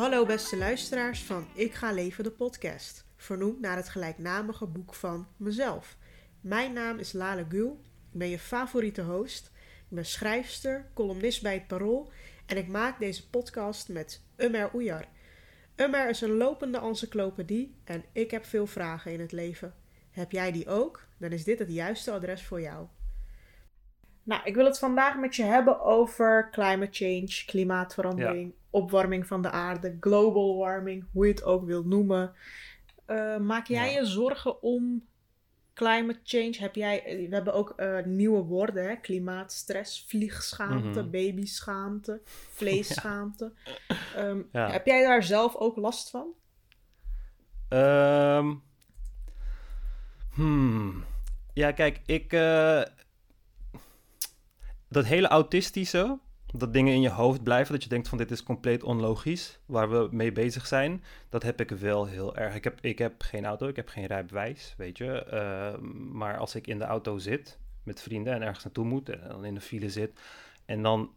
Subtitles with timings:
[0.00, 5.26] Hallo beste luisteraars van Ik ga leven de podcast, vernoemd naar het gelijknamige boek van
[5.36, 5.96] mezelf.
[6.40, 7.80] Mijn naam is Lale Gul,
[8.12, 9.50] ik ben je favoriete host,
[9.90, 12.10] ik ben schrijfster, columnist bij het Parool
[12.46, 15.04] en ik maak deze podcast met Umer Oejar.
[15.76, 19.74] Umer is een lopende encyclopedie en ik heb veel vragen in het leven.
[20.10, 21.06] Heb jij die ook?
[21.18, 22.86] Dan is dit het juiste adres voor jou.
[24.22, 29.50] Nou, ik wil het vandaag met je hebben over climate change, klimaatverandering, opwarming van de
[29.50, 32.32] aarde, global warming, hoe je het ook wilt noemen.
[33.06, 35.08] Uh, maak jij je zorgen om
[35.74, 36.56] climate change?
[36.58, 38.96] Heb jij, we hebben ook uh, nieuwe woorden, hè?
[38.96, 42.20] klimaatstress, vliegschaamte, mm babyschaamte,
[42.52, 43.52] vleesschaamte.
[43.64, 43.74] Ja.
[44.16, 44.70] Um, ja.
[44.70, 46.26] Heb jij daar zelf ook last van?
[47.68, 48.62] Um,
[50.34, 51.04] hmm.
[51.54, 52.32] Ja, kijk, ik.
[52.32, 52.82] Uh,
[54.88, 56.18] dat hele autistische,
[56.52, 59.90] dat dingen in je hoofd blijven, dat je denkt van dit is compleet onlogisch, waar
[59.90, 62.54] we mee bezig zijn, dat heb ik wel heel erg.
[62.54, 65.26] Ik heb, ik heb geen auto, ik heb geen rijbewijs, weet je.
[65.32, 65.80] Uh,
[66.12, 69.44] maar als ik in de auto zit met vrienden en ergens naartoe moet en dan
[69.44, 70.20] in de file zit
[70.64, 71.10] en dan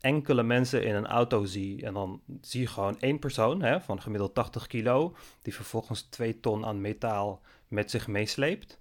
[0.00, 4.00] enkele mensen in een auto zie en dan zie je gewoon één persoon hè, van
[4.00, 8.80] gemiddeld 80 kilo, die vervolgens twee ton aan metaal met zich meesleept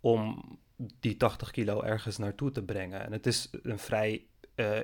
[0.00, 0.42] om
[1.00, 3.04] die 80 kilo ergens naartoe te brengen.
[3.04, 4.78] En het is een vrij uh,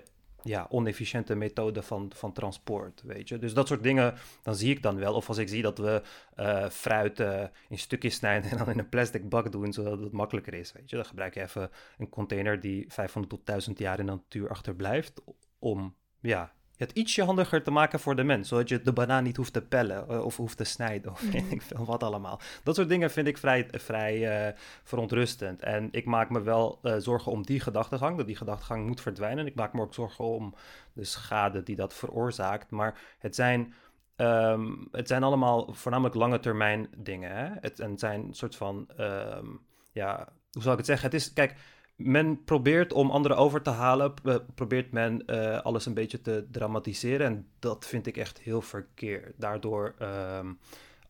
[0.44, 3.38] ja, onefficiënte methode van, van transport, weet je.
[3.38, 5.14] Dus dat soort dingen, dan zie ik dan wel.
[5.14, 6.02] Of als ik zie dat we
[6.36, 10.12] uh, fruit uh, in stukjes snijden en dan in een plastic bak doen, zodat het
[10.12, 10.96] makkelijker is, weet je.
[10.96, 15.22] Dan gebruik je even een container die 500 tot 1000 jaar in de natuur achterblijft,
[15.58, 16.52] om, ja,
[16.84, 18.48] het ietsje handiger te maken voor de mens.
[18.48, 21.52] Zodat je de banaan niet hoeft te pellen uh, of hoeft te snijden of weet
[21.52, 22.40] ik veel wat allemaal.
[22.62, 25.62] Dat soort dingen vind ik vrij, vrij uh, verontrustend.
[25.62, 29.46] En ik maak me wel uh, zorgen om die gedachtegang, dat die gedachtegang moet verdwijnen.
[29.46, 30.54] Ik maak me ook zorgen om
[30.92, 32.70] de schade die dat veroorzaakt.
[32.70, 33.74] Maar het zijn...
[34.16, 37.36] Um, het zijn allemaal voornamelijk lange termijn dingen.
[37.36, 37.48] Hè?
[37.60, 39.60] Het, het zijn een soort van, um,
[39.92, 41.10] ja, hoe zal ik het zeggen?
[41.10, 41.54] Het is, kijk,
[41.96, 44.14] men probeert om anderen over te halen,
[44.54, 47.26] probeert men uh, alles een beetje te dramatiseren.
[47.26, 49.34] En dat vind ik echt heel verkeerd.
[49.36, 49.94] Daardoor,
[50.38, 50.58] um,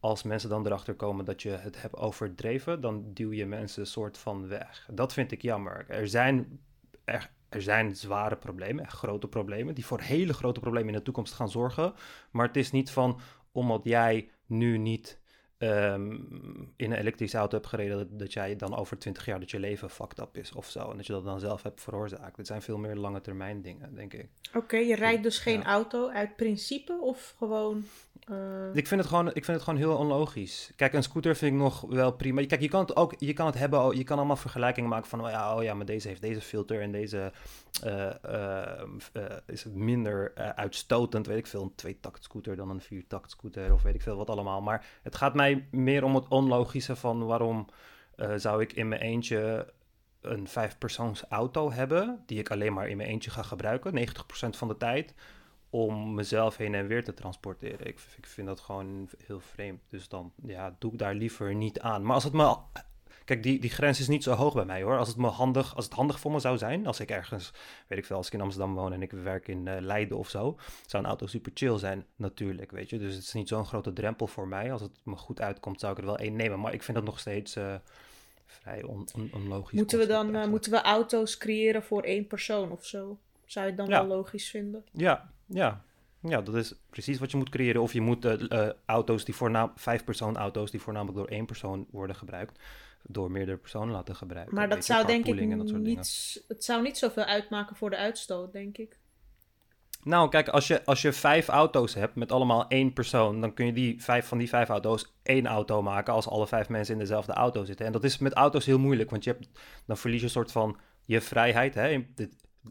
[0.01, 3.87] als mensen dan erachter komen dat je het hebt overdreven, dan duw je mensen een
[3.87, 4.89] soort van weg.
[4.93, 5.85] Dat vind ik jammer.
[5.89, 6.61] Er zijn,
[7.05, 11.51] er, zijn zware problemen, grote problemen, die voor hele grote problemen in de toekomst gaan
[11.51, 11.95] zorgen.
[12.31, 13.21] Maar het is niet van,
[13.53, 15.19] omdat jij nu niet
[15.59, 19.51] um, in een elektrische auto hebt gereden, dat, dat, jij dan over 20 jaar dat
[19.51, 20.91] je leven fucked up is of zo.
[20.91, 22.37] En dat je dat dan zelf hebt veroorzaakt.
[22.37, 24.29] Het zijn veel meer lange termijn dingen, denk ik.
[24.55, 27.85] Oké, je rijdt dus geen auto uit principe of gewoon
[28.31, 28.75] uh...
[28.75, 30.73] Ik, vind het gewoon, ik vind het gewoon heel onlogisch.
[30.77, 32.47] Kijk, een scooter vind ik nog wel prima.
[32.47, 35.25] Kijk, je kan het ook, je kan het hebben, je kan allemaal vergelijkingen maken van,
[35.25, 37.33] oh ja, oh ja maar deze heeft deze filter en deze
[37.85, 43.73] uh, uh, is minder uitstotend, weet ik veel, een twee-takt scooter dan een vier-takt scooter
[43.73, 44.63] of weet ik veel wat allemaal.
[44.63, 47.67] Maar het gaat mij meer om het onlogische van waarom
[48.37, 49.73] zou ik in mijn eentje
[50.25, 54.69] een vijfpersoons auto hebben, die ik alleen maar in mijn eentje ga gebruiken, 90% van
[54.69, 55.15] de tijd
[55.75, 57.87] om mezelf heen en weer te transporteren.
[57.87, 59.81] Ik, ik, vind dat gewoon heel vreemd.
[59.89, 62.05] Dus dan ja, doe ik daar liever niet aan.
[62.05, 62.57] Maar als het me.
[63.25, 64.99] Kijk, die, die grens is niet zo hoog bij mij hoor.
[64.99, 67.53] Als het me handig, als het handig voor me zou zijn, als ik ergens,
[67.87, 70.29] weet ik veel, als ik in Amsterdam woon en ik werk in uh, Leiden of
[70.29, 72.99] zo, zou een auto super chill zijn, natuurlijk, weet je.
[72.99, 74.73] Dus het is niet zo'n grote drempel voor mij.
[74.73, 76.61] Als het me goed uitkomt, zou ik er wel één nemen.
[76.61, 77.75] Maar ik vind dat nog steeds uh,
[78.47, 79.79] vrij on, on, onlogisch.
[79.79, 83.19] Moeten we dan uh, moeten we auto's creëren voor één persoon of zo?
[83.47, 84.07] Zou je het dan ja.
[84.07, 84.85] wel logisch vinden?
[84.93, 85.85] Ja, ja.
[86.29, 87.83] Ja, dat is precies wat je moet creëren.
[87.83, 91.47] Of je moet uh, uh, auto's die voornaam, vijf persoon auto's die voornamelijk door één
[91.47, 92.59] persoon worden gebruikt,
[93.03, 94.55] door meerdere personen laten gebruiken.
[94.55, 95.41] Maar dat zou denk ik
[95.79, 98.99] niet, het zou niet zoveel uitmaken voor de uitstoot, denk ik.
[100.03, 103.67] Nou, kijk, als je, als je vijf auto's hebt met allemaal één persoon, dan kun
[103.67, 107.01] je die vijf van die vijf auto's één auto maken als alle vijf mensen in
[107.01, 107.87] dezelfde auto zitten.
[107.87, 109.49] En dat is met auto's heel moeilijk, want je hebt,
[109.87, 111.75] dan verlies je een soort van je vrijheid.
[111.75, 112.07] Hè?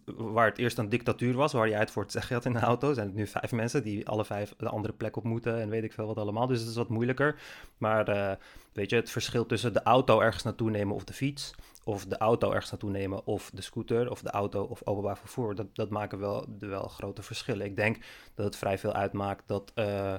[0.06, 2.60] Waar het eerst een dictatuur was, waar je uit voor het zeggen had in de
[2.60, 5.70] auto, zijn het nu vijf mensen die alle vijf de andere plek op moeten en
[5.70, 6.48] weet ik veel wat allemaal.
[6.48, 7.36] Dus het is wat moeilijker.
[7.78, 8.32] Maar uh,
[8.74, 11.54] weet je, het verschil tussen de auto ergens naartoe nemen of de fiets,
[11.84, 15.56] of de auto ergens naartoe nemen of de scooter, of de auto of openbaar vervoer,
[15.56, 17.66] dat, dat maken wel, wel grote verschillen.
[17.66, 17.98] Ik denk
[18.36, 19.72] dat het vrij veel uitmaakt dat.
[19.76, 20.14] Uh,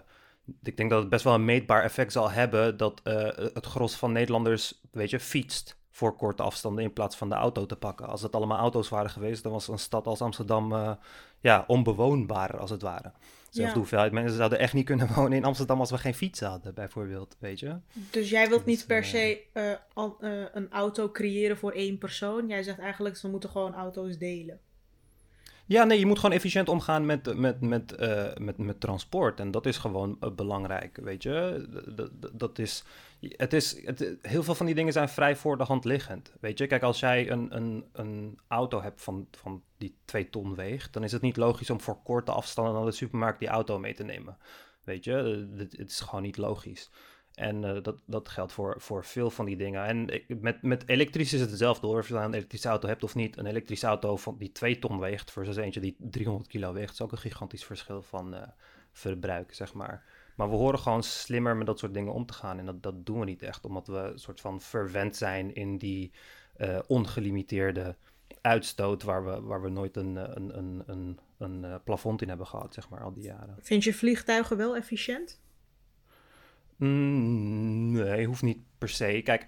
[0.63, 3.97] ik denk dat het best wel een meetbaar effect zal hebben dat uh, het gros
[3.97, 8.09] van Nederlanders, weet je, fietst voor korte afstanden in plaats van de auto te pakken.
[8.09, 10.93] Als het allemaal auto's waren geweest, dan was een stad als Amsterdam uh,
[11.41, 13.13] ja, onbewoonbaar als het ware.
[13.51, 16.41] Zelfs de hoeveelheid mensen zouden echt niet kunnen wonen in Amsterdam als we geen fiets
[16.41, 17.77] hadden, bijvoorbeeld, weet je.
[18.11, 19.71] Dus jij wilt niet per se uh,
[20.21, 22.49] uh, een auto creëren voor één persoon.
[22.49, 24.61] Jij zegt eigenlijk, ze moeten gewoon auto's delen.
[25.67, 27.97] Ja, nee, je moet gewoon efficiënt omgaan met, met, met,
[28.39, 29.41] met, met transport.
[29.41, 31.67] En dat is gewoon belangrijk, weet je.
[32.33, 32.85] Dat is,
[33.37, 36.59] het is het, heel veel van die dingen zijn vrij voor de hand liggend, weet
[36.59, 36.67] je.
[36.67, 40.93] Kijk, als jij een, een, een auto hebt van, van die twee ton weegt...
[40.93, 43.95] dan is het niet logisch om voor korte afstanden naar de supermarkt die auto mee
[43.95, 44.39] te nemen.
[44.85, 45.13] Weet je,
[45.57, 46.91] het, het is gewoon niet logisch.
[47.35, 49.85] En uh, dat, dat geldt voor, voor veel van die dingen.
[49.85, 51.99] En met, met elektrisch is het hetzelfde hoor.
[51.99, 53.37] Of je nou een elektrische auto hebt of niet.
[53.37, 56.93] Een elektrische auto van, die 2 ton weegt versus eentje die 300 kilo weegt.
[56.93, 58.43] is ook een gigantisch verschil van uh,
[58.93, 60.05] verbruik, zeg maar.
[60.35, 62.59] Maar we horen gewoon slimmer met dat soort dingen om te gaan.
[62.59, 65.79] En dat, dat doen we niet echt, omdat we een soort van verwend zijn in
[65.79, 66.13] die
[66.57, 67.97] uh, ongelimiteerde
[68.41, 69.03] uitstoot...
[69.03, 72.89] waar we, waar we nooit een, een, een, een, een plafond in hebben gehad, zeg
[72.89, 73.57] maar, al die jaren.
[73.61, 75.41] Vind je vliegtuigen wel efficiënt?
[76.77, 79.21] Mm, nee, hoeft niet per se.
[79.25, 79.47] Kijk,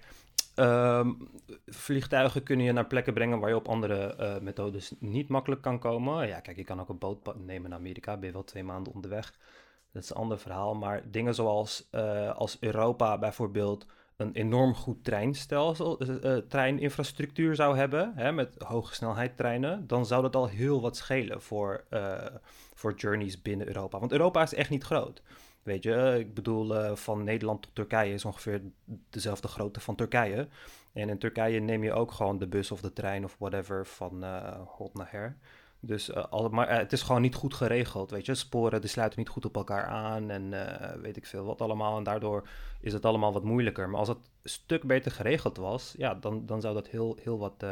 [0.55, 1.29] um,
[1.65, 5.79] vliegtuigen kunnen je naar plekken brengen waar je op andere uh, methodes niet makkelijk kan
[5.79, 6.27] komen.
[6.27, 8.93] Ja, kijk, je kan ook een boot nemen naar Amerika, ben je wel twee maanden
[8.93, 9.33] onderweg.
[9.97, 10.75] Dat is een ander verhaal.
[10.75, 13.85] Maar dingen zoals uh, als Europa bijvoorbeeld
[14.17, 20.21] een enorm goed treinstelsel, uh, treininfrastructuur zou hebben, hè, met hoge snelheid treinen, dan zou
[20.21, 21.83] dat al heel wat schelen voor,
[22.73, 23.99] voor journeys binnen Europa.
[23.99, 25.21] Want Europa is echt niet groot.
[25.63, 28.61] Weet je, ik bedoel, van Nederland tot Turkije is ongeveer
[29.09, 30.47] dezelfde grootte van Turkije.
[30.93, 34.23] En in Turkije neem je ook gewoon de bus of de trein of whatever van
[34.23, 35.37] uh, hot naar her.
[35.79, 38.35] Dus uh, het is gewoon niet goed geregeld, weet je.
[38.35, 40.49] Sporen die sluiten niet goed op elkaar aan en
[41.01, 41.97] weet ik veel wat allemaal.
[41.97, 42.47] En daardoor
[42.81, 43.89] is het allemaal wat moeilijker.
[43.89, 47.37] Maar als het een stuk beter geregeld was, ja, dan, dan zou dat heel, heel
[47.37, 47.63] wat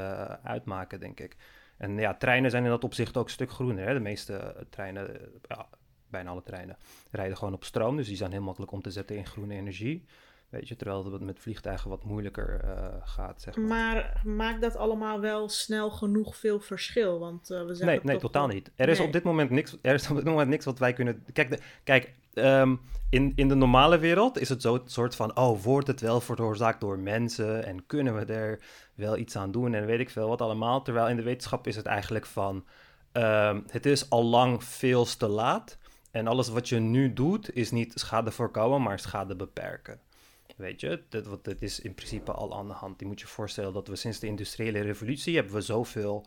[0.44, 1.36] uitmaken, denk ik.
[1.78, 3.88] En ja, treinen zijn in dat opzicht ook een stuk groener.
[3.88, 3.94] Hè?
[3.94, 5.68] De meeste treinen, ja,
[6.10, 6.78] bijna alle treinen
[7.12, 7.96] rijden gewoon op stroom.
[7.96, 10.06] Dus die zijn heel makkelijk om te zetten in groene energie.
[10.50, 13.68] Weet je, terwijl het met vliegtuigen wat moeilijker uh, gaat, zeg maar.
[13.68, 17.20] Maar maakt dat allemaal wel snel genoeg veel verschil?
[17.20, 18.72] Want uh, we zijn Nee, nee totaal niet.
[18.76, 21.24] Er is, op dit moment niks, er is op dit moment niks wat wij kunnen...
[21.34, 25.38] Kijk, de, kijk um, in, in de normale wereld is het zo het soort van...
[25.38, 27.66] Oh, wordt het wel veroorzaakt door mensen?
[27.66, 28.60] En kunnen we er
[28.96, 29.74] wel iets aan doen?
[29.74, 30.82] En weet ik veel wat allemaal.
[30.82, 32.66] Terwijl in de wetenschap is het eigenlijk van...
[33.14, 35.78] Um, het is al lang veel te laat...
[36.16, 40.00] En alles wat je nu doet, is niet schade voorkomen, maar schade beperken.
[40.56, 43.00] Weet je, dat, wat, dat is in principe al aan de hand.
[43.00, 46.26] Je moet je voorstellen dat we sinds de industriële revolutie hebben we zoveel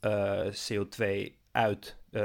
[0.00, 2.24] uh, eh, CO2 uit, uh,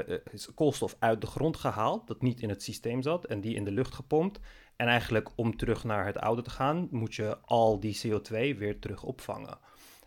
[0.55, 3.71] koolstof uit de grond gehaald, dat niet in het systeem zat en die in de
[3.71, 4.39] lucht gepompt.
[4.75, 8.79] En eigenlijk om terug naar het oude te gaan, moet je al die CO2 weer
[8.79, 9.57] terug opvangen.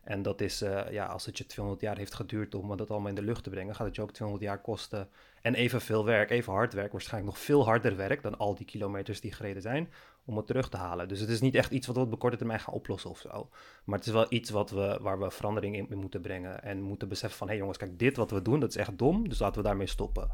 [0.04, 0.58] En dat is,
[0.90, 3.50] ja, als het je 200 jaar heeft geduurd om dat allemaal in de lucht te
[3.50, 5.08] brengen, gaat het je ook 200 jaar kosten.
[5.42, 9.20] En evenveel werk, even hard werk, waarschijnlijk nog veel harder werk dan al die kilometers
[9.20, 9.88] die gereden zijn,
[10.26, 11.08] om het terug te halen.
[11.08, 13.18] Dus het is niet echt iets wat we op de korte termijn gaan oplossen of
[13.18, 13.48] zo.
[13.84, 16.62] Maar het is wel iets wat we, waar we verandering in, moeten brengen.
[16.62, 18.98] En moeten beseffen van, hé hey jongens, kijk, dit wat we doen, dat is echt
[18.98, 20.30] dom, dus laten we daarmee stoppen.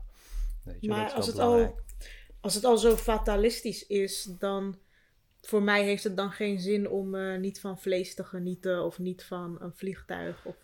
[0.65, 1.75] Weet je, maar als het, al,
[2.41, 4.79] als het al zo fatalistisch is, dan
[5.41, 8.99] voor mij heeft het dan geen zin om uh, niet van vlees te genieten of
[8.99, 10.45] niet van een vliegtuig.
[10.45, 10.57] Of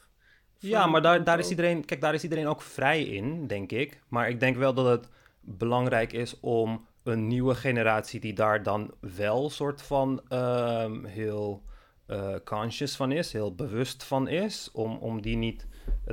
[0.58, 4.00] ja, maar daar, daar is iedereen, kijk, daar is iedereen ook vrij in, denk ik.
[4.08, 5.08] Maar ik denk wel dat het
[5.40, 11.62] belangrijk is om een nieuwe generatie die daar dan wel soort van um, heel
[12.06, 15.66] uh, conscious van is, heel bewust van is, om, om die niet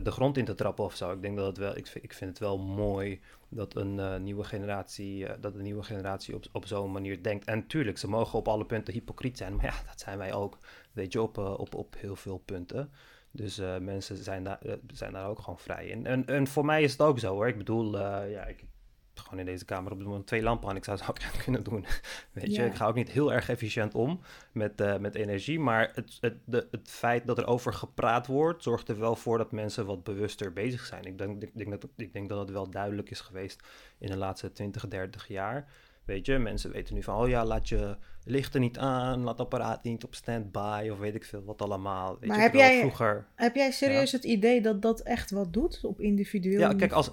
[0.03, 1.11] de grond in te trappen of zo.
[1.11, 4.43] Ik denk dat het wel, ik, ik vind het wel mooi dat een uh, nieuwe
[4.43, 7.45] generatie, dat een nieuwe generatie op, op zo'n manier denkt.
[7.45, 10.57] En tuurlijk, ze mogen op alle punten hypocriet zijn, maar ja, dat zijn wij ook,
[10.91, 12.91] weet je, op, op, op heel veel punten.
[13.31, 14.59] Dus mensen zijn daar,
[14.93, 16.05] zijn daar ook gewoon vrij in.
[16.05, 17.47] En, en voor mij is het ook zo hoor.
[17.47, 18.65] Ik bedoel, ja, ik,
[19.19, 20.75] gewoon in deze kamer op het moment twee lampen aan.
[20.75, 21.85] Ik zou het ook kunnen doen.
[22.31, 24.19] Weet je, ik ga ook niet heel erg efficiënt om
[24.51, 25.59] met, uh, met energie.
[25.59, 29.37] Maar het, het, de, het feit dat er over gepraat wordt, zorgt er wel voor
[29.37, 31.03] dat mensen wat bewuster bezig zijn.
[31.03, 33.63] Ik denk, ik denk, dat, ik denk dat het wel duidelijk is geweest
[33.99, 35.67] in de laatste 20, 30 jaar.
[36.05, 39.83] Weet je, mensen weten nu van, oh ja, laat je lichten niet aan, laat apparaat
[39.83, 42.17] niet op standby of weet ik veel wat allemaal.
[42.19, 45.53] Weet maar je, heb, jij, vroeger, heb jij serieus het idee dat dat echt wat
[45.53, 47.11] doet op individueel Ja, kijk, als,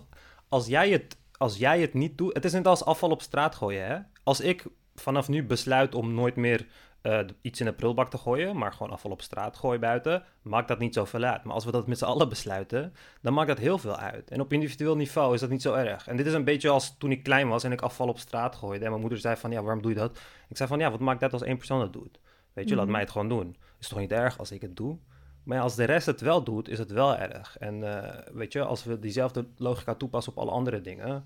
[0.49, 2.34] als jij het als jij het niet doet.
[2.34, 3.87] Het is net als afval op straat gooien.
[3.87, 3.99] Hè?
[4.22, 6.66] Als ik vanaf nu besluit om nooit meer
[7.02, 10.68] uh, iets in de prullenbak te gooien, maar gewoon afval op straat gooien buiten, maakt
[10.68, 11.44] dat niet zoveel uit.
[11.44, 14.30] Maar als we dat met z'n allen besluiten, dan maakt dat heel veel uit.
[14.30, 16.06] En op individueel niveau is dat niet zo erg.
[16.06, 18.56] En dit is een beetje als toen ik klein was en ik afval op straat
[18.56, 18.84] gooide.
[18.84, 20.18] En mijn moeder zei van, ja, waarom doe je dat?
[20.49, 22.20] Ik zei van, ja, wat maakt dat als één persoon dat doet?
[22.52, 22.92] Weet je, laat mhm.
[22.92, 23.56] mij het gewoon doen.
[23.80, 24.99] Is toch niet erg als ik het doe?
[25.42, 27.58] Maar als de rest het wel doet, is het wel erg.
[27.58, 31.25] En uh, weet je, als we diezelfde logica toepassen op alle andere dingen,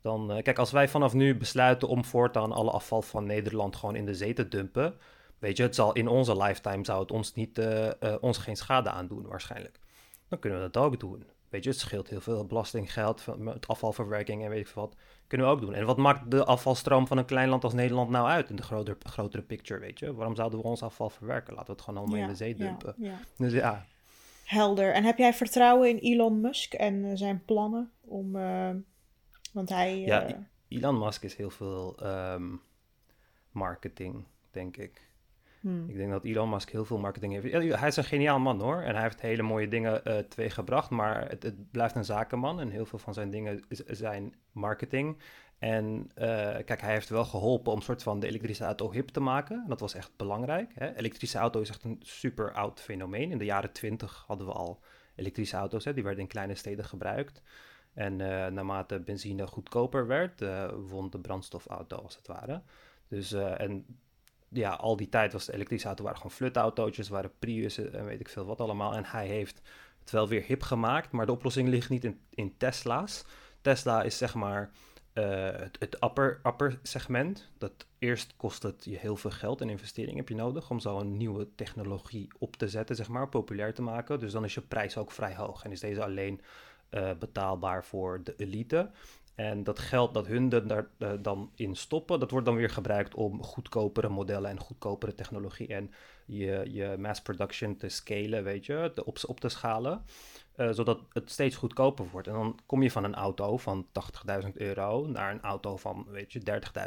[0.00, 3.96] dan, uh, kijk, als wij vanaf nu besluiten om voortaan alle afval van Nederland gewoon
[3.96, 4.94] in de zee te dumpen,
[5.38, 8.90] weet je, het zal in onze lifetime zou het ons niet, uh, ons geen schade
[8.90, 9.78] aandoen waarschijnlijk.
[10.28, 11.24] Dan kunnen we dat ook doen.
[11.56, 14.96] Weet je, het scheelt heel veel belastinggeld, met afvalverwerking en weet ik veel wat.
[15.26, 15.74] Kunnen we ook doen.
[15.74, 18.62] En wat maakt de afvalstroom van een klein land als Nederland nou uit in de
[18.62, 20.14] grotere, grotere picture, weet je?
[20.14, 21.52] Waarom zouden we ons afval verwerken?
[21.52, 22.94] Laten we het gewoon allemaal in de zee dumpen.
[22.98, 23.86] Ja, dus ja.
[24.44, 24.92] Helder.
[24.92, 28.36] En heb jij vertrouwen in Elon Musk en eh, zijn plannen om...
[28.36, 28.70] Uh,
[29.52, 30.00] want hij...
[30.00, 30.36] Ja, uh...
[30.68, 32.60] Elon Musk is heel veel um,
[33.50, 35.05] marketing, denk ik.
[35.66, 35.88] Hmm.
[35.88, 37.78] Ik denk dat Elon Musk heel veel marketing heeft.
[37.78, 38.80] Hij is een geniaal man hoor.
[38.80, 40.90] En hij heeft hele mooie dingen uh, teweeggebracht.
[40.90, 42.60] Maar het, het, blijft een zakenman.
[42.60, 45.18] En heel veel van zijn dingen zijn marketing.
[45.58, 46.24] En uh,
[46.64, 49.64] kijk, hij heeft wel geholpen om soort van de elektrische auto hip te maken.
[49.68, 50.72] Dat was echt belangrijk.
[50.74, 50.96] Hè?
[50.96, 53.30] Elektrische auto is echt een super oud fenomeen.
[53.30, 54.80] In de jaren twintig hadden we al
[55.14, 55.84] elektrische auto's.
[55.84, 55.94] Hè?
[55.94, 57.42] Die werden in kleine steden gebruikt.
[57.94, 60.44] En uh, naarmate benzine goedkoper werd,
[60.88, 62.62] won de brandstofauto als het ware.
[63.08, 63.86] Dus, en
[64.48, 68.20] ja, al die tijd was de elektrische auto waren gewoon flutautootjes, waren Priussen en weet
[68.20, 68.94] ik veel wat allemaal.
[68.94, 69.62] En hij heeft
[70.00, 73.24] het wel weer hip gemaakt, maar de oplossing ligt niet in, in Tesla's.
[73.60, 74.70] Tesla is zeg maar
[75.14, 77.50] uh, het, het upper, upper segment.
[77.58, 81.16] Dat eerst kost het je heel veel geld en investering heb je nodig om zo'n
[81.16, 84.20] nieuwe technologie op te zetten, zeg maar, populair te maken.
[84.20, 86.40] Dus dan is je prijs ook vrij hoog en is deze alleen
[86.90, 88.90] uh, betaalbaar voor de elite.
[89.36, 93.14] En dat geld dat hun daar uh, dan in stoppen, dat wordt dan weer gebruikt
[93.14, 95.90] om goedkopere modellen en goedkopere technologie en
[96.26, 100.04] je, je mass production te scalen, weet je, te op, op te schalen.
[100.56, 102.28] Uh, zodat het steeds goedkoper wordt.
[102.28, 103.86] En dan kom je van een auto van
[104.44, 106.40] 80.000 euro naar een auto van, weet je,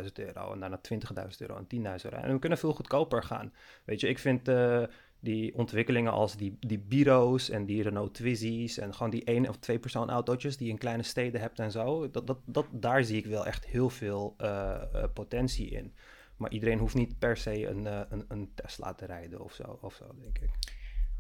[0.04, 0.54] 30.000 euro.
[0.54, 1.68] En daarna 20.000 euro en
[2.00, 2.18] 10.000 euro.
[2.18, 3.54] En we kunnen veel goedkoper gaan.
[3.86, 4.84] Weet je, ik vind uh,
[5.20, 9.58] die ontwikkelingen als die, die Biro's en die Renault Twizy's en gewoon die één of
[9.58, 13.04] twee persoon autootjes die je in kleine steden hebt en zo, dat, dat, dat, daar
[13.04, 14.84] zie ik wel echt heel veel uh,
[15.14, 15.94] potentie in.
[16.38, 19.80] Maar iedereen hoeft niet per se een, uh, een, een, Tesla te rijden of zo,
[19.82, 20.50] of zo, denk ik.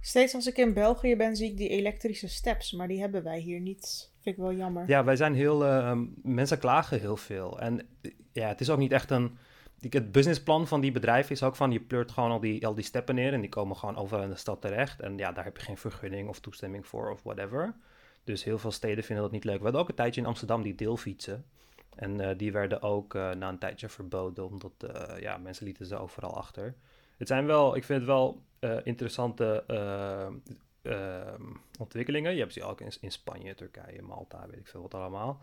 [0.02, 3.40] Steeds als ik in België ben, zie ik die elektrische steps, maar die hebben wij
[3.40, 4.12] hier niet.
[4.20, 4.88] Vind ik wel jammer.
[4.88, 5.58] Ja, wij zijn heel.
[6.24, 7.60] mensen klagen heel veel.
[7.60, 7.88] En
[8.32, 9.38] ja, het is ook niet echt een
[9.80, 12.84] het businessplan van die bedrijven is ook van je pleurt gewoon al die, al die
[12.84, 15.00] steppen neer en die komen gewoon overal in de stad terecht.
[15.00, 17.76] En ja, daar heb je geen vergunning of toestemming voor of whatever.
[18.24, 19.58] Dus heel veel steden vinden dat niet leuk.
[19.58, 21.46] We hadden ook een tijdje in Amsterdam die deelfietsen.
[21.96, 25.86] En uh, die werden ook uh, na een tijdje verboden, omdat uh, ja, mensen lieten
[25.86, 26.76] ze overal achter.
[27.18, 28.42] Het zijn wel, ik vind het wel
[28.84, 29.64] interessante
[31.80, 32.34] ontwikkelingen.
[32.34, 35.42] Je hebt ze ook in, in Spanje, Turkije, Malta, weet ik veel wat allemaal.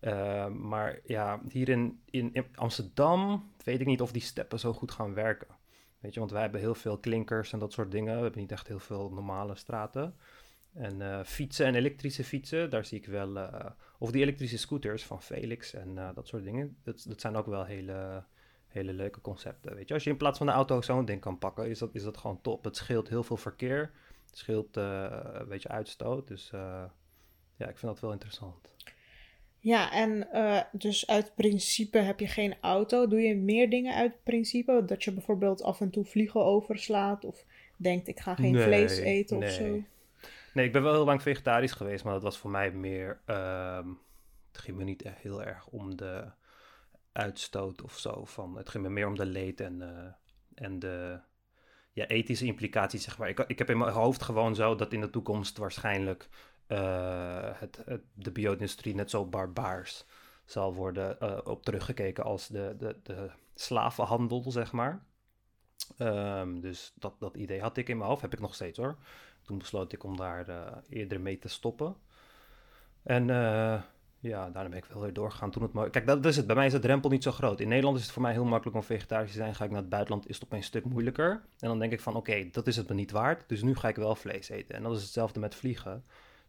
[0.00, 4.90] Uh, maar ja, hier in, in, Amsterdam weet ik niet of die steppen zo goed
[4.90, 5.54] gaan werken.
[5.98, 8.16] Weet je, want wij hebben heel veel klinkers en dat soort dingen.
[8.16, 10.14] We hebben niet echt heel veel normale straten.
[10.72, 13.36] En uh, fietsen en elektrische fietsen, daar zie ik wel.
[13.36, 13.66] Uh,
[13.98, 16.76] of die elektrische scooters van Felix en dat soort dingen.
[16.82, 18.24] Dat, dat zijn ook wel hele,
[18.66, 19.74] hele leuke concepten.
[19.74, 21.94] Weet je, als je in plaats van de auto zo'n ding kan pakken, is dat,
[21.94, 22.64] is dat gewoon top.
[22.64, 23.92] Het scheelt heel veel verkeer.
[24.26, 26.28] Het scheelt een beetje uitstoot.
[26.28, 26.50] Dus
[27.56, 28.75] ja, ik vind dat wel interessant.
[29.66, 33.06] Ja, en uh, dus uit principe heb je geen auto.
[33.06, 34.82] Doe je meer dingen uit principe?
[34.86, 37.44] Dat je bijvoorbeeld af en toe vliegen overslaat of
[37.76, 39.48] denkt ik ga geen vlees eten nee.
[39.48, 39.82] of zo?
[40.54, 43.20] Nee, ik ben wel heel lang vegetarisch geweest, maar dat was voor mij meer...
[43.26, 43.86] Uh,
[44.52, 46.24] het ging me niet echt heel erg om de
[47.12, 48.24] uitstoot of zo.
[48.24, 51.18] Van, het ging me meer om de leed en, uh, en de
[51.92, 53.28] ja, ethische implicaties, zeg maar.
[53.28, 56.28] Ik, ik heb in mijn hoofd gewoon zo dat in de toekomst waarschijnlijk
[57.58, 60.04] het, het, de bio-industrie net zo barbaars
[60.44, 65.04] zal worden uh, op teruggekeken als de, de, de slavenhandel, zeg maar.
[65.98, 68.96] Um, dus dat, dat idee had ik in mijn hoofd, heb ik nog steeds hoor.
[69.42, 71.96] Toen besloot ik om daar uh, eerder mee te stoppen.
[73.02, 73.26] En
[74.20, 76.46] ja, daarna ben ik wel weer doorgegaan toen het Kijk, dat is het.
[76.46, 77.60] Bij mij is de drempel niet zo groot.
[77.60, 79.54] In Nederland is het voor mij heel makkelijk om vegetarisch te zijn.
[79.54, 81.30] Ga ik naar het buitenland, is het opeens een stuk moeilijker.
[81.58, 83.48] En dan denk ik van, oké, dat is het me niet waard.
[83.48, 84.74] Dus nu ga ik wel vlees eten.
[84.74, 86.04] En dat is hetzelfde met vliegen.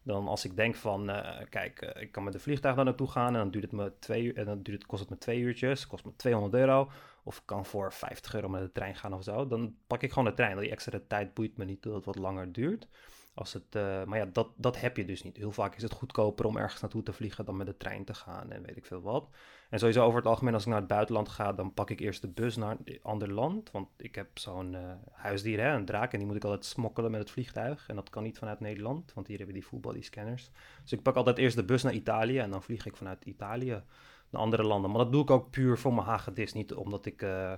[0.08, 3.08] Dan als ik denk van, uh, kijk, uh, ik kan met de vliegtuig daar naartoe
[3.08, 5.38] gaan en dan duurt het me twee en dan duurt het, kost het me twee
[5.38, 6.90] uurtjes, kost me 200 euro.
[7.22, 9.46] Of ik kan voor 50 euro met de trein gaan of zo.
[9.46, 10.58] Dan pak ik gewoon de trein.
[10.58, 12.88] Die extra tijd boeit me niet dat het wat langer duurt.
[13.34, 15.36] Als het, uh, maar ja, dat, dat heb je dus niet.
[15.36, 18.14] Heel vaak is het goedkoper om ergens naartoe te vliegen dan met de trein te
[18.14, 19.28] gaan en weet ik veel wat.
[19.68, 22.20] En sowieso over het algemeen, als ik naar het buitenland ga, dan pak ik eerst
[22.20, 23.70] de bus naar een ander land.
[23.70, 24.80] Want ik heb zo'n uh,
[25.12, 27.88] huisdier, hè, een draak, en die moet ik altijd smokkelen met het vliegtuig.
[27.88, 30.50] En dat kan niet vanuit Nederland, want hier hebben die full body scanners.
[30.82, 33.82] Dus ik pak altijd eerst de bus naar Italië en dan vlieg ik vanuit Italië
[34.30, 34.90] naar andere landen.
[34.90, 37.22] Maar dat doe ik ook puur voor mijn hagedis, niet omdat ik...
[37.22, 37.52] Uh,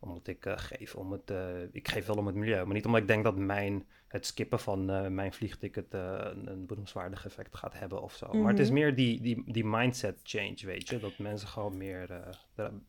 [0.00, 2.86] omdat ik uh, geef om het, uh, ik geef wel om het milieu, maar niet
[2.86, 7.56] omdat ik denk dat mijn, het skippen van uh, mijn vliegticket een, een beroemswaardig effect
[7.56, 8.26] gaat hebben of zo.
[8.26, 8.40] Mm -hmm.
[8.40, 8.78] Maar het is mhm.
[8.78, 12.36] meer die, die, die mindset change, weet je, dat mensen gewoon meer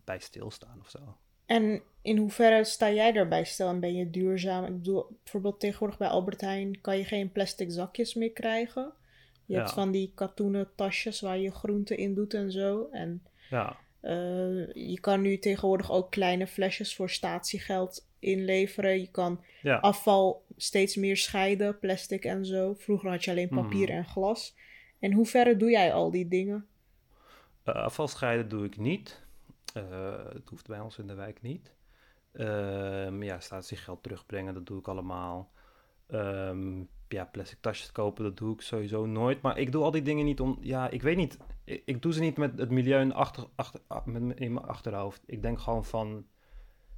[0.04, 1.18] bij stilstaan of zo.
[1.46, 4.66] En in hoeverre sta jij daarbij stil en ben je duurzaam?
[4.66, 8.94] Ik bedoel, bijvoorbeeld tegenwoordig bij Albert Heijn kan je geen plastic zakjes meer krijgen.
[9.46, 12.88] Je hebt van die katoenen tasjes waar je groenten in doet en zo.
[12.92, 19.00] En Ja, eh, je kan nu tegenwoordig ook kleine flesjes voor statiegeld inleveren.
[19.00, 19.78] Je kan ja.
[19.78, 22.74] afval steeds meer scheiden, plastic en zo.
[22.74, 23.98] Vroeger had je alleen papier Mhm.
[23.98, 24.56] en glas.
[25.00, 26.66] In hoeverre doe jij al die dingen?
[27.64, 29.22] Eh, afvalscheiden doe ik niet.
[29.74, 29.84] Eh,
[30.34, 31.74] het hoeft bij ons in de wijk niet.
[32.34, 35.52] Ehm ja, statiegeld terugbrengen, dat doe ik allemaal.
[36.08, 39.42] Ehm, ja, plastic tasjes kopen, dat doe ik sowieso nooit.
[39.42, 40.58] Maar ik doe al die dingen niet om...
[40.62, 41.38] Ja, ik weet niet.
[41.64, 43.82] Ik, ik doe ze niet met het milieu in, achter, achter,
[44.36, 45.22] in mijn achterhoofd.
[45.26, 46.26] Ik denk gewoon van...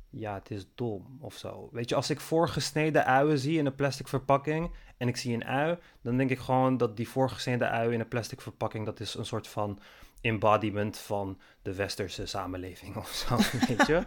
[0.09, 1.69] Ja, het is dom of zo.
[1.71, 4.71] Weet je, als ik voorgesneden uien zie in een plastic verpakking...
[4.97, 8.07] en ik zie een ui, dan denk ik gewoon dat die voorgesneden ui in een
[8.07, 8.85] plastic verpakking...
[8.85, 9.79] dat is een soort van
[10.23, 13.35] embodiment van de westerse samenleving of zo,
[13.67, 14.01] weet je?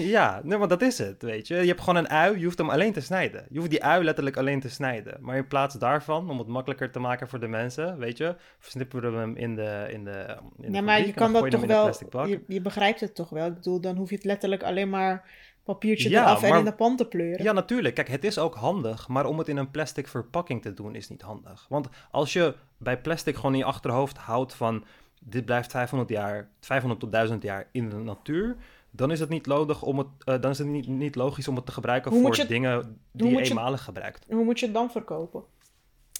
[0.00, 1.54] Ja, nee, maar dat is het, weet je?
[1.54, 3.46] Je hebt gewoon een ui, je hoeft hem alleen te snijden.
[3.50, 5.16] Je hoeft die ui letterlijk alleen te snijden.
[5.20, 9.12] Maar in plaats daarvan, om het makkelijker te maken voor de mensen, weet je, versnippen
[9.12, 11.62] we hem in de in de in de ja, maar je fabriek kan dat toch
[11.62, 12.26] in wel.
[12.26, 13.46] Je, je begrijpt het toch wel?
[13.46, 15.28] Ik bedoel, dan hoef je het letterlijk alleen maar
[15.64, 17.44] papiertje Ja, eraf en in de pan te pleuren.
[17.44, 17.94] Ja, natuurlijk.
[17.94, 21.08] Kijk, het is ook handig, maar om het in een plastic verpakking te doen is
[21.08, 21.66] niet handig.
[21.68, 24.84] Want als je bij plastic gewoon in je achterhoofd houdt van
[25.24, 28.56] dit blijft 500 jaar, 500 tot 1000 jaar in de natuur,
[28.90, 31.56] dan is het niet nodig om het, eh, dan is het niet, niet logisch om
[31.56, 34.24] het te gebruiken Hoe voor je- dingen die je eenmalig gebruikt.
[34.28, 35.42] Hoe moet je het dan verkopen?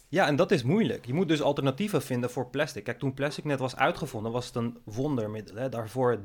[0.09, 1.07] Ja, en dat is moeilijk.
[1.07, 2.85] Je moet dus alternatieven vinden voor plastic.
[2.85, 5.57] Kijk, toen plastic net was uitgevonden, was het een wondermiddel.
[5.57, 5.69] Hè?
[5.69, 6.21] Daarvoor het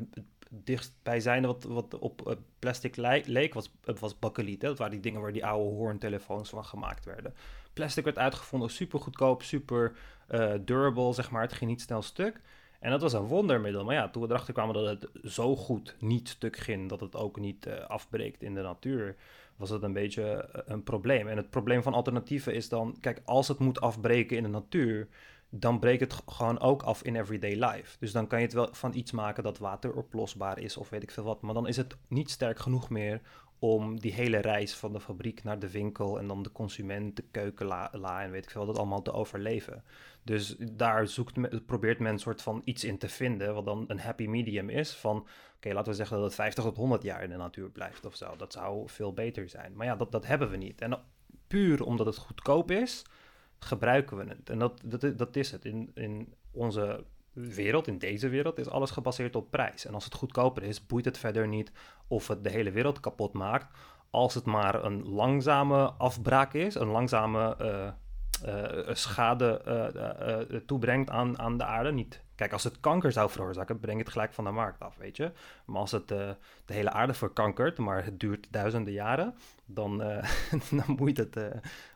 [0.50, 4.62] dichtstbijzijnde wat, wat op eh, plastic leek, was, het was bakkeliet.
[4.62, 4.68] Hè?
[4.68, 7.34] Dat waren die dingen waar die oude hoorntelefoons van gemaakt werden.
[7.74, 9.92] Plastic werd uitgevonden, super goedkoop, super
[10.28, 11.42] eh, durable, zeg maar.
[11.42, 12.42] Het ging niet snel stuk.
[12.80, 13.84] En dat was een wondermiddel.
[13.84, 17.16] Maar ja, toen we erachter kwamen dat het zo goed niet stuk ging, dat het
[17.16, 19.16] ook niet eh, afbreekt in de natuur,
[19.56, 21.28] was het een beetje eh, een probleem.
[21.28, 25.08] En het probleem van alternatieven is dan, kijk, als het moet afbreken in de natuur,
[25.50, 27.98] dan breekt het gewoon ook af in everyday life.
[28.00, 31.12] Dus dan kan je het wel van iets maken dat wateroplosbaar is of weet ik
[31.12, 31.42] veel wat.
[31.42, 33.22] Maar dan is het niet sterk genoeg meer
[33.60, 37.24] om die hele reis van de fabriek naar de winkel en dan de consument, de
[37.32, 39.84] keukenla la en weet ik veel dat allemaal te overleven.
[40.24, 44.00] Dus daar zoekt probeert men een soort van iets in te vinden, wat dan een
[44.00, 44.96] happy medium is.
[44.96, 48.06] Van, oké, laten we zeggen dat het 50 tot 100 jaar in de natuur blijft
[48.06, 48.36] of zo.
[48.36, 49.76] Dat zou veel beter zijn.
[49.76, 50.82] Maar ja, dat, dat hebben we niet.
[50.82, 51.00] En
[51.48, 53.06] puur omdat het goedkoop is,
[53.60, 54.50] gebruiken we het.
[54.50, 55.66] En dat, dat, dat is het.
[55.66, 57.04] In, in onze
[57.36, 59.86] wereld, in deze wereld, is alles gebaseerd op prijs.
[59.86, 61.72] En als het goedkoper is, boeit het verder niet
[62.08, 63.68] of het de hele wereld kapot maakt.
[64.10, 67.88] Als het maar een langzame afbraak is, een langzame eh,
[68.44, 71.92] eh, schade eh, eh, toebrengt aan, aan de aarde.
[71.92, 75.18] Niet, kijk, als het kanker zou veroorzaken, breng het gelijk van de markt af, weet
[75.18, 75.32] je.
[75.66, 76.30] Maar als het eh,
[76.66, 80.30] de hele aarde verkankert, maar het duurt duizenden jaren, dan, eh,
[80.86, 81.44] dan boeit, het, eh,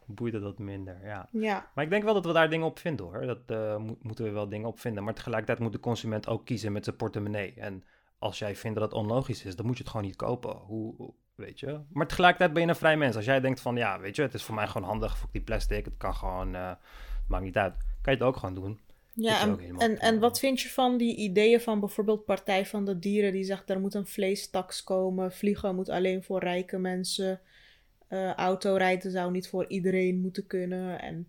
[0.06, 1.28] boeit het wat minder, ja.
[1.32, 3.22] Ja, Maar ik denk wel dat we daar dingen op vinden hoor.
[3.26, 3.50] Dat
[3.80, 5.04] mo- moeten we wel dingen op vinden.
[5.04, 7.54] Maar tegelijkertijd moet de consument ook kiezen met zijn portemonnee.
[7.54, 7.84] En
[8.20, 10.56] als jij vindt dat het onlogisch is, dan moet je het gewoon niet kopen.
[10.56, 11.80] Hoe, weet je?
[11.90, 13.16] Maar tegelijkertijd ben je een vrij mens.
[13.16, 15.42] Als jij denkt van, ja, weet je, het is voor mij gewoon handig voor die
[15.42, 15.86] plastic.
[15.86, 16.78] Het kan gewoon, het
[17.28, 17.74] maakt niet uit.
[18.02, 18.80] Kan je het ook gewoon doen.
[19.22, 20.20] Ja en, en, en prima.
[20.20, 23.80] wat vind je van die ideeën van bijvoorbeeld Partij van de Dieren die zegt er
[23.80, 27.42] moet een vleestaks komen, vliegen moet alleen voor rijke mensen,
[28.08, 31.28] eh autorijden zou niet voor iedereen moeten kunnen en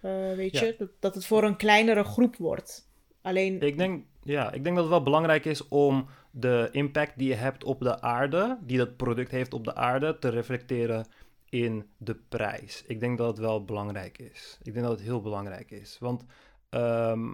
[0.00, 0.64] eh, weet Ja.
[0.64, 2.86] je, dat, dat het voor een kleinere groep wordt.
[3.22, 7.28] Alleen, Ik denk, ja, ik denk dat het wel belangrijk is om de impact die
[7.28, 11.06] je hebt op de aarde, die dat product heeft op de aarde, te reflecteren
[11.48, 12.84] in de prijs.
[12.86, 14.58] Ik denk dat het wel belangrijk is.
[14.62, 15.96] Ik denk dat het heel belangrijk is.
[16.00, 16.24] Want
[16.68, 17.32] ehm,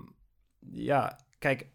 [0.71, 1.67] ja, kijk,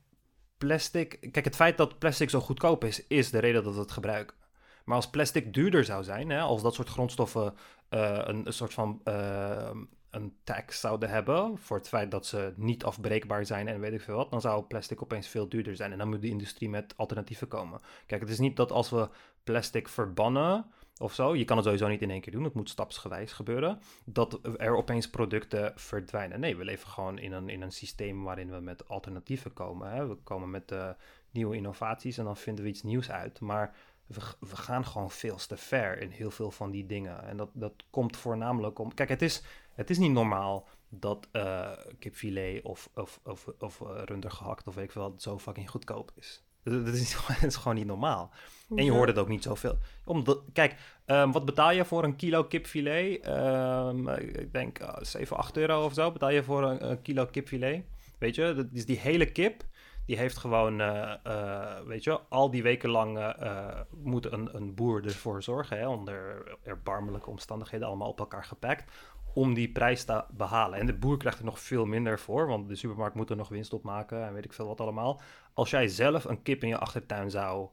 [0.58, 1.32] plastic.
[1.32, 4.38] Kijk, het feit dat plastic zo goedkoop is, is de reden dat we het gebruiken.
[4.86, 7.54] Maar als plastic duurder zou zijn, hè, als dat soort grondstoffen
[7.90, 9.70] eh, een, een soort van eh,
[10.10, 14.02] een tax zouden hebben voor het feit dat ze niet afbreekbaar zijn en weet ik
[14.02, 15.92] veel wat, dan zou plastic opeens veel duurder zijn.
[15.92, 17.80] En dan moet de industrie met alternatieven komen.
[18.06, 19.10] Kijk, het is niet dat als we
[19.44, 20.66] plastic verbannen
[21.02, 23.80] of zo, je kan het sowieso niet in één keer doen, het moet stapsgewijs gebeuren,
[24.06, 26.40] dat er opeens producten verdwijnen.
[26.40, 29.92] Nee, we leven gewoon in een, in een systeem waarin we met alternatieven komen.
[29.92, 30.08] Hè?
[30.08, 30.90] We komen met eh,
[31.32, 33.40] nieuwe innovaties en dan vinden we iets nieuws uit.
[33.40, 37.24] Maar we, we gaan gewoon veel te ver in heel veel van die dingen.
[37.24, 38.94] En dat, dat komt voornamelijk om.
[38.94, 44.02] Kijk, het is, het is niet normaal dat eh kipfilet of, of, of, of eh,
[44.06, 46.44] runder gehakt of weet ik veel zo fucking goedkoop is.
[46.64, 48.32] Dat is, dat is gewoon niet normaal.
[48.76, 49.78] En je hoort het ook niet zoveel.
[50.04, 53.22] Omdat, kijk, ehm, wat betaal je voor een kilo kipfilet?
[53.22, 57.26] Ehm, ik denk eh, 7, 8 euro of zo betaal je voor een, een kilo
[57.26, 57.84] kipfilet.
[58.18, 59.64] Weet je, dat is die hele kip.
[60.10, 64.76] Die heeft gewoon, eh, eh, weet je, al die weken lang eh, moet een, een
[64.76, 68.92] boer ervoor zorgen, hè, onder erbarmelijke omstandigheden, allemaal op elkaar gepakt,
[69.40, 70.80] om die prijs te behalen.
[70.80, 73.50] En de boer krijgt er nog veel minder voor, want de supermarkt moet er nog
[73.50, 75.22] winst op maken en weet ik veel wat allemaal.
[75.54, 77.70] Als jij zelf een kip in je achtertuin zou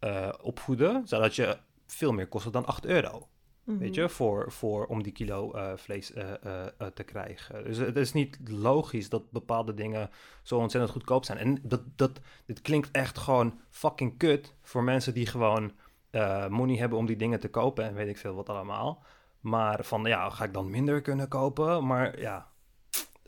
[0.00, 3.28] uh, opvoeden, zou dat je veel meer kosten dan 8 euro.
[3.64, 4.00] Weet Mhm.
[4.00, 7.64] je, voor, voor, om die kilo eh, vlees eh, eh, eh, te krijgen.
[7.64, 10.10] Dus het is niet logisch dat bepaalde dingen
[10.42, 11.38] zo ontzettend goedkoop zijn.
[11.38, 15.72] En dat, dat, dit klinkt echt gewoon fucking kut voor mensen die gewoon
[16.10, 19.02] eh, money hebben om die dingen te kopen en weet ik veel wat allemaal.
[19.40, 21.86] Maar van ja, ga ik dan minder kunnen kopen?
[21.86, 22.46] Maar ja,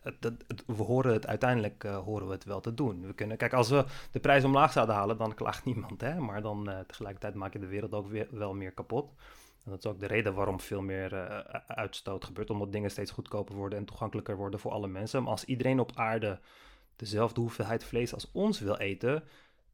[0.03, 3.07] het, het- we horen het uiteindelijk eh, horen we het wel te doen.
[3.07, 6.01] We kunnen, kijk, als we de prijs omlaag zouden halen, dan klaagt niemand.
[6.01, 6.18] Hè?
[6.20, 9.12] Maar dan eh, tegelijkertijd maak je de wereld ook weer, wel meer kapot.
[9.64, 12.51] En dat is ook de reden waarom veel meer eh, uitstoot gebeurt.
[12.51, 15.22] Omdat dingen steeds goedkoper worden en toegankelijker worden voor alle mensen.
[15.22, 16.40] Maar als iedereen op aarde
[16.96, 19.25] dezelfde hoeveelheid vlees als ons wil eten,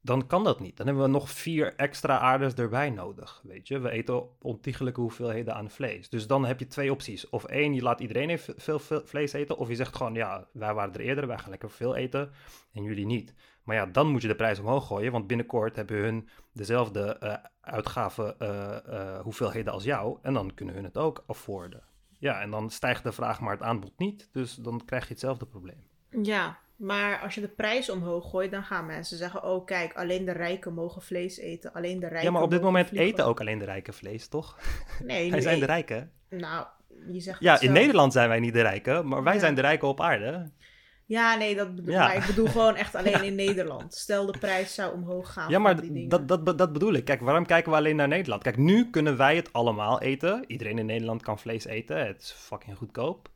[0.08, 0.76] dan kan dat niet.
[0.76, 3.78] Dan hebben we nog vier extra aardes erbij nodig, weet je.
[3.78, 6.08] We eten ontiegelijke hoeveelheden aan vlees.
[6.08, 7.28] Dus dan heb je twee opties.
[7.28, 9.56] Of één, je laat iedereen veel, vlees eten.
[9.56, 12.30] Of je zegt gewoon, ja, wij waren er eerder, wij gaan lekker veel eten
[12.72, 13.34] en jullie niet.
[13.62, 17.34] Maar ja, dan moet je de prijs omhoog gooien, want binnenkort hebben hun dezelfde eh
[17.60, 20.18] uitgaven eh, eh, hoeveelheden als jou.
[20.22, 21.82] En dan kunnen hun het ook afforden.
[22.18, 24.28] Ja, en dan stijgt de vraag, maar het aanbod niet.
[24.32, 25.86] Dus dan krijg je hetzelfde probleem.
[26.22, 30.24] Ja, maar als je de prijs omhoog gooit, dan gaan mensen zeggen: Oh, kijk, alleen
[30.24, 31.72] de rijken mogen vlees eten.
[31.72, 32.24] Alleen de rijken.
[32.26, 34.58] Ja, maar op dit moment vliegen." eten ook alleen de rijken vlees, toch?
[35.02, 36.12] Nee, Wij zijn de rijken.
[36.28, 36.66] Nou,
[37.12, 37.40] je zegt.
[37.40, 37.72] Ja, in.
[37.72, 39.40] Nederland zijn wij niet de rijken, maar wij Ja.
[39.40, 40.50] zijn de rijken op aarde.
[41.04, 42.06] Ja, nee, dat bedoel Ja.
[42.06, 43.94] maar ik bedoel gewoon echt alleen in Nederland.
[43.94, 45.50] Stel de prijs zou omhoog gaan.
[45.50, 47.04] Ja, maar die dat, dat, dat bedoel ik.
[47.04, 48.42] Kijk, waarom kijken we alleen naar Nederland?
[48.42, 50.44] Kijk, nu kunnen wij het allemaal eten.
[50.46, 52.06] Iedereen in Nederland kan vlees eten.
[52.06, 53.28] Het is fucking goedkoop.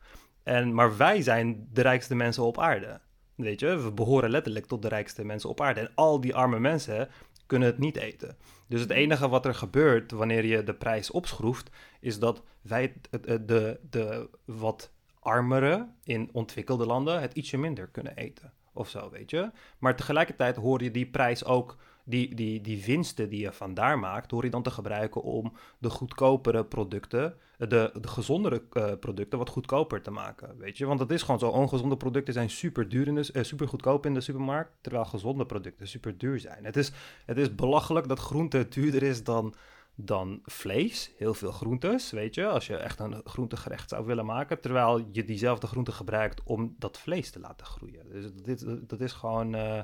[0.43, 2.99] En, maar wij zijn de rijkste mensen op aarde.
[3.35, 5.79] Weet je, we behoren letterlijk tot de rijkste mensen op aarde.
[5.79, 7.09] En al die arme mensen
[7.45, 8.37] kunnen het niet eten.
[8.67, 11.69] Dus het enige wat er gebeurt wanneer je de prijs opschroeft,
[11.99, 18.15] is dat wij het- de, de wat armere in ontwikkelde landen het ietsje minder kunnen
[18.15, 18.53] eten.
[18.73, 19.51] Of zo, weet je.
[19.77, 24.31] Maar tegelijkertijd hoor je die prijs ook, die, die, die winsten die je vandaar maakt,
[24.31, 29.49] hoor je dan te gebruiken om de goedkopere producten, de, de gezondere eh, producten, wat
[29.49, 30.57] goedkoper te maken.
[30.57, 31.47] Weet je, want het is gewoon zo.
[31.47, 35.87] Ongezonde producten zijn super duur in de, eh, super in de supermarkt, terwijl gezonde producten
[35.87, 36.65] super duur zijn.
[36.65, 36.91] Het is,
[37.25, 39.53] het is belachelijk dat groente duurder is dan,
[39.95, 41.11] dan vlees.
[41.17, 45.25] Heel veel groentes, weet je, als je echt een groentegerecht zou willen maken, terwijl je
[45.25, 48.09] diezelfde groente gebruikt om dat vlees te laten groeien.
[48.09, 49.79] Dus dit, dat is gewoon eh,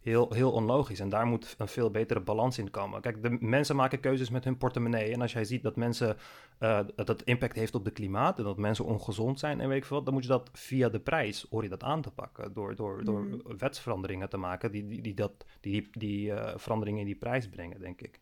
[0.00, 3.00] heel, heel onlogisch en daar moet een veel betere balans in komen.
[3.00, 6.16] Kijk, de mensen maken keuzes met hun portemonnee en als jij ziet dat mensen
[6.58, 9.84] eh, dat impact heeft op de klimaat en dat mensen ongezond zijn en weet ik
[9.84, 12.52] veel wat, dan moet je dat via de prijs, hoor je dat aan te pakken,
[12.52, 13.56] door, door, door Mhm.
[13.58, 17.80] wetsveranderingen te maken die, die, die, dat, die, die, eh, veranderingen in die prijs brengen,
[17.80, 18.20] denk ik.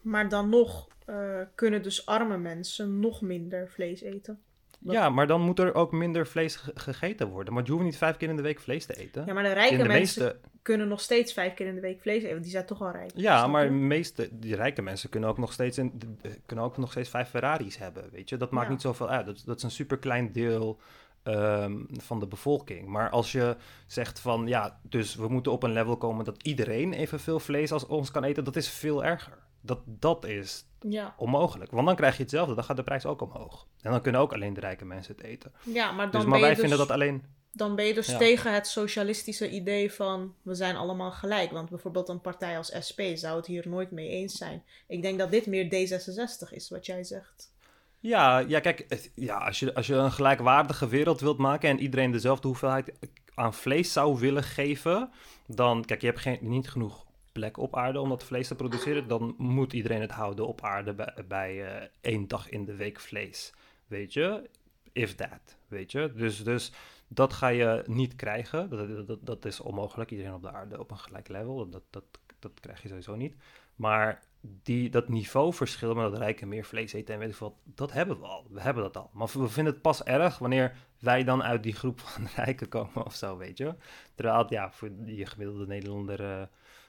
[0.00, 4.40] Maar dan nog eh, kunnen dus arme mensen nog minder vlees eten.
[4.82, 7.54] Ja, maar dan moet er ook minder vlees ge- gegeten worden.
[7.54, 9.26] Maar je hoeft niet vijf keer in de week vlees te eten.
[9.26, 12.00] Ja, maar de rijke de mensen meeste, kunnen nog steeds vijf keer in de week
[12.00, 12.30] vlees eten.
[12.30, 13.10] Want die zijn toch al rijk.
[13.14, 16.90] ja, maar de meeste, die rijke mensen kunnen ook nog steeds, in, kunnen ook nog
[16.90, 18.36] steeds vijf Ferraris hebben, weet je.
[18.36, 18.72] Dat maakt Ja.
[18.72, 19.26] niet zoveel uit.
[19.26, 20.80] Dat, dat is een super klein deel
[21.22, 22.88] ehm, van de bevolking.
[22.88, 26.92] Maar als je zegt van, ja, dus we moeten op een level komen dat iedereen
[26.92, 29.38] evenveel vlees als ons kan eten, dat is veel erger.
[29.60, 31.14] Dat, dat is Ja.
[31.16, 31.70] onmogelijk.
[31.70, 33.66] Want dan krijg je hetzelfde, dan gaat de prijs ook omhoog.
[33.80, 35.52] En dan kunnen ook alleen de rijke mensen het eten.
[35.64, 36.58] ja, maar dan Dus, maar wij dus...
[36.60, 37.24] vinden dat alleen...
[37.52, 38.18] Dan ben je dus Ja.
[38.18, 41.50] tegen het socialistische idee van we zijn allemaal gelijk.
[41.50, 44.62] Want bijvoorbeeld een partij als SP zou het hier nooit mee eens zijn.
[44.86, 47.52] Ik denk dat dit meer D66 is, wat jij zegt.
[48.00, 51.80] Ja, ja kijk, het- ja, als, je, als je een gelijkwaardige wereld wilt maken en
[51.80, 52.92] iedereen dezelfde hoeveelheid
[53.34, 55.10] aan vlees zou willen geven,
[55.46, 59.08] dan, kijk, je hebt geen, niet genoeg plek op aarde om dat vlees te produceren,
[59.08, 63.00] dan moet iedereen het houden op aarde bij, bij eh, één dag in de week
[63.00, 63.52] vlees,
[63.86, 64.48] weet je?
[64.92, 66.12] If that, weet je?
[66.14, 66.72] Dus, dus
[67.12, 70.90] dat ga je niet krijgen, dat, dat, dat is onmogelijk, iedereen op de aarde op
[70.90, 72.04] een gelijk level, dat, dat,
[72.38, 73.34] dat krijg je sowieso niet.
[73.76, 77.92] Maar die, dat niveauverschil met dat rijken meer vlees eten en weet ik wat, dat
[77.92, 78.46] hebben we al.
[78.50, 79.10] We hebben dat al.
[79.12, 83.04] Maar we vinden het pas erg wanneer wij dan uit die groep van rijken komen
[83.04, 83.74] of zo, weet je.
[84.14, 86.42] Terwijl, ja, voor die gemiddelde Nederlander eh,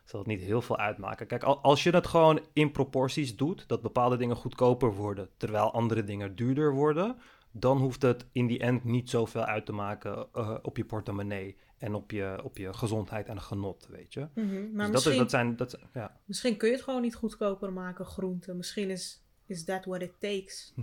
[0.04, 1.28] zal het niet heel veel uitmaken.
[1.28, 5.74] Kijk, al- als je het gewoon in proporties doet, dat bepaalde dingen goedkoper worden, terwijl
[5.74, 7.18] andere dingen duurder worden,
[7.52, 11.58] dan hoeft het in die end niet zoveel uit te maken eh, op je portemonnee
[11.78, 14.28] en op je, op je gezondheid en genot, weet je.
[14.74, 16.20] Maar Dus dat, is, dat zijn, dat, ja.
[16.26, 18.58] misschien kun je het gewoon niet goedkoper maken, groenten.
[18.58, 20.74] Misschien is, is that what it takes?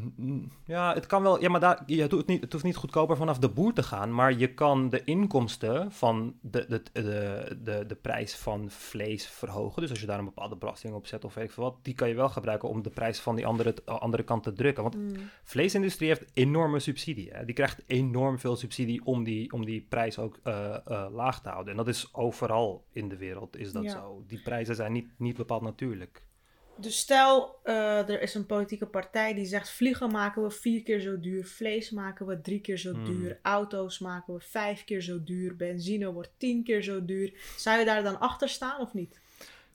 [0.65, 1.41] Ja, het kan wel.
[1.41, 3.83] Ja, maar daar, je doet het, niet, het hoeft niet goedkoper vanaf de boer te
[3.83, 4.15] gaan.
[4.15, 9.81] Maar je kan de inkomsten van de, de, de, de, de prijs van vlees verhogen.
[9.83, 11.95] Dus als je daar een bepaalde belasting op zet of weet ik veel wat, die
[11.95, 14.83] kan je wel gebruiken om de prijs van die andere, andere kant te drukken.
[14.83, 15.13] Want Mm.
[15.45, 17.31] vleesindustrie heeft enorme subsidie.
[17.33, 17.45] Hè?
[17.45, 21.49] Die krijgt enorm veel subsidie om die, om die prijs ook eh, eh, laag te
[21.49, 21.71] houden.
[21.71, 23.91] En dat is overal in de wereld is dat Ja.
[23.91, 24.25] zo.
[24.27, 26.23] Die prijzen zijn niet, niet bepaald natuurlijk.
[26.81, 31.01] Dus stel, eh, er is een politieke partij die zegt: vliegen maken we vier keer
[31.01, 33.05] zo duur, vlees maken we drie keer zo Hmm.
[33.05, 37.33] duur, auto's maken we vijf keer zo duur, benzine wordt tien keer zo duur.
[37.57, 39.21] Zou je daar dan achter staan of niet?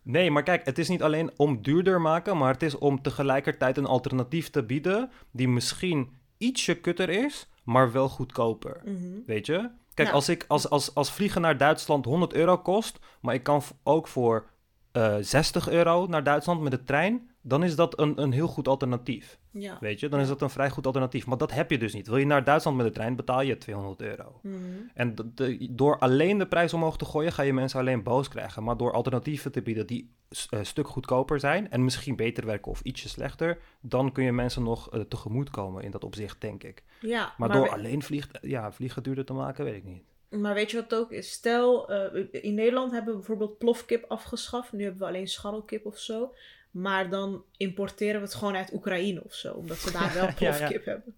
[0.02, 3.78] Nee, maar kijk, het is niet alleen om duurder maken, maar het is om tegelijkertijd
[3.78, 8.82] een alternatief te bieden die misschien ietsje kutter is, maar wel goedkoper.
[8.86, 8.98] Mhm.
[9.26, 9.70] Weet je?
[9.94, 10.14] Kijk, Ja.
[10.14, 14.08] als, ik, als, als, als vliegen naar Duitsland 100 euro kost, maar ik kan ook
[14.08, 14.46] voor
[14.94, 18.68] eh 60 euro naar Duitsland met de trein, dan is dat een, een heel goed
[18.68, 19.40] alternatief.
[19.52, 19.78] Ja.
[19.80, 20.10] Weet je?
[20.10, 21.26] Dan is dat een vrij goed alternatief.
[21.26, 22.08] Maar dat heb je dus niet.
[22.08, 24.40] Wil je naar Duitsland met de trein, betaal je 200 euro.
[24.42, 24.56] Mhm.
[24.94, 28.28] En de- de- door alleen de prijs omhoog te gooien, ga je mensen alleen boos
[28.28, 28.64] krijgen.
[28.64, 32.72] Maar door alternatieven te bieden die s- een stuk goedkoper zijn en misschien beter werken
[32.72, 36.64] of ietsje slechter, dan kun je mensen nog eh, tegemoet komen in dat opzicht, denk
[36.64, 36.84] ik.
[37.02, 40.04] Ja, Maar, door we- alleen vlieg, ja, vliegen duurder te maken, weet ik niet.
[40.42, 41.32] Maar weet je wat het ook is?
[41.32, 44.72] Stel, eh, in Nederland hebben we bijvoorbeeld plofkip afgeschaft.
[44.72, 46.34] Nu hebben we alleen scharrelkip of zo.
[46.72, 49.54] Maar dan importeren we het gewoon uit Oekraïne of zo.
[49.54, 50.34] Omdat ze daar wel Ja, ja.
[50.34, 51.16] plofkip hebben.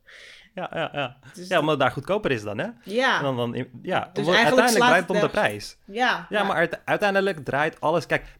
[0.55, 1.17] Ja, ja, ja.
[1.33, 2.67] Dus ja omdat het daar goedkoper is dan, hè?
[2.83, 5.77] ja, En dan, dan, ja, Dus uiteindelijk draait het om de prijs.
[5.85, 8.05] ja, Ja, maar uite- uiteindelijk draait alles.
[8.05, 8.37] Kijk,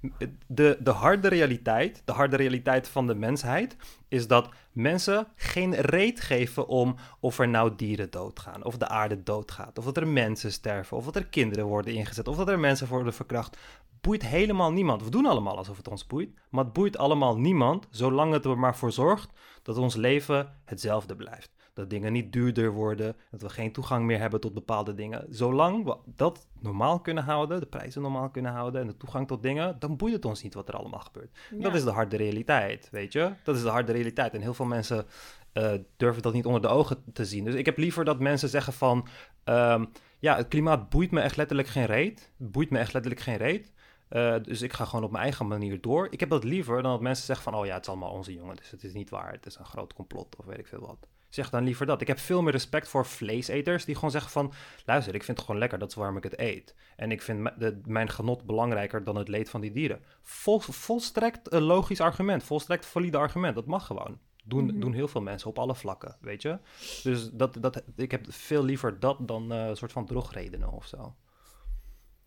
[0.47, 3.75] de, de harde realiteit, de harde realiteit van de mensheid,
[4.08, 9.23] is dat mensen geen reet geven om of er nou dieren doodgaan, of de aarde
[9.23, 12.60] doodgaat, of dat er mensen sterven, of dat er kinderen worden ingezet, of dat er
[12.60, 13.58] mensen worden verkracht.
[14.01, 15.04] Boeit helemaal niemand.
[15.04, 18.58] We doen allemaal alsof het ons boeit, maar het boeit allemaal niemand, zolang het er
[18.58, 19.30] maar voor zorgt
[19.63, 21.54] dat ons leven hetzelfde blijft.
[21.75, 25.25] Dat dingen niet duurder worden, dat we geen toegang meer hebben tot bepaalde dingen.
[25.29, 29.43] Zolang we dat normaal kunnen houden, de prijzen normaal kunnen houden en de toegang tot
[29.43, 31.38] dingen, dan boeit het ons niet wat er allemaal gebeurt.
[31.51, 31.59] Ja.
[31.59, 33.31] Dat is de harde realiteit, weet je?
[33.43, 34.33] Dat is de harde realiteit.
[34.33, 35.05] En heel veel mensen
[35.51, 37.45] eh, durven dat niet onder de ogen te zien.
[37.45, 39.07] Dus ik heb liever dat mensen zeggen van,
[39.43, 39.85] ehm,
[40.19, 42.31] ja, het klimaat boeit me echt letterlijk geen reet.
[42.38, 43.73] Boeit me echt letterlijk geen reet.
[44.07, 46.07] Eh, dus ik ga gewoon op mijn eigen manier door.
[46.09, 47.59] Ik heb dat liever dan dat mensen zeggen van...
[47.59, 49.31] oh ja, het is allemaal onze jongen, dus het is niet waar.
[49.31, 51.07] Het is een groot complot of weet ik veel wat.
[51.35, 52.01] Zeg dan liever dat.
[52.01, 54.53] Ik heb veel meer respect voor vleeseters die gewoon zeggen van...
[54.85, 56.75] luister, ik vind het gewoon lekker, dat is waarom ik het eet.
[56.95, 59.99] En ik vind de, mijn genot belangrijker dan het leed van die dieren.
[60.21, 63.55] Vol, volstrekt een logisch argument, volstrekt valide argument.
[63.55, 64.17] Dat mag gewoon.
[64.43, 64.79] Doen, Mhm.
[64.79, 66.57] doen heel veel mensen op alle vlakken, weet je?
[67.03, 70.85] Dus dat, dat, ik heb veel liever dat dan eh, een soort van drogredenen of
[70.87, 71.15] zo.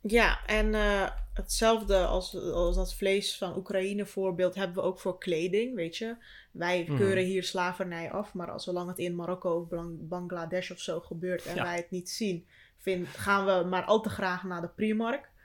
[0.01, 5.19] Ja, en eh, hetzelfde als, als dat vlees van Oekraïne voorbeeld hebben we ook voor
[5.19, 6.17] kleding, weet je.
[6.53, 6.97] Wij Mhm.
[6.97, 11.01] keuren hier slavernij af, maar als zolang het in Marokko of Bang- Bangladesh of zo
[11.01, 11.63] gebeurt en Ja.
[11.63, 12.47] wij het niet zien,
[12.79, 15.29] vind, gaan we maar al te graag naar de Primark.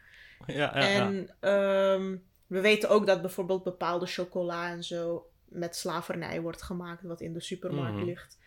[0.48, 0.86] Ja, ja, ja.
[1.06, 2.16] en ehm,
[2.48, 7.34] we weten ook dat bijvoorbeeld bepaalde chocola en zo met slavernij wordt gemaakt, wat in
[7.34, 8.06] de supermarkt Mhm.
[8.06, 8.38] ligt.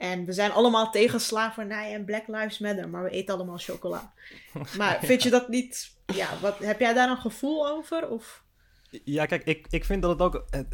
[0.00, 4.12] En we zijn allemaal tegen slavernij en Black Lives Matter, maar we eten allemaal chocola.
[4.78, 5.96] Maar vind je dat niet...
[6.06, 8.08] Ja, wat, heb jij daar een gevoel over?
[8.08, 8.44] Of...
[9.04, 10.46] Ja, kijk, ik, ik vind dat het ook.
[10.50, 10.66] Het,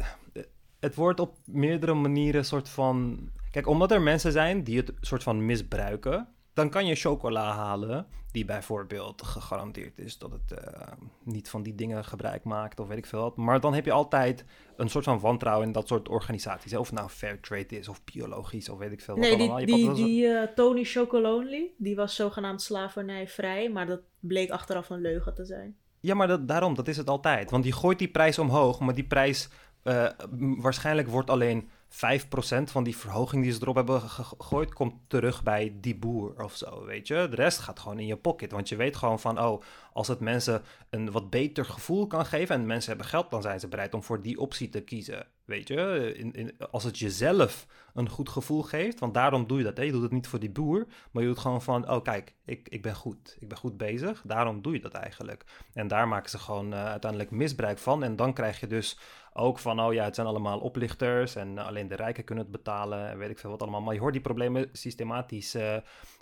[0.79, 3.19] het wordt op meerdere manieren soort van.
[3.51, 8.07] Kijk, omdat er mensen zijn die het soort van misbruiken, dan kan je chocola halen
[8.31, 10.81] die bijvoorbeeld gegarandeerd is dat het eh,
[11.23, 13.35] niet van die dingen gebruik maakt of weet ik veel wat.
[13.37, 16.71] Maar dan heb je altijd een soort van wantrouwen in dat soort organisaties.
[16.71, 16.77] hè.
[16.77, 19.57] Of het nou fair trade is of biologisch of weet ik veel wat Nee, allemaal.
[19.57, 24.49] die, Je die, zo- die eh, Tony Chocolonely, die was zogenaamd slavernijvrij, maar dat bleek
[24.49, 25.75] achteraf een leugen te zijn.
[25.99, 27.51] Ja, maar dat, daarom, dat is het altijd.
[27.51, 29.49] Want die gooit die prijs omhoog, maar die prijs
[29.83, 30.07] eh,
[30.39, 35.43] waarschijnlijk wordt alleen 5% van die verhoging die ze erop hebben ge- gegooid, komt terug
[35.43, 37.27] bij die boer of zo, weet je.
[37.29, 39.61] De rest gaat gewoon in je pocket, want je weet gewoon van, oh,
[39.93, 43.59] als het mensen een wat beter gevoel kan geven en mensen hebben geld, dan zijn
[43.59, 46.13] ze bereid om voor die optie te kiezen, weet je.
[46.15, 49.83] In, in, als het jezelf een goed gevoel geeft, want daarom doe je dat, hè.
[49.83, 52.69] Je doet het niet voor die boer, maar je doet gewoon van, oh, kijk, ik,
[52.69, 55.43] ik ben goed, ik ben goed bezig, daarom doe je dat eigenlijk.
[55.73, 58.03] En daar maken ze gewoon eh, uiteindelijk misbruik van.
[58.03, 58.97] En dan krijg je dus
[59.37, 63.09] ook van, oh ja, het zijn allemaal oplichters en alleen de rijken kunnen het betalen
[63.09, 63.81] en weet ik veel wat allemaal.
[63.81, 65.75] Maar je hoort die problemen systematisch eh,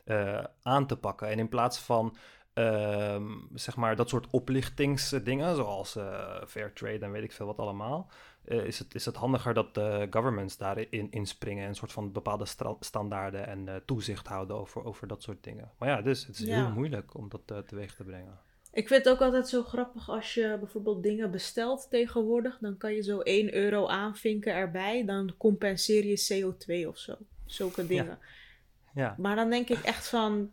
[0.06, 1.28] eh, aan te pakken.
[1.28, 2.16] En in plaats van,
[2.54, 3.24] ehm,
[3.54, 8.10] zeg maar, dat soort oplichtingsdingen, zoals eh fair trade en weet ik veel wat allemaal,
[8.46, 12.46] is, het, is het handiger dat de governments daarin inspringen en een soort van bepaalde
[12.80, 15.72] standaarden en toezicht houden over, over dat soort dingen.
[15.78, 16.56] Maar ja, dus het is Ja.
[16.56, 18.40] heel moeilijk om dat teweeg te brengen.
[18.76, 22.58] Ik vind het ook altijd zo grappig als je bijvoorbeeld dingen bestelt tegenwoordig.
[22.62, 25.06] Dan kan je zo 1 euro aanvinken erbij.
[25.06, 27.16] Dan compenseer je CO2 of zo.
[27.46, 28.18] Zulke dingen.
[28.96, 29.16] Ja.
[29.18, 30.52] Maar dan denk ik echt van...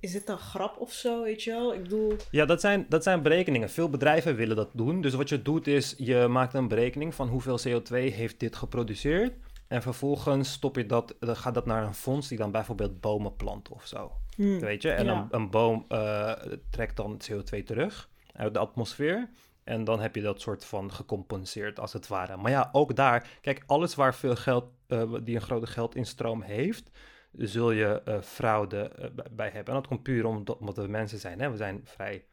[0.00, 1.74] Is dit een grap of zo, weet je wel?
[1.74, 2.16] Ik bedoel...
[2.30, 3.70] Ja, dat zijn, dat zijn berekeningen.
[3.70, 5.00] Veel bedrijven willen dat doen.
[5.00, 9.32] Dus wat je doet is, je maakt een berekening van hoeveel CO2 heeft dit geproduceerd.
[9.68, 13.68] En vervolgens stop je dat, gaat dat naar een fonds die dan bijvoorbeeld bomen plant
[13.68, 14.12] of zo.
[14.36, 14.90] Hmm, Weet je?
[14.90, 15.12] En Ja.
[15.20, 16.32] een, een boom eh,
[16.70, 19.28] trekt dan CO2 terug uit de atmosfeer.
[19.64, 22.36] En dan heb je dat soort van gecompenseerd als het ware.
[22.36, 26.90] Maar ja, ook daar, kijk, alles waar veel geld, eh, die een grote geldinstroom heeft,
[27.32, 28.90] zul je eh, fraude
[29.30, 29.74] bij- hebben.
[29.74, 31.40] En dat komt puur omdat, omdat we mensen zijn.
[31.40, 31.50] Hè?
[31.50, 32.24] We zijn vrij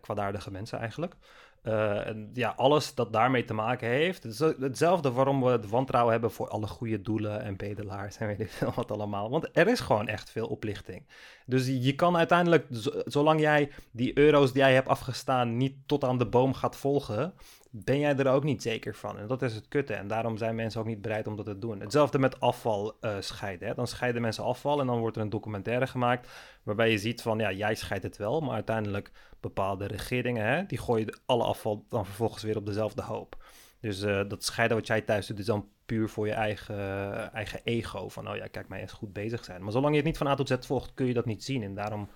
[0.00, 1.14] kwaadaardige mensen eigenlijk.
[1.62, 4.22] Eh, en ja, alles dat daarmee te maken heeft.
[4.58, 8.50] Hetzelfde waarom we het wantrouwen hebben voor alle goede doelen en bedelaars en weet ik
[8.50, 9.30] veel wat allemaal.
[9.30, 11.06] Want er is gewoon echt veel oplichting.
[11.46, 12.66] Dus je kan uiteindelijk,
[13.04, 17.34] zolang jij die euro's die jij hebt afgestaan niet tot aan de boom gaat volgen,
[17.74, 19.18] ben jij er ook niet zeker van.
[19.18, 19.94] En dat is het kutte.
[19.94, 21.80] En daarom zijn mensen ook niet bereid om dat te doen.
[21.80, 23.68] Hetzelfde met afval eh, scheiden.
[23.68, 23.74] Hè.
[23.74, 26.28] Dan scheiden mensen afval en dan wordt er een documentaire gemaakt
[26.62, 30.78] waarbij je ziet van, ja, jij scheidt het wel, maar uiteindelijk bepaalde regeringen, hè, die
[30.78, 33.44] gooien alle afval dan vervolgens weer op dezelfde hoop.
[33.80, 37.60] Dus eh, dat scheiden wat jij thuis doet is dan puur voor je eigen, eigen
[37.64, 38.08] ego.
[38.08, 39.62] Van, oh ja, kijk, mij eens goed bezig zijn.
[39.62, 41.62] Maar zolang je het niet van A tot Z volgt, kun je dat niet zien.
[41.62, 42.08] En daarom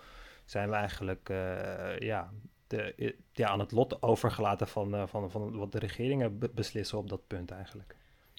[0.45, 2.31] zijn we eigenlijk eh, ja,
[2.67, 6.99] de, ja, aan het lot overgelaten van, eh, van, van wat de regeringen be- beslissen
[6.99, 7.97] op dat punt eigenlijk.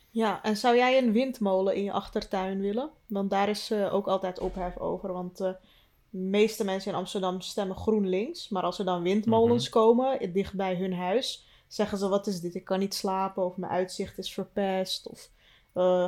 [0.10, 2.90] Ja, en zou jij een windmolen in je achtertuin willen?
[3.08, 5.14] Want daar is eh, ook altijd ophef over.
[5.14, 5.52] Want eh,
[6.10, 8.50] de meeste mensen in Amsterdam stemmen GroenLinks.
[8.50, 12.40] Maar als er dan windmolens komen eh, dicht bij hun huis, zeggen ze: Wat is
[12.42, 12.56] dit?
[12.56, 13.46] Ik kan niet slapen.
[13.46, 15.08] Of mijn uitzicht is verpest.
[15.08, 15.30] Of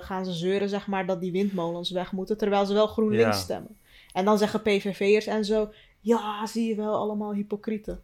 [0.02, 2.38] gaan ze zeuren, zeg maar, dat die windmolens weg moeten.
[2.38, 3.44] Terwijl ze wel GroenLinks Ja.
[3.44, 3.78] stemmen.
[4.14, 8.04] En dan zeggen PVV'ers en zo: Ja, zie je wel, allemaal hypocrieten.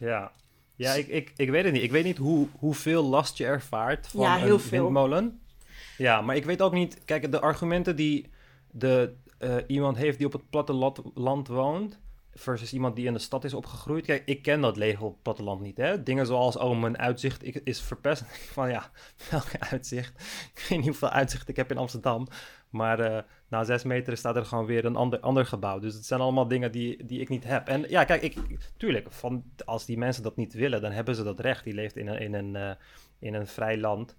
[0.00, 0.32] Ja,
[0.74, 1.82] ja ik, ik, ik weet het niet.
[1.82, 4.82] Ik weet niet hoe, hoeveel last je ervaart van Ja, heel een veel.
[4.82, 5.40] windmolen.
[5.96, 7.04] Ja, maar ik weet ook niet...
[7.04, 8.30] Kijk, de argumenten die
[8.70, 11.98] de, eh, iemand heeft die op het platteland woont...
[12.34, 14.04] versus iemand die in de stad is opgegroeid.
[14.04, 16.02] Kijk, ik ken dat label op het platteland niet, hè.
[16.02, 18.22] Dingen zoals, oh, mijn uitzicht is verpest.
[18.52, 18.90] Van ja,
[19.30, 20.12] welke uitzicht?
[20.54, 22.26] Ik weet niet hoeveel uitzicht ik heb in Amsterdam.
[22.70, 25.78] Maar eh, na zes meter staat er gewoon weer een ander, ander gebouw.
[25.78, 27.68] Dus het zijn allemaal dingen die, die ik niet heb.
[27.68, 28.36] En ja, kijk, ik,
[28.76, 31.64] tuurlijk, van, als die mensen dat niet willen, dan hebben ze dat recht.
[31.64, 32.70] Die leeft in een, in een, eh,
[33.18, 34.16] in een vrij land.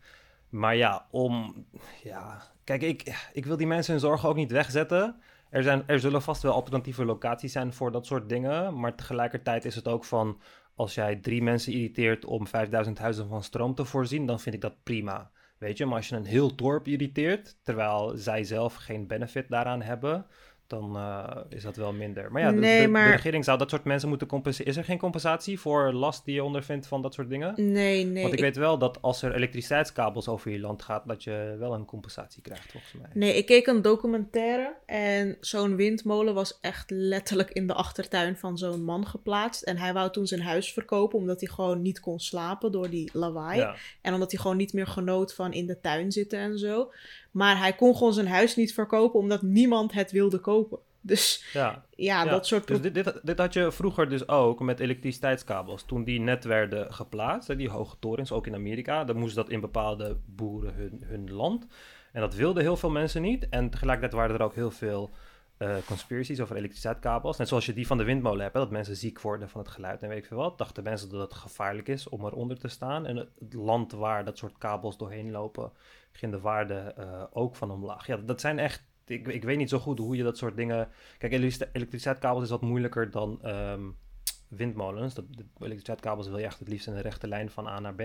[0.49, 1.65] Maar ja, om.
[2.03, 5.15] Ja, kijk, ik, ik wil die mensen hun zorgen ook niet wegzetten.
[5.49, 8.79] Er, zijn, er zullen vast wel alternatieve locaties zijn voor dat soort dingen.
[8.79, 10.41] Maar tegelijkertijd is het ook van.
[10.75, 14.61] Als jij drie mensen irriteert om 5000 huizen van stroom te voorzien, dan vind ik
[14.61, 15.31] dat prima.
[15.61, 19.81] Weet je, maar als je een heel dorp irriteert, terwijl zij zelf geen benefit daaraan
[19.81, 20.25] hebben,
[20.71, 22.31] dan eh, is dat wel minder.
[22.31, 24.71] Maar ja, de, Nee, de- de maar- regering zou dat soort mensen moeten compenseren.
[24.71, 27.53] Is er geen compensatie voor last die je ondervindt van dat soort dingen?
[27.71, 28.21] Nee, nee.
[28.21, 31.55] Want ik, ik- weet wel dat als er elektriciteitskabels over je land gaat, dat je
[31.59, 33.09] wel een compensatie krijgt, volgens mij.
[33.13, 38.57] Nee, ik keek een documentaire en zo'n windmolen was echt letterlijk in de achtertuin van
[38.57, 39.63] zo'n man geplaatst.
[39.63, 43.09] En hij wou toen zijn huis verkopen omdat hij gewoon niet kon slapen door die
[43.13, 43.59] lawaai.
[43.59, 46.91] Ja, En omdat hij gewoon niet meer genoot van in de tuin zitten en zo.
[47.31, 50.79] Maar hij kon gewoon zijn huis niet verkopen omdat niemand het wilde kopen.
[51.01, 51.85] Dus ja.
[51.95, 52.67] ja, Ja, dat soort...
[52.67, 55.83] Dus dit, dit, dit had je vroeger dus ook met elektriciteitskabels.
[55.83, 59.59] Toen die net werden geplaatst, die hoge torens, ook in Amerika, dan moest dat in
[59.59, 61.67] bepaalde boeren hun, hun land.
[62.11, 63.49] En dat wilden heel veel mensen niet.
[63.49, 65.09] En tegelijkertijd waren er ook heel veel
[65.61, 67.37] eh conspiracies over elektriciteitskabels.
[67.37, 69.69] Net zoals je die van de windmolen hebt, hè, dat mensen ziek worden van het
[69.69, 70.57] geluid en weet ik veel wat.
[70.57, 73.05] Dachten mensen dat het gevaarlijk is om eronder te staan.
[73.05, 75.71] En het, land waar dat soort kabels doorheen lopen,
[76.11, 78.07] ging de waarde eh, ook van omlaag.
[78.07, 78.83] Ja, dat zijn echt...
[79.05, 80.89] Ik, ik weet niet zo goed hoe je dat soort dingen...
[81.17, 83.89] Kijk, elektrici- elektriciteitskabels is wat moeilijker dan ehm,
[84.47, 85.13] windmolens.
[85.13, 87.95] Dat, de elektriciteitskabels wil je echt het liefst in een rechte lijn van A naar
[87.95, 88.01] B.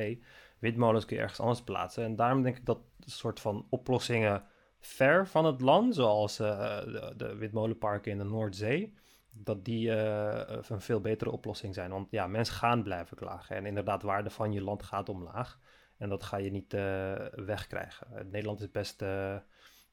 [0.59, 2.05] Windmolens kun je ergens anders plaatsen.
[2.05, 4.45] En daarom denk ik dat soort van oplossingen
[4.81, 8.95] ver van het land, zoals eh, de, de in de Noordzee,
[9.31, 11.91] dat die eh, een veel betere oplossing zijn.
[11.91, 13.57] Want ja, mensen gaan blijven klagen.
[13.57, 15.59] En inderdaad, waarde van je land gaat omlaag.
[15.99, 18.07] En dat ga je niet eh, wegkrijgen.
[18.31, 19.35] Nederland is best eh,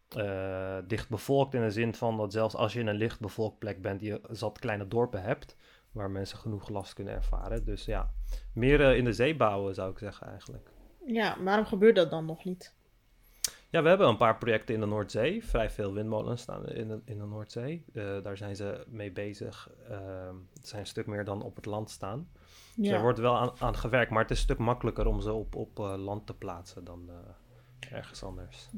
[0.10, 3.60] eh, dicht bevolkt in de zin van dat zelfs als je in een licht bevolkt
[3.60, 5.58] plek bent, je zat kleine dorpen hebt
[5.92, 7.66] waar mensen genoeg last kunnen ervaren.
[7.66, 8.14] Dus ja,
[8.54, 10.70] meer in de zee bouwen zou ik zeggen eigenlijk.
[11.06, 12.76] Ja, waarom gebeurt dat dan nog niet?
[13.74, 15.46] Ja, we hebben een paar projecten in de Noordzee.
[15.46, 17.86] Vrij veel windmolens staan in de, in de Noordzee.
[17.94, 19.70] Eh, daar zijn ze mee bezig.
[19.90, 22.30] Ehm, het zijn een stuk meer dan op het land staan.
[22.76, 22.96] Dus Ja.
[22.96, 25.56] er wordt wel aan, aan gewerkt, maar het is een stuk makkelijker om ze op,
[25.56, 28.70] op eh, land te plaatsen dan eh, ergens anders.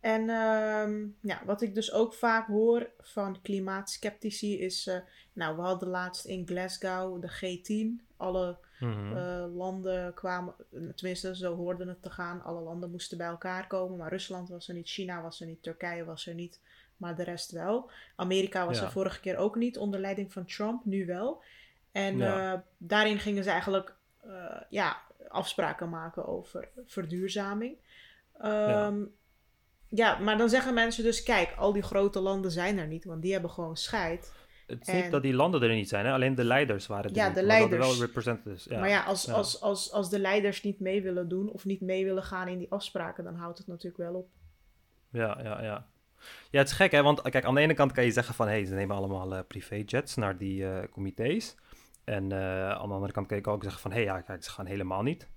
[0.00, 4.90] En ehm, ja, wat ik dus ook vaak hoor van klimaatskeptici is...
[5.32, 8.04] nou, we hadden laatst in Glasgow de G10.
[8.16, 9.16] Alle Mhm.
[9.16, 10.54] eh, landen kwamen,
[10.94, 12.42] tenminste zo hoorden het te gaan.
[12.42, 13.98] Alle landen moesten bij elkaar komen.
[13.98, 16.60] Maar Rusland was er niet, China was er niet, Turkije was er niet.
[16.96, 17.90] Maar de rest wel.
[18.16, 18.84] Amerika was Ja.
[18.84, 21.42] er vorige keer ook niet, onder leiding van Trump, nu wel.
[21.92, 22.52] En Ja.
[22.52, 23.94] eh, daarin gingen ze eigenlijk
[24.26, 24.96] eh, ja,
[25.28, 27.76] afspraken maken over verduurzaming.
[28.40, 29.04] Ehm,
[29.88, 30.18] ja.
[30.18, 33.32] maar dan zeggen mensen dus: kijk, al die grote landen zijn er niet, want die
[33.32, 34.32] hebben gewoon scheid.
[34.66, 36.12] Het is en- niet dat die landen er niet zijn, hè?
[36.12, 37.34] alleen de leiders waren er Ja, niet.
[37.34, 37.86] de leiders.
[37.86, 38.64] wel representatives.
[38.64, 38.78] Ja.
[38.80, 39.32] maar ja, als, ja.
[39.32, 42.58] Als, als, als de leiders niet mee willen doen of niet mee willen gaan in
[42.58, 44.28] die afspraken, dan houdt het natuurlijk wel op.
[45.10, 45.86] Ja, ja, ja.
[46.50, 47.02] Ja, het is gek, hè?
[47.02, 48.46] Want kijk, aan de ene kant kan je zeggen van...
[48.46, 51.54] hé, hey, ze nemen allemaal eh, privéjets naar die eh, comité's.
[52.04, 53.90] En eh, aan de andere kant kan ik ook zeggen van...
[53.90, 55.28] hé, hey, ja, kijk, ze gaan helemaal niet.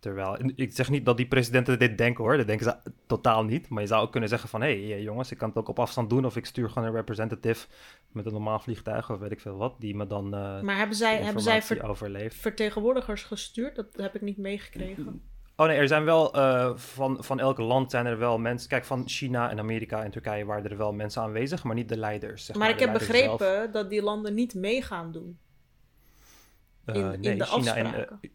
[0.00, 2.36] Terwijl, en ik zeg niet dat die presidenten dit denken, hoor.
[2.36, 3.68] Dat denken ze totaal niet.
[3.68, 4.60] Maar je zou ook kunnen zeggen van...
[4.60, 6.24] hé, hey, jongens, ik kan het ook op afstand doen...
[6.26, 7.66] of ik stuur gewoon een representative
[8.12, 9.10] met een normaal vliegtuig...
[9.10, 11.76] of weet ik veel wat, die me dan eh Maar hebben zij, hebben zij informatie
[11.82, 12.36] ver- overleeft.
[12.36, 13.76] vertegenwoordigers gestuurd?
[13.76, 15.22] Dat heb ik niet meegekregen.
[15.56, 18.68] Oh nee, er zijn wel eh, van, van elk land zijn er wel mensen.
[18.68, 21.96] Kijk, van China en Amerika en Turkije waren er wel mensen aanwezig, maar niet de
[21.98, 22.44] leiders.
[22.44, 23.08] Zeg maar ik De heb zelf.
[23.38, 25.38] begrepen dat die landen niet mee gaan doen.
[26.84, 28.18] Eh, in- nee, de China en, afspraken.
[28.22, 28.30] eh,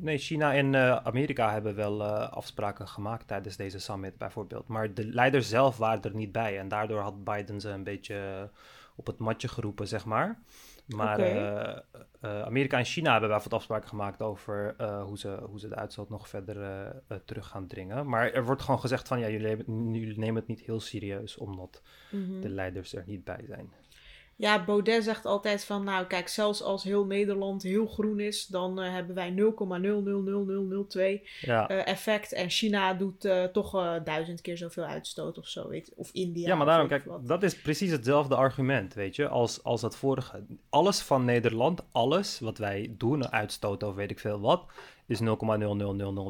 [0.00, 4.68] nee, China en eh, Amerika hebben wel eh, afspraken gemaakt tijdens deze summit bijvoorbeeld.
[4.68, 6.58] Maar de leiders zelf waren er niet bij.
[6.58, 8.42] En daardoor had Biden ze een beetje eh,
[8.96, 10.38] op het matje geroepen, zeg maar.
[10.86, 11.84] Maar
[12.20, 16.08] Amerika en China hebben wel wat afspraken gemaakt over hoe, ze, hoe ze de uitstoot
[16.08, 16.92] nog verder
[17.24, 18.08] terug gaan dringen.
[18.08, 22.40] Maar er wordt gewoon gezegd van ja, jullie nemen het niet heel serieus omdat Mhm.
[22.40, 23.72] de leiders er niet bij zijn.
[24.38, 28.80] Ja, Baudet zegt altijd van, nou kijk, zelfs als heel Nederland heel groen is, dan
[28.80, 31.68] eh, hebben wij 0,000002 Ja.
[31.68, 32.32] eh, effect.
[32.32, 33.72] En China doet eh, toch
[34.04, 35.92] duizend keer zoveel uitstoot of zo, weet.
[35.96, 36.48] Of India.
[36.48, 37.26] Ja, maar daarom, kijk, wat.
[37.28, 40.44] dat is precies hetzelfde argument, weet je, als, als dat vorige.
[40.68, 44.64] Alles van Nederland, alles wat wij doen, uitstoten of weet ik veel wat,
[45.06, 45.26] is 0,0000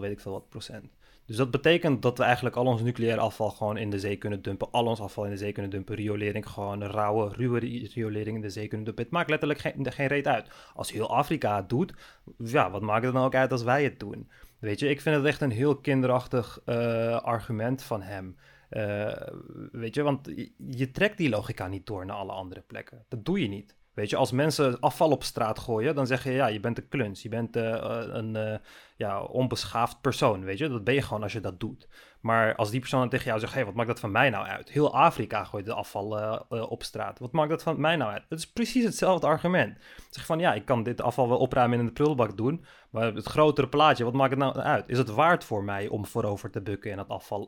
[0.01, 0.85] weet ik veel wat procent.
[1.27, 4.43] Dus dat betekent dat we eigenlijk al ons nucleair afval gewoon in de zee kunnen
[4.43, 8.37] dumpen, al ons afval in de zee kunnen dumpen, riolering, gewoon rauwe, ruwe ri- riolering
[8.37, 9.05] in de zee kunnen dumpen.
[9.05, 10.49] Het maakt letterlijk geen, geen reet uit.
[10.75, 11.95] Als heel Afrika het doet,
[12.39, 14.31] ja, wat maakt het dan ook uit als wij het doen?
[14.59, 18.37] Weet je, ik vind het echt een heel kinderachtig eh, argument van hem.
[18.69, 19.29] Eh,
[19.73, 23.05] weet je, want je trekt die logica niet door naar alle andere plekken.
[23.09, 23.77] Dat doe je niet.
[23.97, 26.89] Weet je, als mensen afval op straat gooien, dan zeg je ja, je bent een
[26.89, 27.23] kluns.
[27.23, 28.59] Je bent eh, eh, een eh,
[28.97, 30.69] ja, onbeschaafd persoon, weet je.
[30.69, 31.89] Dat ben je gewoon als je dat doet.
[32.21, 34.47] Maar als die persoon tegen jou zegt, hé, hey, wat maakt dat van mij nou
[34.47, 34.71] uit?
[34.71, 37.19] Heel Afrika gooit de afval op straat.
[37.19, 38.25] Wat maakt dat van mij nou uit?
[38.29, 39.79] Het is precies hetzelfde argument.
[40.11, 43.15] Zeg van, ja, ik kan dit afval wel opruimen en in de prullenbak doen, maar
[43.15, 44.89] het grotere plaatje, wat maakt het nou uit?
[44.89, 47.43] Is het waard voor mij om voorover te bukken en het afval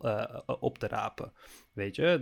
[0.60, 1.32] op te rapen?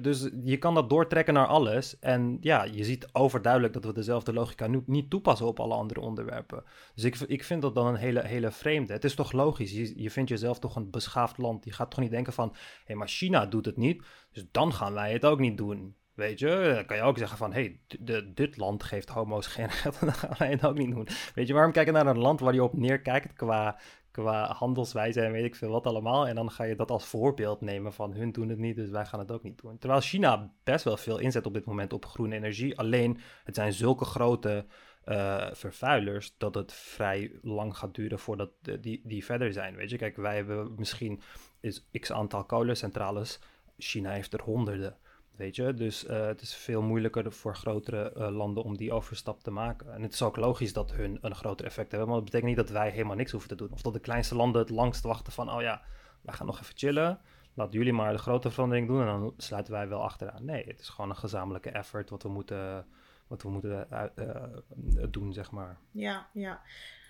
[0.02, 1.98] Dus je kan dat doortrekken naar alles.
[1.98, 6.64] En ja, je ziet overduidelijk dat we dezelfde logica niet toepassen op alle andere onderwerpen.
[6.94, 8.92] Dus ik, ik vind dat dan een hele, hele vreemde.
[8.92, 9.72] Het is toch logisch?
[9.72, 11.64] Je, je vindt jezelf toch een beschaafd land.
[11.64, 14.02] Je gaat toch niet denken van, hé, hey, maar China doet het niet,
[14.32, 15.96] dus dan gaan wij het ook niet doen.
[16.14, 19.70] Weet je, dan kan je ook zeggen van, hé, hey, dit land geeft homo's geen
[19.70, 21.08] geld, dan gaan wij het ook niet doen.
[21.34, 23.78] Weet je, waarom kijk je naar een land waar je op neerkijkt qua,
[24.16, 26.28] qua handelswijze en weet ik veel wat allemaal.
[26.28, 29.06] En dan ga je dat als voorbeeld nemen van, hun doen het niet, dus wij
[29.06, 29.78] gaan het ook niet doen.
[29.78, 32.78] Terwijl China best wel veel inzet op dit moment op groene energie.
[32.78, 34.66] Alleen, het zijn zulke grote
[35.04, 38.50] eh, vervuilers dat het vrij lang gaat duren voordat
[38.80, 39.76] die, die verder zijn.
[39.76, 41.20] Weet je, kijk, wij hebben misschien
[41.60, 43.40] is x aantal kolencentrales.
[43.78, 44.96] China heeft er honderden.
[45.36, 49.42] Weet je, dus eh, het is veel moeilijker voor grotere eh, landen om die overstap
[49.42, 49.94] te maken.
[49.94, 52.66] En het is ook logisch dat hun een groter effect hebben, maar dat betekent niet
[52.66, 53.72] dat wij helemaal niks hoeven te doen.
[53.72, 55.82] Of dat de kleinste landen het langst wachten van, oh ja,
[56.22, 57.20] wij gaan nog even chillen.
[57.54, 60.44] Laat jullie maar de grote verandering doen en dan sluiten wij wel achteraan.
[60.44, 62.86] Nee, het is gewoon een gezamenlijke effort wat we moeten,
[63.26, 65.78] wat we moeten eh, doen, zeg maar.
[65.90, 66.60] Ja, ja.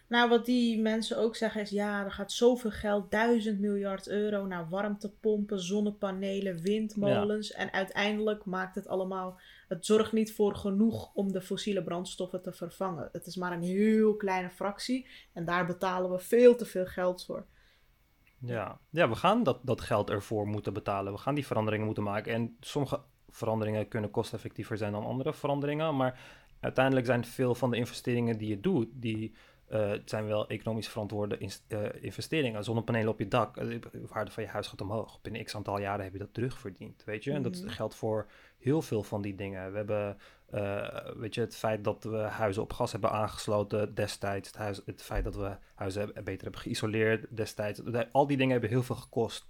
[0.09, 4.47] Nou, wat die mensen ook zeggen is, ja, er gaat zoveel geld, duizend miljard euro
[4.47, 7.53] naar warmtepompen, zonnepanelen, windmolens.
[7.53, 12.53] En uiteindelijk maakt het allemaal, het zorgt niet voor genoeg om de fossiele brandstoffen te
[12.53, 13.09] vervangen.
[13.13, 17.25] Het is maar een heel kleine fractie en daar betalen we veel te veel geld
[17.25, 17.47] voor.
[18.39, 21.13] Ja, ja we gaan dat, dat geld ervoor moeten betalen.
[21.13, 22.33] We gaan die veranderingen moeten maken.
[22.33, 25.97] En sommige veranderingen kunnen kosteffectiever zijn dan andere veranderingen.
[25.97, 26.21] Maar
[26.61, 29.35] uiteindelijk zijn veel van de investeringen die je doet, die
[29.69, 32.65] eh, het zijn wel economisch verantwoorde ins- eh, investeringen.
[32.65, 35.23] Zonnepanelen op je dak, eh, de waarde van je huis gaat omhoog.
[35.23, 37.33] Binnen x aantal jaren heb je dat terugverdiend, weet je.
[37.33, 37.69] En dat Mhm.
[37.69, 38.27] geldt voor
[38.59, 39.71] heel veel van die dingen.
[39.71, 40.19] We hebben,
[41.19, 44.49] weet je, het feit dat we huizen op gas hebben aangesloten destijds.
[44.49, 47.81] Het, huis, het feit dat we huizen hebben- beter hebben geïsoleerd destijds.
[47.85, 49.47] De- Al die dingen hebben heel veel gekost.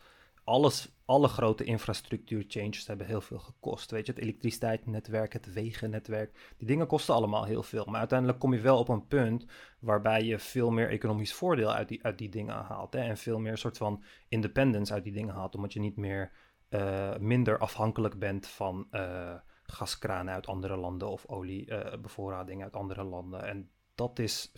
[0.47, 3.91] Alles, alle grote infrastructuur changes hebben heel veel gekost.
[3.91, 7.85] Weet je, het elektriciteitsnetwerk, het wegennetwerk, die dingen kosten allemaal heel veel.
[7.85, 9.47] Maar uiteindelijk kom je wel op een punt
[9.79, 12.93] waarbij je veel meer economisch voordeel uit die, uit die dingen haalt.
[12.93, 13.01] Hè?
[13.01, 16.33] En veel meer soort van independence uit die dingen haalt, omdat je niet meer
[16.71, 23.47] uh, minder afhankelijk bent van uh, gaskranen uit andere landen of oliebevoorrading uit andere landen.
[23.47, 24.53] En dat is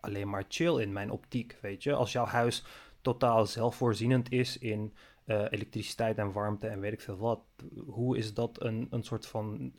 [0.00, 1.94] alleen maar chill in mijn optiek, weet je.
[1.94, 2.64] Als jouw huis
[3.12, 4.94] totaal zelfvoorzienend is in
[5.26, 7.40] uh, elektriciteit en warmte en weet ik veel wat,
[7.86, 9.72] hoe is dat een, een soort van,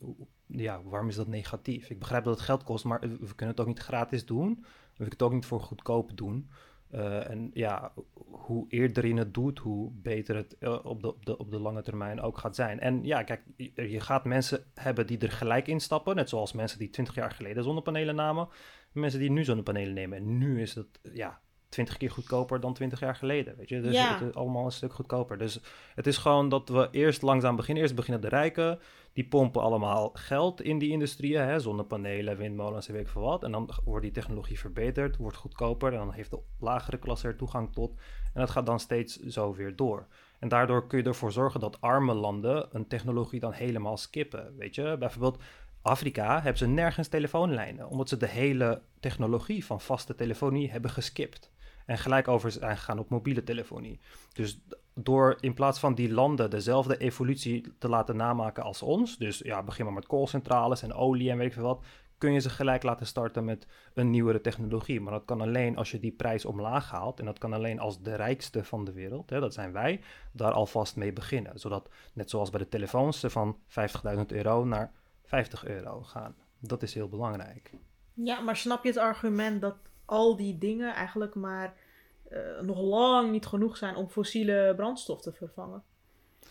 [0.47, 1.89] ja, waarom is dat negatief?
[1.89, 4.49] Ik begrijp dat het geld kost, maar we kunnen het ook niet gratis doen.
[4.59, 6.49] We kunnen het ook niet voor goedkoop doen.
[6.91, 7.93] Uh, en ja,
[8.25, 11.59] hoe eerder je het doet, hoe beter het uh, op, de, op, de, op de
[11.59, 12.79] lange termijn ook gaat zijn.
[12.79, 13.41] En ja, kijk,
[13.75, 16.15] je gaat mensen hebben die er gelijk in stappen.
[16.15, 18.47] Net zoals mensen die 20 jaar geleden zonnepanelen namen.
[18.91, 20.17] Mensen die nu zonnepanelen nemen.
[20.17, 23.57] En nu is het, ja, 20 keer goedkoper dan 20 jaar geleden.
[23.57, 24.13] Weet je, dus Ja.
[24.17, 25.37] het is allemaal een stuk goedkoper.
[25.37, 25.59] Dus
[25.95, 27.83] het is gewoon dat we eerst langzaam beginnen.
[27.83, 28.79] Eerst beginnen de rijken.
[29.13, 31.41] Die pompen allemaal geld in die industrieën.
[31.41, 31.59] Hè?
[31.59, 33.43] Zonnepanelen, windmolens en weet ik veel wat.
[33.43, 35.91] En dan wordt die technologie verbeterd, wordt goedkoper.
[35.91, 37.91] En dan heeft de lagere klasse er toegang tot.
[38.33, 40.07] En dat gaat dan steeds zo weer door.
[40.39, 44.53] En daardoor kun je ervoor zorgen dat arme landen een technologie dan helemaal skippen.
[44.57, 45.41] Weet je, bijvoorbeeld
[45.81, 47.87] Afrika hebben ze nergens telefoonlijnen.
[47.89, 51.51] Omdat ze de hele technologie van vaste telefonie hebben geskipt.
[51.89, 53.99] En gelijk over zijn gegaan op mobiele telefonie.
[54.33, 54.59] Dus
[54.93, 59.17] door in plaats van die landen dezelfde evolutie te laten namaken als ons.
[59.17, 61.85] Dus ja, begin maar met koolcentrales en olie en weet ik veel wat.
[62.17, 65.01] Kun je ze gelijk laten starten met een nieuwere technologie.
[65.01, 67.19] Maar dat kan alleen als je die prijs omlaag haalt.
[67.19, 70.51] En dat kan alleen als de rijkste van de wereld, hè, dat zijn wij, daar
[70.51, 71.59] alvast mee beginnen.
[71.59, 73.57] Zodat, net zoals bij de telefoons, ze van
[74.15, 74.91] 50.000 euro naar
[75.23, 76.35] 50 euro gaan.
[76.59, 77.71] Dat is heel belangrijk.
[78.13, 81.77] Ja, maar snap je het argument dat al die dingen eigenlijk maar
[82.29, 85.83] eh, nog lang niet genoeg zijn om fossiele brandstof te vervangen?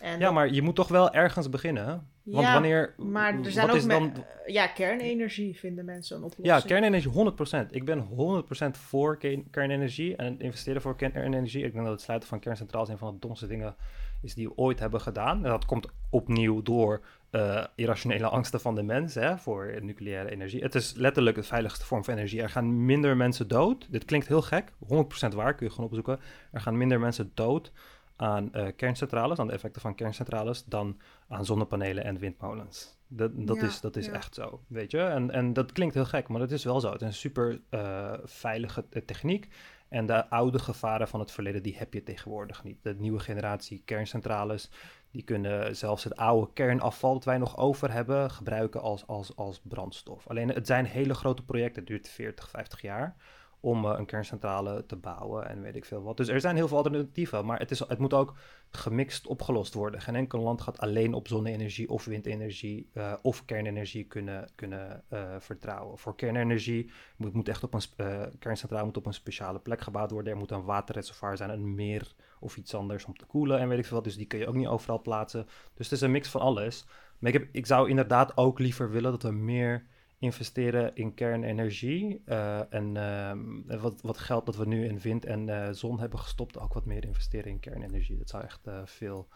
[0.01, 1.85] En Ja, maar je moet toch wel ergens beginnen.
[1.85, 1.95] hè?
[2.23, 2.93] Want Ja, wanneer.
[2.97, 4.13] Maar er zijn ook dan.
[4.45, 6.47] eh, ja, kernenergie vinden mensen een oplossing.
[6.47, 7.71] Ja, kernenergie 100%.
[7.71, 11.63] Ik ben 100% voor ke- kernenergie en het investeren voor kernenergie.
[11.63, 13.75] Ik denk dat het sluiten van kerncentrales een van de domste dingen
[14.21, 15.43] is die we ooit hebben gedaan.
[15.43, 20.61] En dat komt opnieuw door eh, irrationele angsten van de mens hè, voor nucleaire energie.
[20.61, 22.41] Het is letterlijk de veiligste vorm van energie.
[22.41, 23.87] Er gaan minder mensen dood.
[23.91, 26.19] Dit klinkt heel gek, 100% waar, kun je gewoon opzoeken.
[26.51, 27.71] Er gaan minder mensen dood
[28.19, 32.97] aan eh, kerncentrales, aan de effecten van kerncentrales, dan aan zonnepanelen en windmolens.
[33.07, 34.11] Dat, dat Ja, is, dat is ja.
[34.11, 35.01] echt zo, weet je.
[35.01, 36.91] En, en dat klinkt heel gek, maar dat is wel zo.
[36.91, 39.47] Het is een super eh, veilige eh, techniek.
[39.89, 42.77] En de oude gevaren van het verleden, die heb je tegenwoordig niet.
[42.81, 44.69] De nieuwe generatie kerncentrales,
[45.11, 49.61] die kunnen zelfs het oude kernafval dat wij nog over hebben, gebruiken als, als, als
[49.63, 50.27] brandstof.
[50.27, 53.15] Alleen het zijn hele grote projecten, het duurt 40, 50 jaar
[53.59, 56.17] om eh, een kerncentrale te bouwen en weet ik veel wat.
[56.17, 58.33] Dus er zijn heel veel alternatieven, maar het, is, het moet ook
[58.71, 60.01] gemixt opgelost worden.
[60.01, 65.35] Geen enkel land gaat alleen op zonne-energie of windenergie eh, of kernenergie kunnen, kunnen eh,
[65.39, 65.97] vertrouwen.
[65.97, 70.33] Voor kernenergie moet, moet echt op een kerncentrale moet op een speciale plek gebouwd worden.
[70.33, 73.79] Er moet een waterreservoir zijn, een meer of iets anders om te koelen en weet
[73.79, 74.05] ik veel wat.
[74.05, 75.45] Dus die kun je ook niet overal plaatsen.
[75.73, 76.85] Dus het is een mix van alles.
[77.19, 79.85] Maar ik, heb, ik zou inderdaad ook liever willen dat we meer
[80.19, 82.21] investeren in kernenergie.
[82.25, 86.19] eh, en ehm, wat, wat geld dat we nu in wind en eh, zon hebben
[86.19, 88.17] gestopt, ook wat meer investeren in kernenergie.
[88.17, 89.27] Dat zou echt eh, veel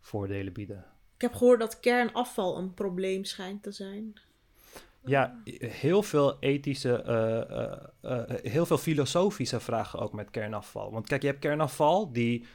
[0.00, 0.84] voordelen bieden.
[1.14, 4.20] Ik heb gehoord dat kernafval een probleem schijnt te zijn.
[5.04, 10.92] Ja, heel veel ethische, eh, eh, eh, heel veel filosofische vragen ook met kernafval.
[10.92, 12.46] Want kijk, je hebt kernafval die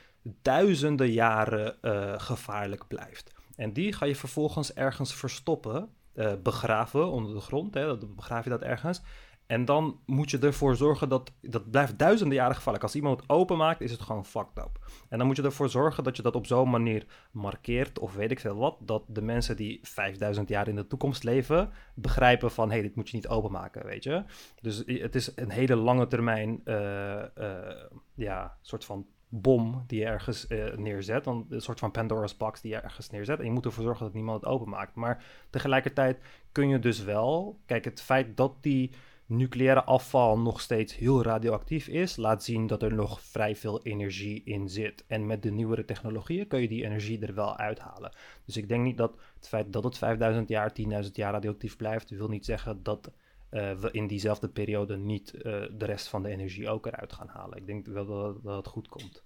[0.41, 3.33] duizenden jaren eh, gevaarlijk blijft.
[3.55, 7.73] En die ga je vervolgens ergens verstoppen, eh, begraven onder de grond.
[7.73, 9.01] Hè, dan begraaf je dat ergens.
[9.45, 12.83] En dan moet je ervoor zorgen dat dat blijft duizenden jaren gevaarlijk.
[12.83, 14.79] Als iemand het openmaakt, is het gewoon fucked up.
[15.09, 18.31] En dan moet je ervoor zorgen dat je dat op zo'n manier markeert, of weet
[18.31, 22.67] ik veel wat, dat de mensen die 5000 jaar in de toekomst leven, begrijpen van,
[22.67, 24.23] hé, hey, dit moet je niet openmaken, weet je.
[24.61, 29.05] Dus het is een hele lange termijn, eh, eh, ja, soort van
[29.41, 31.23] bom die je ergens eh, neerzet.
[31.23, 33.39] Dan een soort van Pandora's box die je ergens neerzet.
[33.39, 34.95] En je moet ervoor zorgen dat niemand het openmaakt.
[34.95, 36.19] Maar tegelijkertijd
[36.51, 37.59] kun je dus wel...
[37.65, 38.91] Kijk, het feit dat die
[39.25, 42.15] nucleaire afval nog steeds heel radioactief is...
[42.15, 45.03] laat zien dat er nog vrij veel energie in zit.
[45.07, 48.11] En met de nieuwere technologieën kun je die energie er wel uithalen.
[48.45, 50.71] Dus ik denk niet dat het feit dat het 5000 jaar,
[51.03, 52.09] 10.000 jaar radioactief blijft...
[52.09, 53.11] wil niet zeggen dat...
[53.49, 55.41] eh, we in diezelfde periode niet eh,
[55.71, 57.57] de rest van de energie ook eruit gaan halen.
[57.57, 59.23] Ik denk wel dat, dat het goed komt.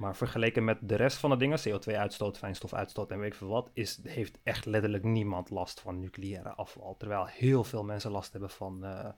[0.00, 3.70] Maar vergeleken met de rest van de dingen, CO2-uitstoot, fijnstofuitstoot en weet ik veel wat,
[3.72, 6.96] is, heeft echt letterlijk niemand last van nucleaire afval.
[6.98, 9.08] Terwijl heel veel mensen last hebben van eh,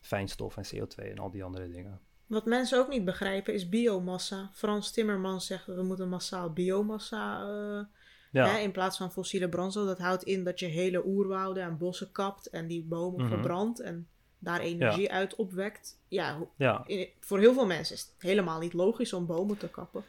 [0.00, 2.00] fijnstof en CO2 en al die andere dingen.
[2.26, 4.50] Wat mensen ook niet begrijpen is biomassa.
[4.52, 7.46] Frans Timmermans zegt we moeten massaal biomassa
[8.32, 8.46] ja.
[8.46, 9.86] hè, in plaats van fossiele brandstof.
[9.86, 13.80] Dat houdt in dat je hele oerwouden en bossen kapt en die bomen mm verbrandt
[13.80, 14.08] en
[14.38, 16.00] daar energie uit opwekt.
[16.08, 16.86] Ja, ja.
[17.20, 20.04] voor heel veel mensen is het helemaal niet logisch om bomen te kappen.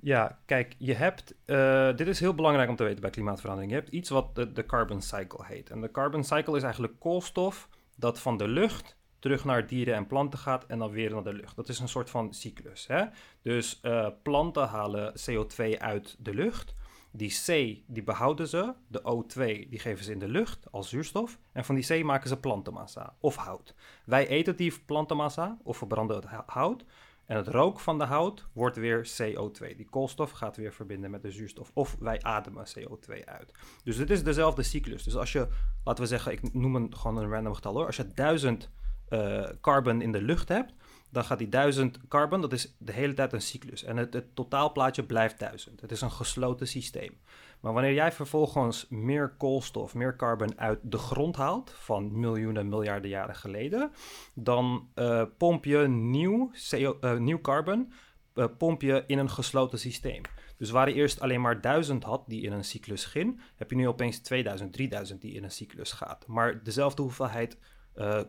[0.00, 3.72] Ja, kijk, je hebt, uh, dit is heel belangrijk om te weten bij klimaatverandering.
[3.72, 5.70] Je hebt iets wat de, de carbon cycle heet.
[5.70, 10.06] En de carbon cycle is eigenlijk koolstof dat van de lucht terug naar dieren en
[10.06, 11.56] planten gaat en dan weer naar de lucht.
[11.56, 12.86] Dat is een soort van cyclus.
[12.86, 13.04] Hè?
[13.42, 16.74] Dus uh, planten halen CO2 uit de lucht.
[17.16, 17.46] Die C,
[17.86, 18.74] die behouden ze.
[18.88, 21.38] De O2, die geven ze in de lucht als zuurstof.
[21.52, 23.74] En van die C maken ze plantenmassa of hout.
[24.04, 26.84] Wij eten die plantenmassa of verbranden het hout.
[27.26, 29.76] En het rook van de hout wordt weer CO2.
[29.76, 31.70] Die koolstof gaat weer verbinden met de zuurstof.
[31.74, 33.52] Of wij ademen CO2 uit.
[33.84, 35.02] Dus dit is dezelfde cyclus.
[35.02, 35.48] Dus als je,
[35.84, 37.86] laten we zeggen, ik noem het gewoon een random getal hoor.
[37.86, 38.70] Als je 1000
[39.08, 40.72] uh, eh, carbon in de lucht hebt,
[41.10, 43.84] dan gaat die 1000 carbon, dat is de hele tijd een cyclus.
[43.84, 45.80] En het, het totaalplaatje blijft 1000.
[45.80, 47.18] Het is een gesloten systeem.
[47.60, 53.10] Maar wanneer jij vervolgens meer koolstof, meer carbon uit de grond haalt, van miljoenen, miljarden
[53.10, 53.90] jaren geleden,
[54.34, 57.92] dan uh, pomp je nieuw, CO, uh, nieuw carbon
[58.34, 60.22] uh, pomp je in een gesloten systeem.
[60.56, 63.76] Dus waar je eerst alleen maar 1000 had die in een cyclus ging, heb je
[63.76, 66.26] nu opeens 2000, 3000 die in een cyclus gaat.
[66.26, 67.58] Maar dezelfde hoeveelheid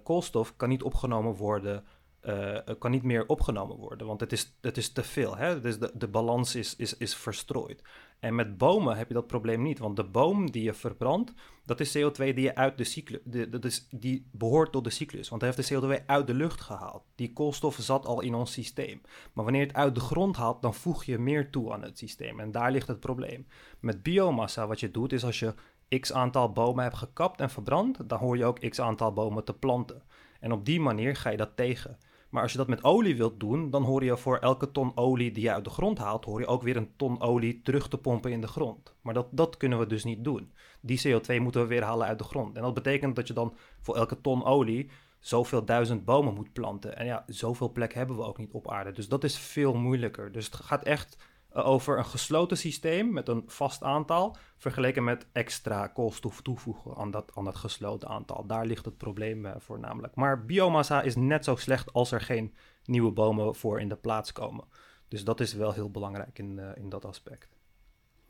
[0.03, 1.84] koolstof kan niet opgenomen worden
[2.24, 5.38] uh, kan niet meer opgenomen worden, want het is, het is te veel.
[5.38, 5.61] Hè?
[5.61, 7.84] De, de balans is, is, is verstrooid.
[8.20, 11.34] En met bomen heb je dat probleem niet, want de boom die je verbrandt,
[11.65, 15.30] dat is CO2 die je uit de cyclus, dat is, die behoort tot de cyclus,
[15.30, 17.03] want hij heeft de CO2 uit de lucht gehaald.
[17.15, 19.01] Die koolstof zat al in ons systeem.
[19.34, 21.97] Maar wanneer je het uit de grond haalt, dan voeg je meer toe aan het
[21.97, 22.39] systeem.
[22.39, 23.47] En daar ligt het probleem.
[23.80, 25.53] Met biomassa, wat je doet, is als je
[25.99, 29.53] x aantal bomen hebt gekapt en verbrand, dan hoor je ook x aantal bomen te
[29.53, 30.01] planten.
[30.39, 31.97] En op die manier ga je dat tegen.
[32.30, 35.32] Maar als je dat met olie wilt doen, dan hoor je voor elke ton olie
[35.32, 37.97] die je uit de grond haalt, hoor je ook weer een ton olie terug te
[37.97, 38.95] pompen in de grond.
[39.01, 40.51] Maar dat, dat kunnen we dus niet doen.
[40.82, 42.55] Die CO2 moeten we weer halen uit de grond.
[42.55, 46.97] En dat betekent dat je dan voor elke ton olie zoveel duizend bomen moet planten.
[46.97, 48.91] En ja, zoveel plek hebben we ook niet op aarde.
[48.91, 50.32] Dus dat is veel moeilijker.
[50.32, 51.17] Dus het gaat echt
[51.51, 57.32] over een gesloten systeem met een vast aantal, vergeleken met extra koolstof toevoegen aan dat,
[57.36, 58.45] aan dat gesloten aantal.
[58.45, 60.16] Daar ligt het probleem uh, voornamelijk.
[60.16, 62.53] Maar biomassa is net zo slecht als er geen
[62.86, 64.66] nieuwe bomen voor in de plaats komen.
[65.08, 67.58] Dus dat is wel heel belangrijk in, uh, in dat aspect.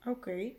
[0.06, 0.52] Oké.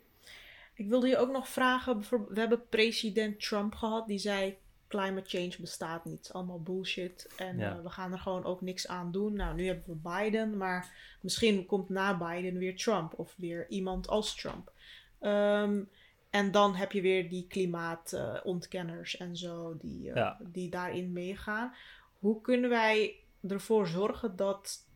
[0.73, 4.57] Ik wilde je ook nog vragen, we hebben president Trump gehad, die zei
[4.89, 6.29] climate change bestaat niet.
[6.33, 7.29] Allemaal bullshit.
[7.37, 9.33] En eh, we gaan er gewoon ook niks aan doen.
[9.33, 10.91] Nou, nu hebben we Biden, maar
[11.21, 14.71] misschien komt na Biden weer Trump of weer iemand als Trump.
[15.19, 15.83] Ehm,
[16.29, 21.73] en dan heb je weer die klimaatontkenners en zo die, uh, die daarin meegaan.
[22.19, 23.15] Hoe kunnen wij
[23.47, 24.87] ervoor zorgen dat,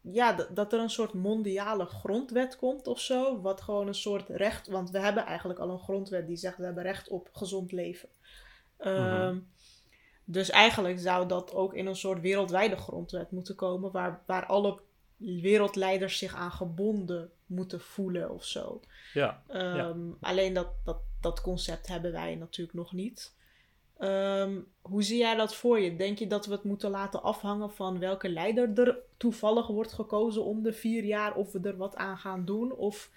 [0.00, 3.40] ja, dat er een soort mondiale grondwet komt of zo?
[3.40, 6.64] Wat gewoon een soort recht, want we hebben eigenlijk al een grondwet die zegt we
[6.64, 8.08] hebben recht op gezond leven.
[8.78, 9.48] Um,
[10.24, 14.78] Dus eigenlijk zou dat ook in een soort wereldwijde grondwet moeten komen, waar, waar alle
[15.18, 18.80] wereldleiders zich aan gebonden moeten voelen of zo.
[19.14, 23.36] Ja, um, Alleen dat, dat, dat concept hebben wij natuurlijk nog niet.
[24.00, 25.96] Um, hoe zie jij dat voor je?
[25.96, 30.44] Denk je dat we het moeten laten afhangen van welke leider er toevallig wordt gekozen
[30.44, 32.72] om de vier jaar of we er wat aan gaan doen?
[32.72, 33.10] Of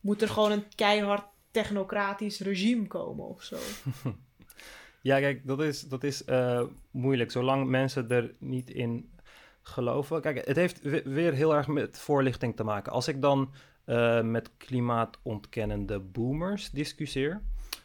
[0.00, 3.56] moet er gewoon een keihard technocratisch regime komen of zo?
[5.06, 7.30] Ja, kijk, dat is, dat is uh, moeilijk.
[7.30, 9.10] Zolang mensen er niet in
[9.68, 10.20] geloven.
[10.20, 12.92] Kijk, het heeft weer heel erg met voorlichting te maken.
[12.92, 13.52] Als ik dan
[13.86, 17.42] uh, met klimaatontkennende boomers discussieer,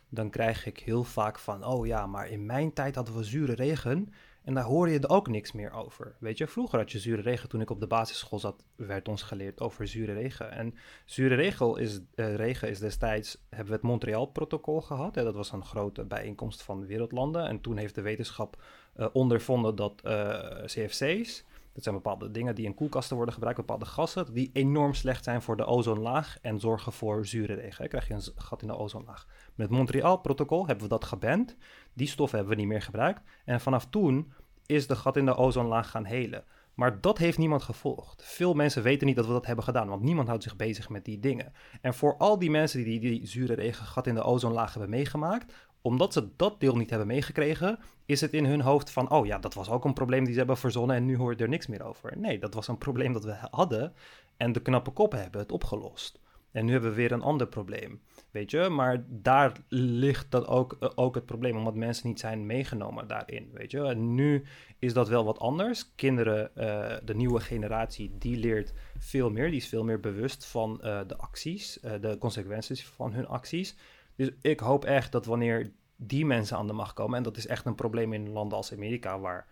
[0.09, 3.53] dan krijg ik heel vaak van: oh ja, maar in mijn tijd hadden we zure
[3.53, 4.13] regen.
[4.43, 6.15] En daar hoor je er ook niks meer over.
[6.19, 7.49] Weet je, vroeger had je zure regen.
[7.49, 10.51] Toen ik op de basisschool zat, werd ons geleerd over zure regen.
[10.51, 10.75] En
[11.05, 15.13] zure regen is, uh, regen is destijds, hebben we het Montreal-protocol gehad.
[15.13, 17.47] Dat was een grote bijeenkomst van wereldlanden.
[17.47, 18.61] En toen heeft de wetenschap
[18.97, 21.43] uh, ondervonden dat eh, CFC's,
[21.73, 25.41] dat zijn bepaalde dingen die in koelkasten worden gebruikt, bepaalde gassen, die enorm slecht zijn
[25.41, 27.89] voor de ozonlaag en zorgen voor zure regen.
[27.89, 29.27] Krijg je een gat in de ozonlaag.
[29.55, 31.55] Met het Montreal-protocol hebben we dat geband.
[31.93, 33.21] Die stoffen hebben we niet meer gebruikt.
[33.45, 34.33] En vanaf toen
[34.65, 36.43] is de gat in de ozonlaag gaan helen.
[36.73, 38.23] Maar dat heeft niemand gevolgd.
[38.25, 41.05] Veel mensen weten niet dat we dat hebben gedaan, want niemand houdt zich bezig met
[41.05, 41.53] die dingen.
[41.81, 45.53] En voor al die mensen die die, die zure regengat in de ozonlaag hebben meegemaakt,
[45.81, 49.39] omdat ze dat deel niet hebben meegekregen, is het in hun hoofd van: oh ja,
[49.39, 51.83] dat was ook een probleem die ze hebben verzonnen en nu hoort er niks meer
[51.83, 52.17] over.
[52.17, 53.93] Nee, dat was een probleem dat we hadden
[54.37, 56.19] en de knappe koppen hebben het opgelost.
[56.51, 58.01] En nu hebben we weer een ander probleem.
[58.31, 62.45] Weet je, maar daar ligt dat ook, eh, ook het probleem, omdat mensen niet zijn
[62.45, 63.49] meegenomen daarin.
[63.53, 64.43] Weet je, en nu
[64.79, 65.95] is dat wel wat anders.
[65.95, 70.79] Kinderen, uh, de nieuwe generatie, die leert veel meer, die is veel meer bewust van
[70.83, 73.75] uh, de acties, de consequenties van hun acties.
[74.15, 77.47] Dus ik hoop echt dat wanneer die mensen aan de macht komen, en dat is
[77.47, 79.47] echt een probleem in landen als Amerika, waar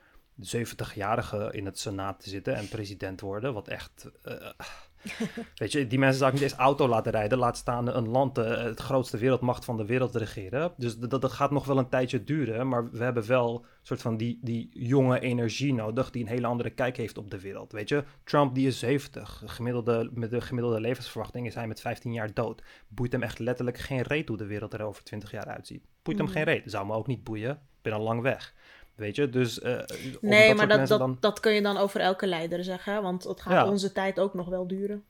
[0.56, 4.12] 70-jarigen in het senaat zitten en president worden, wat echt.
[5.56, 7.38] Weet je, die mensen zou ik niet eens auto laten rijden.
[7.38, 10.74] Laat staan een land, uh, het grootste wereldmacht van de wereld regeren.
[10.78, 12.68] Dus dat, dat gaat nog wel een tijdje duren.
[12.68, 16.12] Maar we hebben wel een soort van die, die jonge energie nodig.
[16.12, 17.72] Die een hele andere kijk heeft op de wereld.
[17.72, 19.44] Weet je, Trump die is 70.
[19.46, 22.64] Gemiddelde, met de gemiddelde levensverwachting is hij met 15 jaar dood.
[22.88, 25.86] Boeit hem echt letterlijk geen reet hoe de wereld er over 20 jaar uitziet.
[26.04, 26.34] Boeit hem mm.
[26.34, 26.64] geen reet.
[26.66, 27.52] Zou me ook niet boeien.
[27.52, 28.54] Ik ben al lang weg.
[29.00, 29.60] Weet je, dus...
[29.60, 29.80] Uh,
[30.22, 33.68] nee, maar dat, dat, dat kun je dan over elke leider zeggen, want het gaat
[33.68, 35.04] onze tijd ook nog wel duren.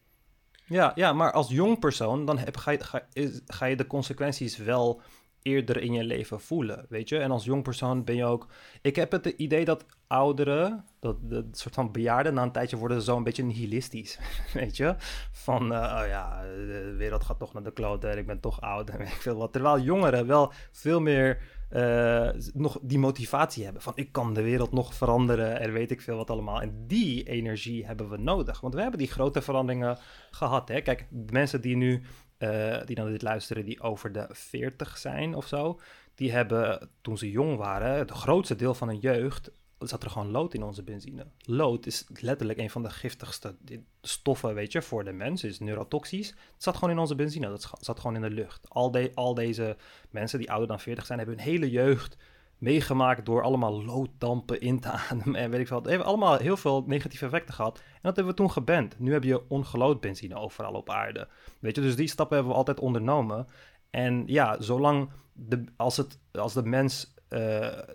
[0.66, 3.08] Ja, ja, maar als jong persoon, dan heb, ga, je, ga,
[3.46, 5.02] ga je de consequenties wel
[5.42, 7.18] eerder in je leven voelen, weet je?
[7.18, 8.48] En als jong persoon ben je ook...
[8.82, 13.02] Ik heb het idee dat ouderen, dat de soort van bejaarden, na een tijdje worden
[13.02, 14.20] zo een beetje nihilistisch,
[14.54, 14.96] weet je?
[15.32, 18.62] Van, uh, oh ja, de wereld gaat toch naar de klote en ik ben toch
[18.62, 19.54] oud en weet ik veel wat.
[19.54, 21.42] Terwijl jongeren wel veel meer
[21.72, 26.02] uh, nog die motivatie hebben van ik kan de wereld nog veranderen en weet ik
[26.02, 26.62] veel wat allemaal.
[26.62, 29.98] En die energie hebben we nodig, want we hebben die grote veranderingen
[30.32, 30.68] gehad.
[30.68, 30.82] Hè?
[30.82, 32.04] Kijk, mensen die nu,
[32.38, 35.80] uh, die naar dit luisteren, die over de 40 zijn of zo,
[36.16, 40.32] die hebben toen ze jong waren, het grootste deel van hun jeugd zat er gewoon
[40.32, 41.26] lood in onze benzine.
[41.40, 43.56] Lood is letterlijk een van de giftigste
[44.02, 45.44] stoffen, weet je, voor de mens.
[45.44, 46.30] is neurotoxisch.
[46.30, 47.48] Het zat gewoon in onze benzine.
[47.48, 48.70] Dat zat gewoon in de lucht.
[48.70, 49.78] Al, al deze
[50.10, 52.18] mensen die ouder dan 40 zijn, hebben hun hele jeugd
[52.60, 55.84] meegemaakt door allemaal looddampen in te ademen en weet ik veel.
[55.84, 57.78] hebben allemaal heel veel negatieve effecten gehad.
[57.78, 59.00] En dat hebben we toen geband.
[59.00, 61.28] Nu heb je ongelood benzine overal op aarde.
[61.60, 63.48] Weet je, dus die stappen hebben we altijd ondernomen.
[63.90, 67.40] En ja, zolang de, als, het, als de mens uh,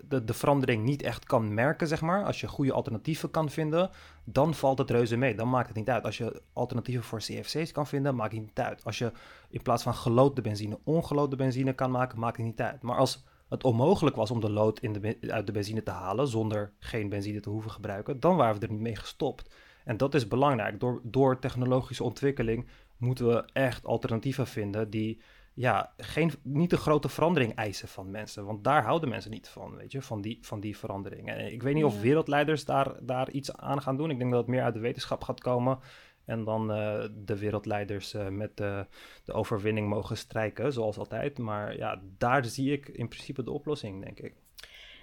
[0.07, 3.89] de, de verandering niet echt kan merken, zeg maar, als je goede alternatieven kan vinden,
[4.23, 5.35] dan valt het reuze mee.
[5.35, 6.03] Dan maakt het niet uit.
[6.03, 8.83] Als je alternatieven voor CFC's kan vinden, maakt het niet uit.
[8.83, 9.11] Als je
[9.49, 12.81] in plaats van geloodde benzine ongeloodde benzine kan maken, maakt het niet uit.
[12.81, 16.27] Maar als het onmogelijk was om de lood in de, uit de benzine te halen
[16.27, 19.53] zonder geen benzine te hoeven gebruiken, dan waren we er niet mee gestopt.
[19.83, 20.79] En dat is belangrijk.
[20.79, 22.67] Door, door technologische ontwikkeling
[22.97, 25.21] moeten we echt alternatieven vinden die
[25.55, 28.45] ja, geen, niet de grote verandering eisen van mensen.
[28.45, 31.29] Want daar houden mensen niet van, weet je, van die, van die verandering.
[31.29, 34.09] En ik weet niet of wereldleiders daar, daar iets aan gaan doen.
[34.09, 35.79] Ik denk dat het meer uit de wetenschap gaat komen.
[36.25, 38.87] En dan uh, de wereldleiders uh, met de
[39.25, 41.37] overwinning mogen strijken, zoals altijd.
[41.37, 44.33] Maar ja, daar zie ik in principe de oplossing, denk ik.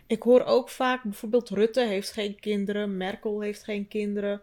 [0.06, 4.42] Ik hoor ook vaak, bijvoorbeeld Rutte heeft geen kinderen, Merkel heeft geen kinderen.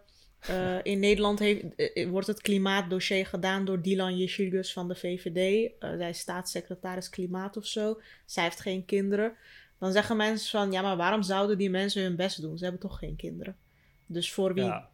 [0.50, 5.70] Uh, in Nederland heeft, uh, wordt het klimaatdossier gedaan door Dylan Jeschilgus van de VVD.
[5.80, 8.00] Uh, zij is staatssecretaris klimaat of zo.
[8.24, 9.32] Zij heeft geen kinderen.
[9.78, 12.58] Dan zeggen mensen van, ja, maar waarom zouden die mensen hun best doen?
[12.58, 13.56] Ze hebben toch geen kinderen.
[14.06, 14.64] Dus voor wie...
[14.64, 14.88] Ja.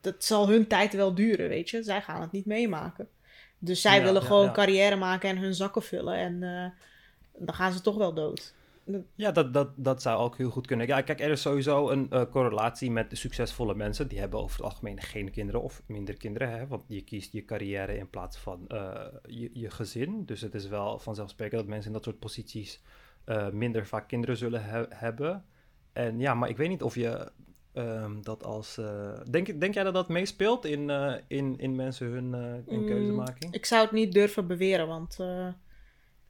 [0.00, 1.82] Het, zal hun tijd wel duren, weet je.
[1.82, 3.08] Zij gaan het niet meemaken.
[3.58, 6.14] Dus zij ja, willen ja, gewoon carrière maken en hun zakken vullen.
[6.14, 6.40] En
[7.38, 8.54] dan gaan ze toch wel dood.
[9.14, 10.86] Ja, dat, dat, dat zou ook heel goed kunnen.
[10.86, 14.08] Ja, kijk, er is sowieso een uh, correlatie met de succesvolle mensen.
[14.08, 16.50] Die hebben over het algemeen geen kinderen of minder kinderen.
[16.50, 16.66] Hè?
[16.66, 20.24] Want je kiest je carrière in plaats van uh, je, je gezin.
[20.24, 22.82] Dus het is wel vanzelfsprekend dat mensen in dat soort posities
[23.26, 25.44] uh, minder vaak kinderen zullen he hebben.
[25.92, 27.30] En ja, maar ik weet niet of je
[27.74, 28.80] um, dat als.
[29.30, 30.90] denk, denk jij dat dat meespeelt in,
[31.28, 33.54] in, in mensen hun, hun mm, keuzemaking?
[33.54, 35.18] Ik zou het niet durven beweren, want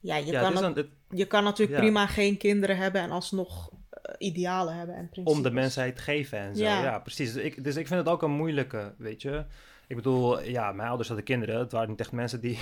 [0.05, 4.95] ja, je, kan, je kan natuurlijk prima geen kinderen hebben en alsnog uh, idealen hebben.
[4.95, 6.63] En Om de mensheid te geven en zo.
[6.63, 7.33] Ja, precies.
[7.33, 9.45] Dus ik, dus ik vind het ook een moeilijke, weet je.
[9.87, 11.59] Ik bedoel, ja, mijn ouders hadden kinderen.
[11.59, 12.59] Het waren niet echt mensen die,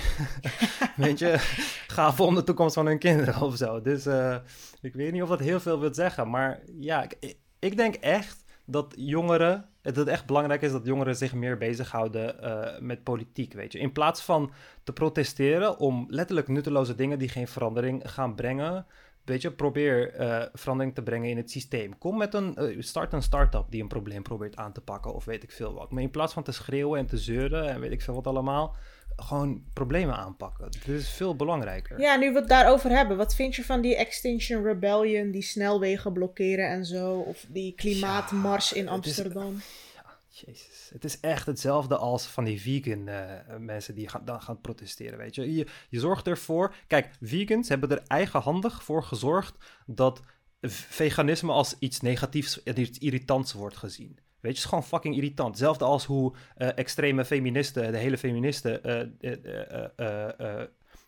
[0.95, 1.35] weet je,
[1.97, 3.81] gaven om de toekomst van hun kinderen of zo.
[3.81, 4.35] Dus uh,
[4.81, 6.29] ik weet niet of dat heel veel wil zeggen.
[6.29, 11.15] Maar ja, ik, ik denk echt dat jongeren, het, het echt belangrijk is dat jongeren
[11.15, 13.79] zich meer bezighouden uh, met politiek, weet je.
[13.79, 14.51] In plaats van
[14.83, 18.85] te protesteren om letterlijk nutteloze dingen die geen verandering gaan brengen,
[19.23, 21.97] weet je, probeer uh, verandering te brengen in het systeem.
[21.97, 25.25] Kom met een, uh, start een start-up die een probleem probeert aan te pakken of
[25.25, 25.91] weet ik veel wat.
[25.91, 28.75] Maar in plaats van te schreeuwen en te zeuren en weet ik veel wat allemaal,
[29.15, 30.71] gewoon problemen aanpakken.
[30.71, 31.99] Dat is veel belangrijker.
[31.99, 33.17] Ja, nu we het daarover hebben.
[33.17, 37.19] Wat vind je van die Extinction Rebellion, die snelwegen blokkeren en zo?
[37.19, 39.61] Of die klimaatmars in Amsterdam?
[39.95, 40.89] ja, jezus.
[40.93, 45.17] Het is echt hetzelfde als van die vegan uh, mensen die gaan, dan gaan protesteren,
[45.17, 45.53] weet je.
[45.55, 45.67] je.
[45.89, 46.75] Je zorgt ervoor...
[46.87, 49.55] Kijk, vegans hebben er eigenhandig voor gezorgd
[49.85, 50.21] dat
[50.61, 54.19] veganisme als iets negatiefs en iets irritants wordt gezien.
[54.43, 55.49] Weet je, het is gewoon fucking irritant.
[55.49, 58.81] Hetzelfde als hoe uh, extreme feministen, de hele feministen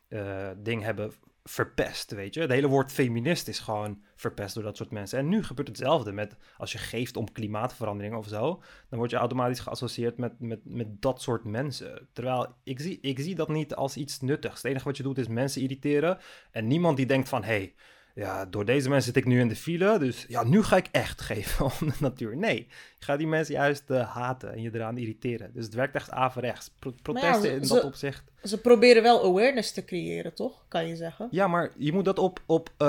[0.10, 1.12] uh, ding hebben
[1.44, 2.42] verpest, weet je.
[2.42, 5.20] Het hele woord feminist is gewoon verpest door dat soort mensen.
[5.20, 9.18] En nu gebeurt hetzelfde met als je geeft om klimaatverandering of zo, dan word je
[9.18, 12.08] automatisch geassocieerd met, met, met dat soort mensen.
[12.14, 14.56] Terwijl ik zie, ik zie dat niet als iets nuttigs.
[14.56, 16.18] Het enige wat je doet is mensen irriteren
[16.52, 17.74] en niemand die denkt van, hé, hey,
[18.16, 20.88] ja, door deze mensen zit ik nu in de file, dus ja, nu ga ik
[20.92, 22.38] echt geven om de natuur.
[22.38, 22.68] Nee,
[23.00, 25.54] je gaat die mensen juist uh, haten en je eraan irriteren.
[25.54, 26.72] Dus het werkt echt averechts.
[26.80, 28.24] Pro protesten in dat opzicht.
[28.44, 30.66] Ze proberen wel awareness te creëren, toch?
[30.68, 31.28] Kan je zeggen?
[31.32, 32.88] Ja, maar je moet dat op, op um,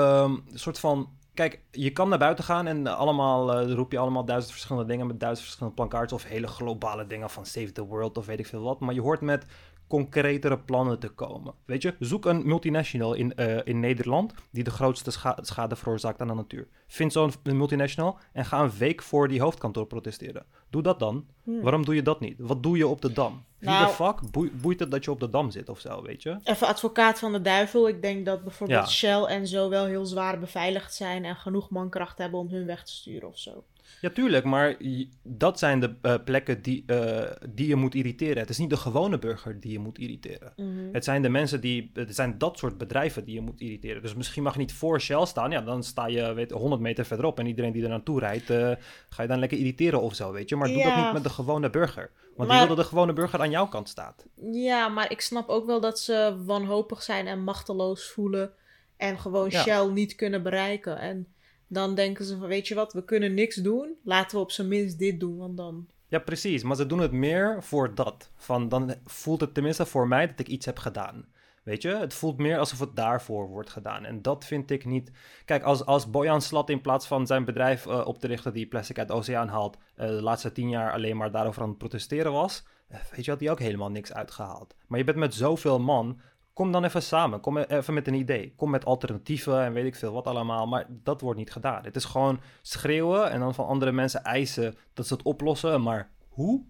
[0.51, 1.09] een soort van...
[1.33, 5.07] Kijk, je kan naar buiten gaan en allemaal uh, roep je allemaal duizend verschillende dingen
[5.07, 8.47] met duizend verschillende plankaarten of hele globale dingen van Save the World of weet ik
[8.47, 8.79] veel wat.
[8.79, 9.45] Maar je hoort met
[9.87, 11.53] concretere plannen te komen.
[11.65, 15.11] Weet je, zoek een multinational in, uh, in Nederland die de grootste
[15.41, 16.67] schade veroorzaakt aan de natuur.
[16.87, 20.45] Vind zo'n multinational en ga een week voor die hoofdkantoor protesteren.
[20.69, 21.25] Doe dat dan.
[21.43, 21.61] Hmm.
[21.61, 22.35] Waarom doe je dat niet?
[22.37, 23.43] Wat doe je op de dam?
[23.57, 26.23] Wie nou, de fuck boeit het dat je op de dam zit of zo, weet
[26.23, 26.39] je?
[26.43, 27.87] Even advocaat van de duivel.
[27.87, 32.17] Ik denk dat bijvoorbeeld Shell en zo wel heel zwaar beveiligd zijn en genoeg mankracht
[32.17, 33.63] hebben om hun weg te sturen of zo.
[34.01, 34.77] Ja, tuurlijk, maar
[35.23, 38.37] dat zijn de uh, plekken die, uh, die je moet irriteren.
[38.37, 40.53] Het is niet de gewone burger die je moet irriteren.
[40.55, 44.01] Mm Het zijn de mensen die, het zijn dat soort bedrijven die je moet irriteren.
[44.01, 47.05] Dus misschien mag je niet voor Shell staan, ja, dan sta je weet, 100 meter
[47.05, 48.71] verderop en iedereen die er naartoe rijdt, uh,
[49.09, 50.55] ga je dan lekker irriteren of zo, weet je.
[50.55, 52.11] Maar doe dat niet met de gewone burger.
[52.35, 54.25] Want maar, die wil dat de gewone burger aan jouw kant staat.
[54.51, 58.51] Ja, maar ik snap ook wel dat ze wanhopig zijn en machteloos voelen
[58.97, 60.99] en gewoon Shell niet kunnen bereiken.
[60.99, 61.27] En
[61.67, 63.95] dan denken ze van, weet je wat, we kunnen niks doen.
[64.03, 65.87] Laten we op zijn minst dit doen, want dan...
[66.07, 66.63] Ja, precies.
[66.63, 68.31] Maar ze doen het meer voor dat.
[68.35, 71.25] Van, dan voelt het tenminste voor mij dat ik iets heb gedaan.
[71.67, 74.05] Weet je, het voelt meer alsof het daarvoor wordt gedaan.
[74.05, 75.11] En dat vind ik niet.
[75.45, 78.67] Kijk, als, als Bojan Slat in plaats van zijn bedrijf uh, op te richten die
[78.67, 81.77] plastic uit de oceaan haalt, uh, de laatste tien jaar alleen maar daarover aan het
[81.77, 84.75] protesteren was, uh, weet je, had hij ook helemaal niks uitgehaald.
[84.87, 86.19] Maar je bent met zoveel man
[86.57, 87.39] Kom dan even samen.
[87.39, 88.53] Kom even met een idee.
[88.55, 90.67] Kom met alternatieven en weet ik veel wat allemaal.
[90.67, 91.83] Maar dat wordt niet gedaan.
[91.83, 95.81] Het is gewoon schreeuwen en dan van andere mensen eisen dat ze het oplossen.
[95.81, 96.65] Maar hoe?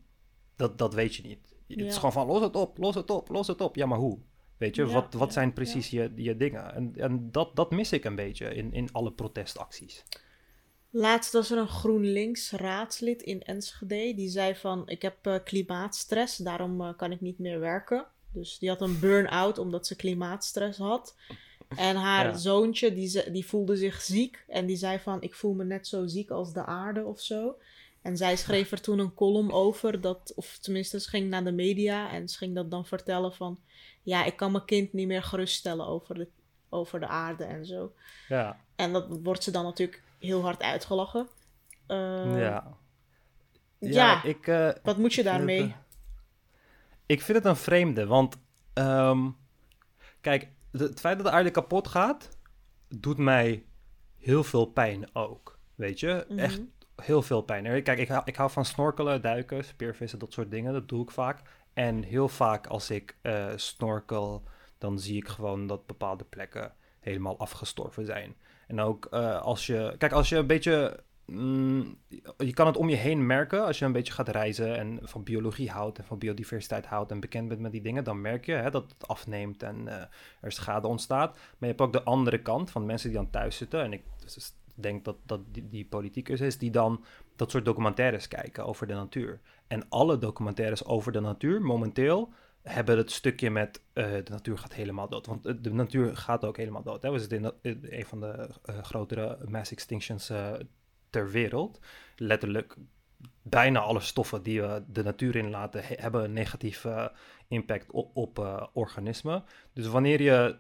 [0.56, 1.56] Dat, dat weet je niet.
[1.68, 3.76] Het is gewoon van los het op, los het op, los het op.
[3.76, 4.20] Ja, maar hoe?
[4.58, 6.74] Weet je, wat, wat zijn precies je, je dingen?
[6.74, 10.04] En, en dat, dat mis ik een beetje in, in alle protestacties.
[10.90, 14.14] Laatst was er een GroenLinks raadslid in Enschede.
[14.16, 18.06] Die zei van, ik heb uh, klimaatstress, daarom uh, kan ik niet meer werken.
[18.32, 21.16] Dus die had een burn-out omdat ze klimaatstress had.
[21.76, 24.44] En haar zoontje, die, die voelde zich ziek.
[24.48, 27.56] En die zei van, ik voel me net zo ziek als de aarde of zo.
[28.02, 31.52] En zij schreef er toen een column over, dat, of tenminste, ze ging naar de
[31.52, 33.60] media en ze ging dat dan vertellen van,
[34.04, 36.28] ja, ik kan mijn kind niet meer geruststellen over de,
[36.70, 37.94] over de aarde en zo.
[38.28, 38.60] Ja.
[38.76, 41.28] En dat wordt ze dan natuurlijk heel hard uitgelachen.
[41.88, 42.78] Uh, ja.
[43.80, 45.76] Ja, ik, uh, wat moet je daarmee?
[47.08, 48.38] Ik vind het een vreemde, want
[48.74, 49.36] um,
[50.22, 52.38] kijk, het feit dat de aarde kapot gaat,
[52.88, 53.66] doet mij
[54.18, 55.60] heel veel pijn ook.
[55.76, 56.40] Weet je, mhm.
[56.40, 56.62] echt
[56.96, 57.84] heel veel pijn.
[57.84, 60.74] Kijk, ik hou, ik hou van snorkelen, duiken, speervissen, dat soort dingen.
[60.74, 61.42] Dat doe ik vaak.
[61.74, 64.44] En heel vaak als ik uh, snorkel,
[64.78, 68.36] dan zie ik gewoon dat bepaalde plekken helemaal afgestorven zijn.
[68.68, 71.98] En ook uh, als je, kijk, als je een beetje Mm,
[72.38, 75.24] je kan het om je heen merken als je een beetje gaat reizen en van
[75.24, 78.54] biologie houdt en van biodiversiteit houdt en bekend bent met die dingen, dan merk je
[78.54, 79.94] hè, dat het afneemt en uh,
[80.42, 81.34] er schade ontstaat.
[81.36, 83.84] Maar je hebt ook de andere kant van mensen die dan thuis zitten.
[83.84, 84.04] En ik
[84.74, 87.04] denk dat dat die, die politicus is die dan
[87.36, 89.40] dat soort documentaires kijken over de natuur.
[89.68, 94.74] En alle documentaires over de natuur momenteel hebben het stukje met uh, de natuur gaat
[94.74, 95.26] helemaal dood.
[95.26, 97.02] Want de natuur gaat ook helemaal dood.
[97.02, 97.12] Hè?
[97.12, 98.50] We zitten in een van de
[98.82, 100.32] grotere mass extinctions
[101.10, 101.80] ter wereld.
[102.16, 102.76] Letterlijk
[103.42, 107.12] bijna alle stoffen die we de natuur inlaten hebben een negatieve
[107.48, 109.44] impact op, uh, organismen.
[109.74, 110.56] Dus wanneer je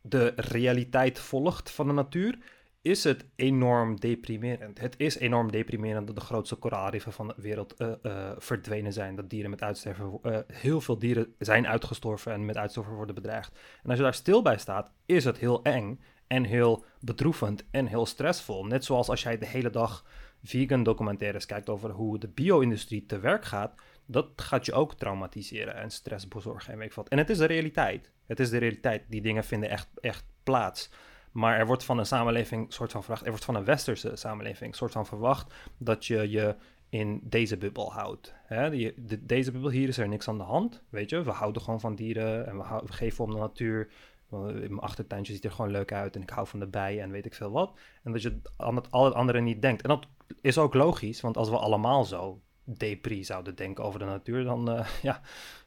[0.00, 2.38] de realiteit volgt van de natuur,
[2.82, 4.80] is het enorm deprimerend.
[4.80, 9.16] Het is enorm deprimerend dat de grootste koraalriffen van de wereld uh, verdwenen zijn.
[9.16, 13.58] Dat dieren met uitsterven, heel veel dieren zijn uitgestorven en met uitsterven worden bedreigd.
[13.82, 17.86] En als je daar stil bij staat, is het heel eng en heel bedroevend en
[17.86, 18.64] heel stressvol.
[18.64, 20.04] Net zoals als jij de hele dag
[20.42, 25.74] vegan documentaires kijkt over hoe de bio-industrie te werk gaat, dat gaat je ook traumatiseren
[25.74, 27.08] en stress bezorgen en.
[27.08, 28.10] En het is de realiteit.
[28.26, 29.04] Het is de realiteit.
[29.08, 30.90] Die dingen vinden echt, echt plaats.
[31.32, 34.76] Maar er wordt van een samenleving soort van verwacht, er wordt van een westerse samenleving
[34.76, 36.56] soort van verwacht dat je je
[36.88, 38.34] in deze bubbel houdt.
[38.48, 41.22] De, deze bubbel, hier is er niks aan de hand, weet je.
[41.22, 43.88] We houden gewoon van dieren en we geven om de natuur.
[44.30, 47.26] Mijn achtertuintje ziet er gewoon leuk uit en ik hou van de bijen en weet
[47.26, 47.78] ik veel wat.
[48.02, 49.82] En dat je aan het, al het andere niet denkt.
[49.82, 50.06] En dat
[50.40, 54.70] is ook logisch, want als we allemaal zo depri zouden denken over de natuur, dan
[54.70, 55.20] uh, ja,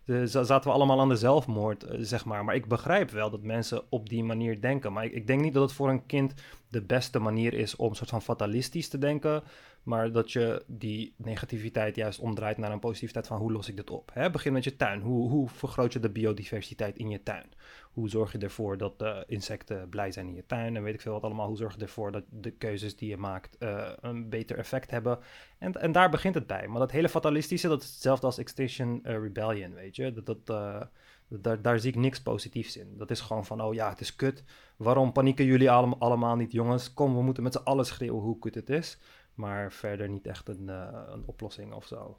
[0.05, 2.45] de, zaten we allemaal aan de zelfmoord, uh, zeg maar.
[2.45, 4.93] Maar ik begrijp wel dat mensen op die manier denken.
[4.93, 6.33] Maar ik, ik, denk niet dat het voor een kind
[6.69, 9.43] de beste manier is om soort van fatalistisch te denken.
[9.83, 13.89] Maar dat je die negativiteit juist omdraait naar een positiviteit van hoe los ik dit
[13.89, 14.11] op.
[14.13, 14.29] Hè?
[14.29, 15.01] Begin met je tuin.
[15.01, 17.45] Hoe, hoe vergroot je de biodiversiteit in je tuin?
[17.93, 20.75] Hoe zorg je ervoor dat de insecten blij zijn in je tuin?
[20.75, 21.47] En weet ik veel wat allemaal.
[21.47, 25.19] Hoe zorg je ervoor dat de keuzes die je maakt uh, een beter effect hebben?
[25.57, 26.67] En, en daar begint het bij.
[26.67, 30.13] Maar dat hele fatalistische, dat is hetzelfde als Extinction uh, Rebellion, weet je.
[30.13, 30.81] Dat, dat, uh,
[31.27, 32.97] daar, daar zie ik niks positiefs in.
[32.97, 34.43] Dat is gewoon van, oh ja, het is kut.
[34.77, 36.93] Waarom panieken jullie allemaal, allemaal niet, jongens?
[36.93, 38.97] Kom, we moeten met z'n allen schreeuwen hoe kut het is.
[39.33, 42.17] Maar verder niet echt een, een oplossing of zo.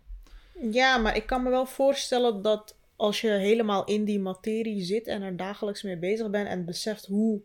[0.71, 5.07] Ja, maar ik kan me wel voorstellen dat als je helemaal in die materie zit
[5.07, 7.41] en er dagelijks mee bezig bent en beseft hoe,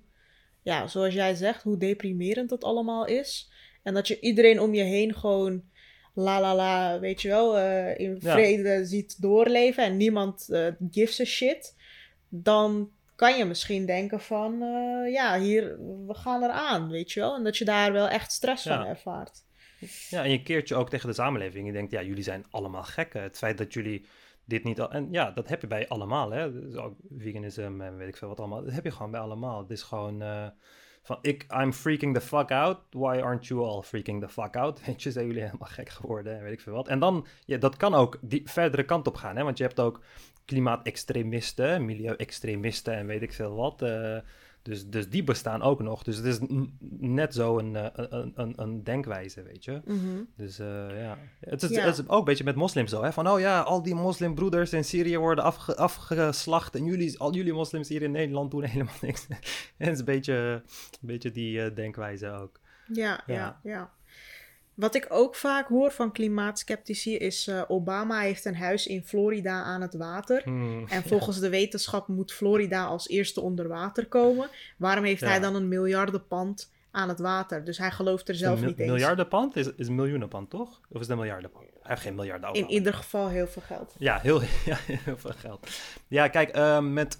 [0.61, 3.51] ja, zoals jij zegt, hoe deprimerend het allemaal is.
[3.83, 5.63] En dat je iedereen om je heen gewoon
[6.13, 11.21] la la la, weet je wel, uh, in vrede ziet doorleven en niemand uh, gives
[11.21, 11.75] a shit.
[12.29, 15.63] Dan kan je misschien denken van, uh, ja, hier,
[16.07, 17.35] we gaan eraan, weet je wel.
[17.35, 19.47] En dat je daar wel echt stress van ervaart.
[20.09, 21.67] Ja, en je keert je ook tegen de samenleving.
[21.67, 23.21] Je denkt, ja, jullie zijn allemaal gekken.
[23.21, 24.05] Het feit dat jullie
[24.49, 24.91] dit niet al.
[24.91, 26.51] En ja, dat heb je bij allemaal, hè?
[26.51, 26.81] Dus
[27.17, 28.63] veganisme en weet ik veel wat allemaal.
[28.63, 29.59] Dat heb je gewoon bij allemaal.
[29.59, 30.47] Het is gewoon uh,
[31.01, 32.77] van ik, I'm freaking the fuck out.
[32.89, 34.81] Why aren't you all freaking the fuck out?
[34.85, 36.87] Weet je, zijn jullie helemaal gek geworden en weet ik veel wat.
[36.87, 39.43] En dan, ja, dat kan ook die verdere kant op gaan, hè?
[39.43, 40.01] Want je hebt ook
[40.45, 43.81] klimaatextremisten, milieu-extremisten en weet ik veel wat.
[43.81, 44.17] Uh,
[44.69, 46.03] dus, dus die bestaan ook nog.
[46.03, 46.39] Dus het is
[46.99, 49.81] net zo een, eh, een, een, een denkwijze, weet je.
[49.85, 50.23] Mhm.
[50.35, 51.17] Dus uh, ja.
[51.39, 53.03] Het is, het is ook een beetje met moslims zo.
[53.03, 53.13] Hè?
[53.13, 56.75] Van, oh ja, al die moslimbroeders in Syrië worden afge, afgeslacht...
[56.75, 59.27] en jullie, al jullie moslims hier in Nederland doen helemaal niks.
[59.27, 59.37] en
[59.77, 62.59] het is een beetje, een beetje die uh, denkwijze ook.
[62.93, 63.59] Ja, ja, ja.
[63.63, 63.91] ja.
[64.79, 69.63] Wat ik ook vaak hoor van klimaatskeptici is: uh, Obama heeft een huis in Florida
[69.63, 70.41] aan het water.
[70.43, 71.41] Hmm, en volgens ja.
[71.41, 74.49] de wetenschap moet Florida als eerste onder water komen.
[74.77, 75.27] Waarom heeft ja.
[75.27, 77.63] hij dan een miljardenpand aan het water?
[77.63, 78.91] Dus hij gelooft er zelf niet eens.
[78.91, 80.79] Miljardenpand is, is een miljoenenpand, toch?
[80.89, 81.65] Of is het een miljardenpand?
[81.65, 83.95] Hij heeft geen miljarden In ieder geval heel veel geld.
[83.97, 85.69] Ja, heel, ja, heel veel geld.
[86.07, 87.19] Ja, kijk, uh, met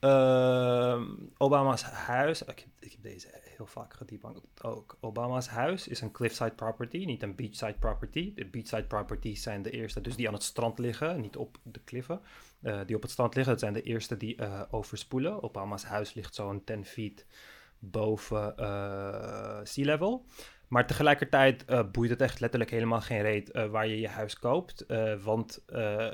[0.00, 1.00] uh,
[1.38, 2.42] Obama's huis.
[2.42, 4.96] Ik, ik heb deze heel vaak gedebunked ook.
[5.00, 8.34] Obama's huis is een cliffside property, niet een beachside property.
[8.34, 11.80] De beachside properties zijn de eerste, dus die aan het strand liggen, niet op de
[11.80, 12.20] kliffen.
[12.62, 15.42] Uh, die op het strand liggen, dat zijn de eerste die uh, overspoelen.
[15.42, 17.26] Obama's huis ligt zo'n 10 feet
[17.78, 20.24] boven uh, sea level.
[20.68, 24.84] Maar tegelijkertijd boeit het echt letterlijk helemaal geen reet waar je je huis koopt.
[25.22, 25.62] Want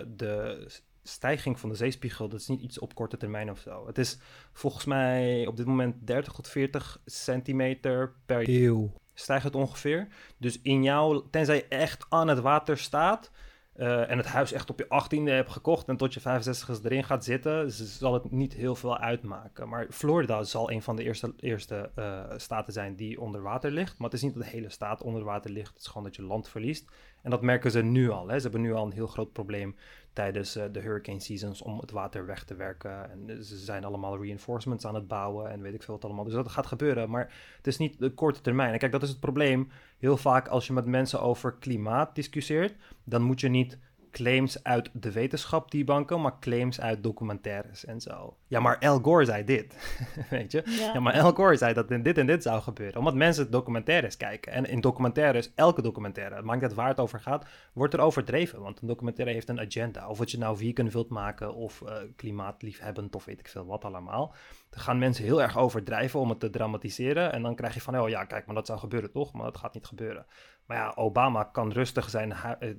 [0.06, 0.66] de
[1.08, 3.86] stijging van de zeespiegel, dat is niet iets op korte termijn of zo.
[3.86, 4.18] Het is
[4.52, 8.92] volgens mij op dit moment 30 tot 40 centimeter per eeuw.
[9.14, 10.08] Stijgt het ongeveer.
[10.36, 13.30] Dus in jou, tenzij je echt aan het water staat.
[13.76, 17.04] Uh, en het huis echt op je 18e hebt gekocht en tot je 65 erin
[17.04, 19.68] gaat zitten, zal het niet heel veel uitmaken.
[19.68, 23.98] Maar Florida zal een van de eerste, eerste uh, staten zijn die onder water ligt.
[23.98, 26.16] Maar het is niet dat de hele staat onder water ligt, het is gewoon dat
[26.16, 26.90] je land verliest.
[27.22, 28.28] En dat merken ze nu al.
[28.28, 28.36] Hè.
[28.36, 29.76] Ze hebben nu al een heel groot probleem
[30.16, 33.10] tijdens uh, de hurricane seasons om het water weg te werken.
[33.10, 36.24] En ze zijn allemaal reinforcements aan het bouwen en weet ik veel wat allemaal.
[36.24, 38.72] Dus dat gaat gebeuren, maar het is niet de korte termijn.
[38.72, 39.70] En kijk, dat is het probleem.
[39.98, 43.78] Heel vaak als je met mensen over klimaat discussieert, dan moet je niet
[44.16, 48.36] claims uit de wetenschap die banken, maar claims uit documentaires en zo.
[48.46, 49.76] Ja, maar Al Gore zei dit,
[50.30, 50.62] weet je?
[50.66, 50.92] Ja.
[50.92, 51.00] ja.
[51.00, 54.52] maar Al Gore zei dat dit en dit zou gebeuren, omdat mensen documentaires kijken.
[54.52, 58.60] En in documentaires, elke documentaire, het maakt niet waar het over gaat, wordt er overdreven,
[58.60, 60.08] want een documentaire heeft een agenda.
[60.08, 63.84] Of wat je nou vegan wilt maken, of uh, klimaatliefhebbend, of weet ik veel wat
[63.84, 64.34] allemaal.
[64.70, 67.32] Dan gaan mensen heel erg overdrijven om het te dramatiseren.
[67.32, 69.32] En dan krijg je van, oh ja, kijk, maar dat zou gebeuren toch?
[69.32, 70.26] Maar dat gaat niet gebeuren.
[70.66, 72.34] Maar ja, Obama kan rustig zijn,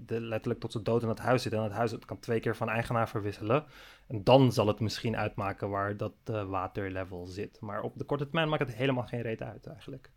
[0.06, 1.60] de, letterlijk tot zijn dood in het huis zitten.
[1.60, 3.66] En het huis het kan twee keer van eigenaar verwisselen.
[4.08, 7.58] En dan zal het misschien uitmaken waar dat uh, waterlevel zit.
[7.62, 10.10] Maar op de korte termijn maakt het helemaal geen reet uit eigenlijk.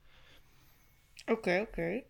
[1.22, 1.70] Oké, okay, oké.
[1.70, 2.04] Okay.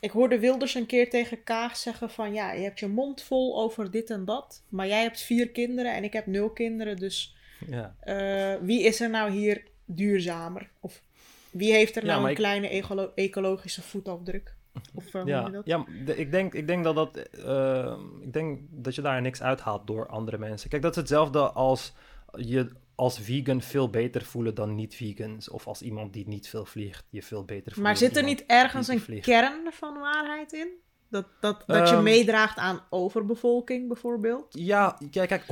[0.00, 2.32] Ik hoorde Wilders een keer tegen Kaag zeggen van...
[2.32, 4.62] Ja, je hebt je mond vol over dit en dat.
[4.68, 6.96] Maar jij hebt vier kinderen en ik heb nul kinderen.
[6.96, 7.36] Dus
[7.66, 7.96] ja.
[8.04, 10.70] uh, wie is er nou hier duurzamer?
[10.80, 11.02] Of
[11.50, 12.36] wie heeft er nou ja, een ik...
[12.36, 14.54] kleine ecolo ecologische voetafdruk?
[14.94, 15.66] Of, uh, ja, dat?
[15.66, 17.28] ja ik, denk, ik denk dat dat.
[17.38, 20.70] Uh, ik denk dat je daar niks uithaalt door andere mensen.
[20.70, 21.92] Kijk, dat is hetzelfde als
[22.36, 25.50] je als vegan veel beter voelen dan niet-vegans.
[25.50, 27.86] Of als iemand die niet veel vliegt, je veel beter voelt.
[27.86, 29.24] Maar zit er niet ergens een vliegt.
[29.24, 30.68] kern van waarheid in?
[31.08, 34.46] Dat, dat, dat um, je meedraagt aan overbevolking bijvoorbeeld?
[34.48, 35.44] Ja, kijk, kijk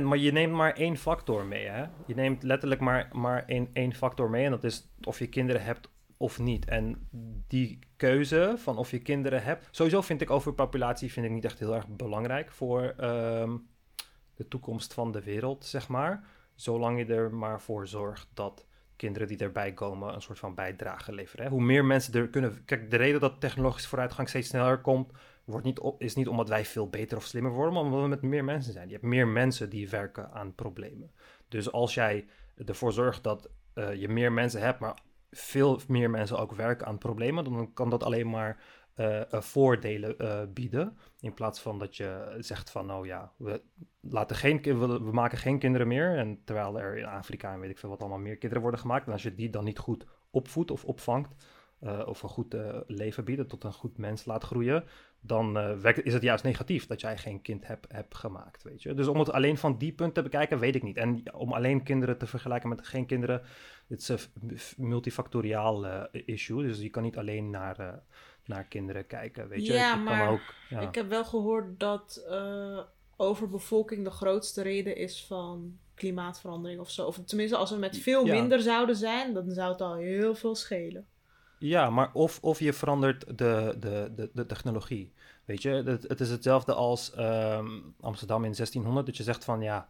[0.00, 0.02] 100%.
[0.02, 1.66] Maar je neemt maar één factor mee.
[1.66, 1.84] Hè?
[2.06, 4.44] Je neemt letterlijk maar, maar één, één factor mee.
[4.44, 5.88] En dat is of je kinderen hebt
[6.22, 6.64] of niet.
[6.64, 7.08] En
[7.46, 9.68] die keuze van of je kinderen hebt.
[9.70, 13.56] Sowieso vind ik overpopulatie vind ik niet echt heel erg belangrijk voor ehm,
[14.34, 16.24] de toekomst van de wereld, zeg maar.
[16.54, 18.66] Zolang je er maar voor zorgt dat
[18.96, 21.44] kinderen die erbij komen een soort van bijdrage leveren.
[21.44, 21.50] Hè?
[21.50, 22.64] Hoe meer mensen er kunnen.
[22.64, 25.12] Kijk, de reden dat technologische vooruitgang steeds sneller komt,
[25.44, 28.08] wordt niet op, is niet omdat wij veel beter of slimmer worden, maar omdat we
[28.08, 28.86] met meer mensen zijn.
[28.86, 31.10] Je hebt meer mensen die werken aan problemen.
[31.48, 32.26] Dus als jij
[32.66, 34.96] ervoor zorgt dat uh, je meer mensen hebt, maar
[35.32, 38.62] veel meer mensen ook werken aan problemen, dan kan dat alleen maar
[38.96, 40.96] uh, voordelen uh, bieden.
[41.20, 43.62] In plaats van dat je zegt van, nou ja, we,
[44.00, 46.16] laten geen, we, we, maken geen kinderen meer.
[46.16, 49.06] En terwijl er in Afrika en weet ik veel wat allemaal meer kinderen worden gemaakt.
[49.06, 51.34] En als je die dan niet goed opvoedt of opvangt,
[52.06, 52.56] of een goed
[52.86, 54.84] leven bieden, tot een goed mens laat groeien,
[55.24, 58.94] dan werkt, is het juist negatief dat jij geen kind hebt heb gemaakt, weet je.
[58.94, 60.96] Dus om het alleen van die punt te bekijken, weet ik niet.
[60.96, 63.42] En om alleen kinderen te vergelijken met geen kinderen,
[63.88, 66.62] het is een multifactoriaal issue.
[66.62, 68.02] Dus je kan niet alleen naar
[68.44, 69.48] naar kinderen kijken.
[69.48, 70.80] Weet je, ja, maar ook, ja.
[70.80, 72.26] ik heb wel gehoord dat
[73.16, 77.06] overbevolking de grootste reden is van klimaatverandering of zo.
[77.06, 80.54] Of tenminste, als we met veel minder zouden zijn, dan zou het al heel veel
[80.54, 81.06] schelen.
[81.62, 85.12] Ja, maar of, of je verandert de, de, de, de technologie.
[85.44, 89.60] Weet je, het, het is hetzelfde als um, Amsterdam in 1600, dat je zegt van
[89.60, 89.88] ja,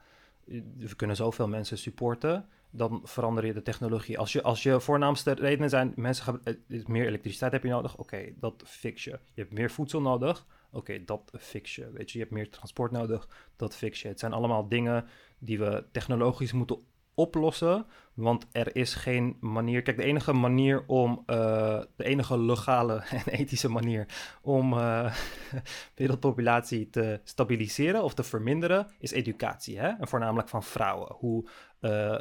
[0.77, 4.19] we kunnen zoveel mensen supporten dan verander je de technologie.
[4.19, 8.33] Als je, als je voornaamste redenen zijn, mensen eh, meer elektriciteit heb je nodig, oké,
[8.41, 9.11] dat fix je.
[9.11, 11.91] Je hebt meer voedsel nodig, oké, dat fix je.
[11.91, 14.09] Weet je, je hebt meer transport nodig, dat fix je.
[14.09, 15.07] Het zijn allemaal dingen
[15.39, 16.79] die we technologisch moeten
[17.15, 17.87] oplossen.
[18.15, 19.83] Want er is geen manier.
[19.83, 21.23] Kijk, de enige manier om.
[21.27, 22.95] Uh, de enige legale
[23.25, 24.07] en ethische manier
[24.43, 25.15] om uh,
[25.95, 29.79] wereldpopulatie te stabiliseren of te verminderen is educatie.
[29.79, 29.89] Hè?
[29.89, 31.13] En voornamelijk van vrouwen.
[31.13, 31.49] Hoe
[31.83, 32.19] uh,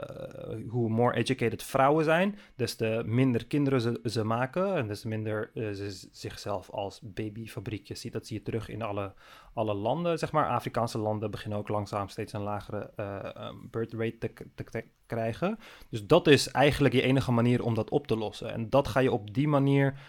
[0.69, 5.07] hoe more educated vrouwen zijn, des te minder kinderen ze, ze maken en des te
[5.07, 8.13] minder uh, ze zichzelf als babyfabriekjes ziet.
[8.13, 9.13] Dat zie je terug in alle,
[9.53, 10.47] alle landen, zeg maar.
[10.47, 15.57] Afrikaanse landen beginnen ook langzaam steeds een lagere uh, birth rate te, te, te, krijgen.
[15.89, 18.53] Dus dat is eigenlijk je enige manier om dat op te lossen.
[18.53, 19.99] En dat ga je op die manier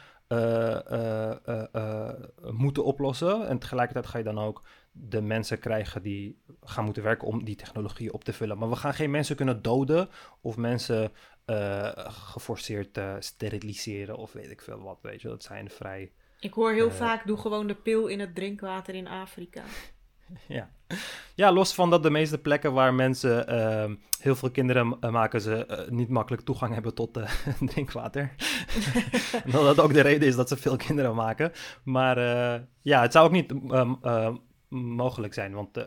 [2.51, 3.49] moeten oplossen.
[3.49, 4.63] En tegelijkertijd ga je dan ook
[4.93, 8.59] de mensen krijgen die gaan moeten werken om die technologie op te vullen.
[8.59, 10.09] Maar we gaan geen mensen kunnen doden
[10.41, 11.13] of mensen
[11.47, 15.29] uh, geforceerd uh, steriliseren of weet ik veel wat, weet je.
[15.29, 16.13] Dat zijn vrij...
[16.41, 19.63] Ik hoor heel uh, vaak, doe gewoon de pil in het drinkwater in Afrika.
[20.49, 20.71] ja.
[21.35, 25.87] ja, los van dat de meeste plekken waar mensen ehm, heel veel kinderen maken, ze
[25.91, 27.19] niet makkelijk toegang hebben tot
[27.73, 28.35] drinkwater.
[29.53, 31.53] dat dat ook de reden is dat ze veel kinderen maken.
[31.85, 32.19] Maar
[32.83, 33.53] ja, het zou ook niet
[34.73, 35.53] mogelijk zijn.
[35.53, 35.85] Want uh,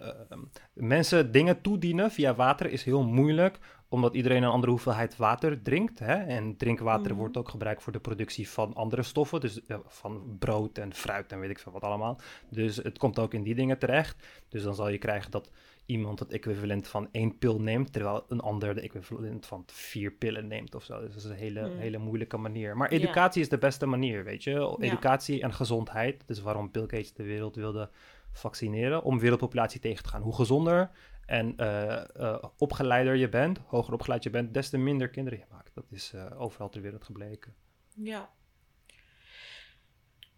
[0.74, 3.60] mensen dingen toedienen via water is heel moeilijk,
[3.90, 6.00] omdat iedereen een andere hoeveelheid water drinkt.
[6.00, 6.14] Hè?
[6.14, 7.18] En drinkwater mm.
[7.18, 11.32] wordt ook gebruikt voor de productie van andere stoffen, dus uh, van brood en fruit
[11.32, 12.20] en weet ik veel wat allemaal.
[12.50, 14.28] Dus het komt ook in die dingen terecht.
[14.50, 15.52] Dus dan zal je krijgen dat
[15.86, 20.48] iemand het equivalent van één pil neemt, terwijl een ander de equivalent van vier pillen
[20.48, 21.00] neemt of zo.
[21.00, 21.78] Dus dat is een hele, mm.
[21.78, 22.78] hele moeilijke manier.
[22.78, 24.78] Maar educatie is de beste manier, weet je.
[24.80, 26.24] Educatie en gezondheid.
[26.28, 27.90] Dus waarom Bill Gates de wereld wilde
[28.38, 30.22] vaccineren om wereldpopulatie tegen te gaan.
[30.22, 30.92] Hoe gezonder
[31.26, 35.46] en uh, uh, opgeleider je bent, hoger opgeleid je bent, des te minder kinderen je
[35.50, 35.72] maakt.
[35.74, 37.56] Dat is uh, overal ter wereld gebleken.
[37.96, 38.30] Ja.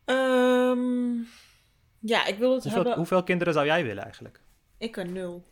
[0.05, 1.27] Um,
[1.99, 2.97] ja, ik wil het hoeveel, hebben...
[2.97, 4.41] Hoeveel kinderen zou jij willen eigenlijk?
[4.77, 5.43] Ik een nul.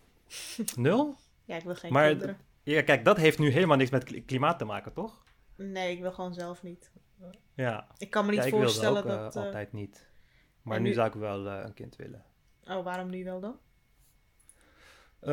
[0.75, 1.15] Nul?
[1.45, 2.37] ja, ik wil geen maar, kinderen.
[2.63, 5.23] Ja, kijk, dat heeft nu helemaal niks met klimaat te maken, toch?
[5.55, 6.91] Nee, ik wil gewoon zelf niet.
[7.53, 7.87] Ja.
[7.97, 9.35] Ik kan me niet ja, voorstellen ook, dat...
[9.35, 10.09] altijd niet.
[10.61, 12.25] Maar nu, nu, zou ik wel een kind willen.
[12.67, 13.57] Oh, waarom nu wel dan?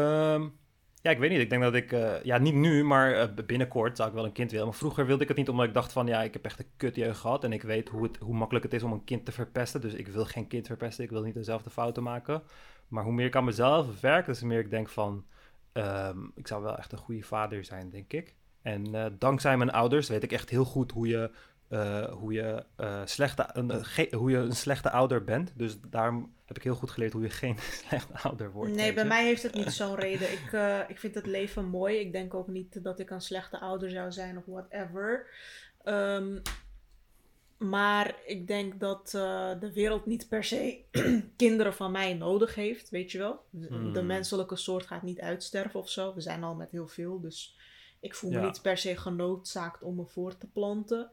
[0.01, 0.59] Um,
[1.03, 1.41] ja, ik weet niet.
[1.41, 4.33] Ik denk dat ik, uh, ja, niet nu, maar uh, binnenkort zou ik wel een
[4.33, 4.67] kind willen.
[4.67, 6.71] Maar vroeger wilde ik het niet, omdat ik dacht van, ja, ik heb echt een
[6.77, 7.45] kutjeugd gehad.
[7.45, 9.81] En ik weet hoe, het, hoe makkelijk het is om een kind te verpesten.
[9.81, 11.05] Dus ik wil geen kind verpesten.
[11.05, 12.43] Ik wil niet dezelfde fouten maken.
[12.89, 15.25] Maar hoe meer ik aan mezelf werk, hoe meer ik denk van,
[15.73, 18.35] um, ik zou wel echt een goede vader zijn, denk ik.
[18.63, 21.31] En uh, dankzij mijn ouders weet ik echt heel goed hoe je
[21.73, 25.53] uh, hoe, je, uh, slechte, een, hoe je een slechte ouder bent.
[25.57, 28.75] Dus daarom heb ik heel goed geleerd hoe je geen slechte ouder wordt.
[28.75, 30.33] Nee, bij mij heeft het niet zo'n reden.
[30.33, 30.53] Ik,
[30.89, 31.99] ik vind het leven mooi.
[31.99, 35.27] Ik denk ook niet dat ik een slechte ouder zou zijn of whatever.
[35.85, 36.43] Um,
[37.59, 39.11] maar ik denk dat
[39.61, 40.85] de wereld niet per se
[41.37, 43.45] kinderen van mij nodig heeft, weet je wel.
[43.51, 43.93] De, hmm.
[43.93, 46.15] de menselijke soort gaat niet uitsterven of zo.
[46.15, 47.57] We zijn al met heel veel, dus
[48.01, 51.11] ik voel me niet per se genoodzaakt om me voor te planten.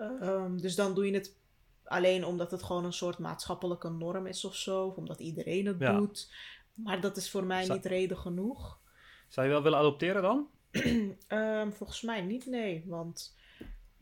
[0.00, 1.36] Um, dus dan doe je het
[1.84, 4.84] alleen omdat het gewoon een soort maatschappelijke norm is of zo.
[4.84, 5.96] Of omdat iedereen het ja.
[5.96, 6.32] doet.
[6.74, 7.78] Maar dat is voor mij Zou...
[7.78, 8.78] niet reden genoeg.
[9.28, 10.48] Zou je wel willen adopteren dan?
[11.28, 12.84] um, volgens mij niet, nee.
[12.86, 13.36] Want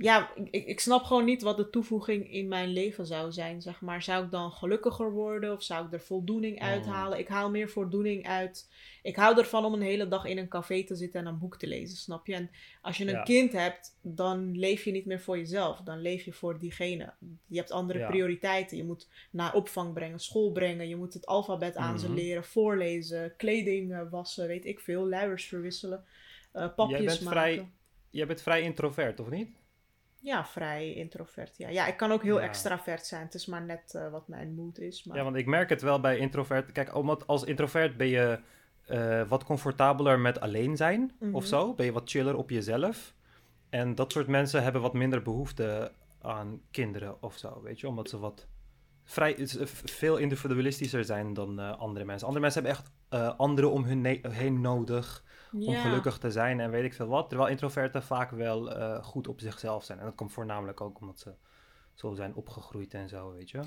[0.00, 3.80] ja, ik, ik snap gewoon niet wat de toevoeging in mijn leven zou zijn, zeg
[3.80, 4.02] maar.
[4.02, 6.92] Zou ik dan gelukkiger worden of zou ik er voldoening uit Mm.
[6.92, 7.18] halen?
[7.18, 8.70] Ik haal meer voldoening uit.
[9.02, 11.56] Ik hou ervan om een hele dag in een café te zitten en een boek
[11.58, 12.34] te lezen, snap je?
[12.34, 12.50] En
[12.82, 13.22] als je een Ja.
[13.22, 15.80] kind hebt, dan leef je niet meer voor jezelf.
[15.80, 17.12] Dan leef je voor diegene.
[17.46, 18.06] Je hebt andere Ja.
[18.06, 18.76] prioriteiten.
[18.76, 20.88] Je moet naar opvang brengen, school brengen.
[20.88, 22.14] Je moet het alfabet aan ze Mhm.
[22.14, 26.04] leren, voorlezen, kleding eh, wassen, weet ik veel, luiers verwisselen,
[26.52, 27.38] eh papjes Jij bent maken.
[27.40, 27.70] vrij,
[28.10, 29.56] jij bent vrij introvert, of niet?
[30.20, 31.56] Ja, vrij introvert.
[31.56, 31.68] Ja.
[31.68, 32.44] ja, ik kan ook heel Ja.
[32.46, 33.22] extravert zijn.
[33.24, 35.04] Het is maar net eh, wat mijn mood is.
[35.04, 35.16] Maar...
[35.16, 36.72] Ja, want ik merk het wel bij introvert.
[36.72, 38.38] Kijk, omdat als introvert ben je
[38.86, 41.34] eh, wat comfortabeler met alleen zijn Mhm.
[41.34, 41.74] of zo.
[41.74, 43.14] Ben je wat chiller op jezelf.
[43.68, 45.92] En dat soort mensen hebben wat minder behoefte
[46.22, 47.88] aan kinderen of zo, weet je.
[47.88, 48.46] Omdat ze wat
[49.04, 49.46] vrij, eh,
[49.84, 52.26] veel individualistischer zijn dan andere mensen.
[52.26, 52.90] Andere mensen hebben echt
[53.38, 55.80] anderen om hun heen nodig om ja.
[55.80, 57.28] gelukkig te zijn en weet ik veel wat.
[57.28, 59.98] Terwijl introverten vaak wel eh, goed op zichzelf zijn.
[59.98, 61.34] En dat komt voornamelijk ook omdat ze
[61.94, 63.60] zo zijn opgegroeid en zo, weet je.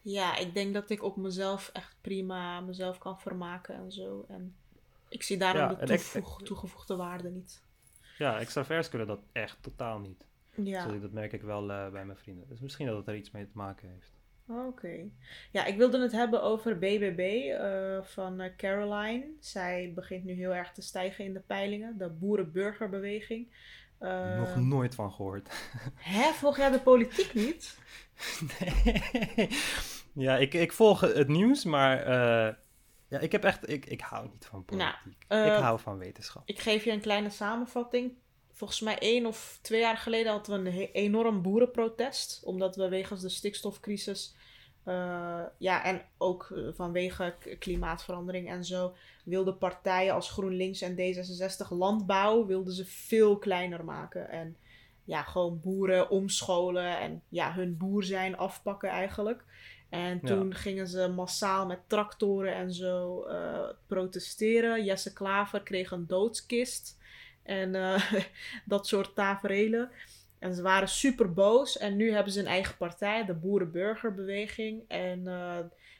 [0.00, 4.24] Ja, ik denk dat ik op mezelf echt prima mezelf kan vermaken en zo.
[4.28, 4.56] En
[5.08, 7.62] ik zie daarom Ja, de toevoeg- toegevoegde waarde niet.
[8.18, 10.24] Ja, extraverts kunnen dat echt totaal niet.
[10.54, 12.48] Ja, Dus dat merk ik wel eh, bij mijn vrienden.
[12.48, 14.12] Dus misschien dat het er iets mee te maken heeft.
[14.48, 15.08] Oké.
[15.50, 19.26] Ja, ik wilde het hebben over BBB eh, van eh, Caroline.
[19.40, 21.98] Zij begint nu heel erg te stijgen in de peilingen.
[21.98, 23.52] De boerenburgerbeweging.
[23.98, 25.48] Eh, Nog nooit van gehoord.
[25.94, 27.78] Hè, volg jij de politiek niet?
[28.58, 29.48] nee.
[30.16, 32.08] Ja, ik, ik volg het nieuws, maar
[33.14, 33.68] ja, ik heb echt...
[33.68, 34.88] Ik, ik hou niet van politiek.
[35.28, 36.42] Nou, ik eh, hou van wetenschap.
[36.46, 38.12] Ik geef je een kleine samenvatting.
[38.54, 42.42] Volgens mij één of twee jaar geleden hadden we een enorm boerenprotest.
[42.44, 44.34] Omdat we wegens de stikstofcrisis.
[44.84, 48.94] eh, ja, en ook eh, vanwege klimaatverandering en zo.
[49.24, 52.46] wilden partijen als GroenLinks en D66 landbouw.
[52.46, 54.28] wilden ze veel kleiner maken.
[54.28, 54.56] En
[55.04, 56.98] ja, gewoon boeren omscholen.
[56.98, 59.44] En ja, hun boer zijn afpakken eigenlijk.
[59.88, 60.26] En Ja.
[60.28, 64.84] toen gingen ze massaal met tractoren en zo eh, protesteren.
[64.84, 66.98] Jesse Klaver kreeg een doodskist.
[67.44, 68.12] En eh,
[68.66, 69.90] dat soort taferelen.
[70.38, 71.78] En ze waren super boos.
[71.78, 74.84] En nu hebben ze een eigen partij, de Boerenburgerbeweging.
[74.88, 75.58] En eh,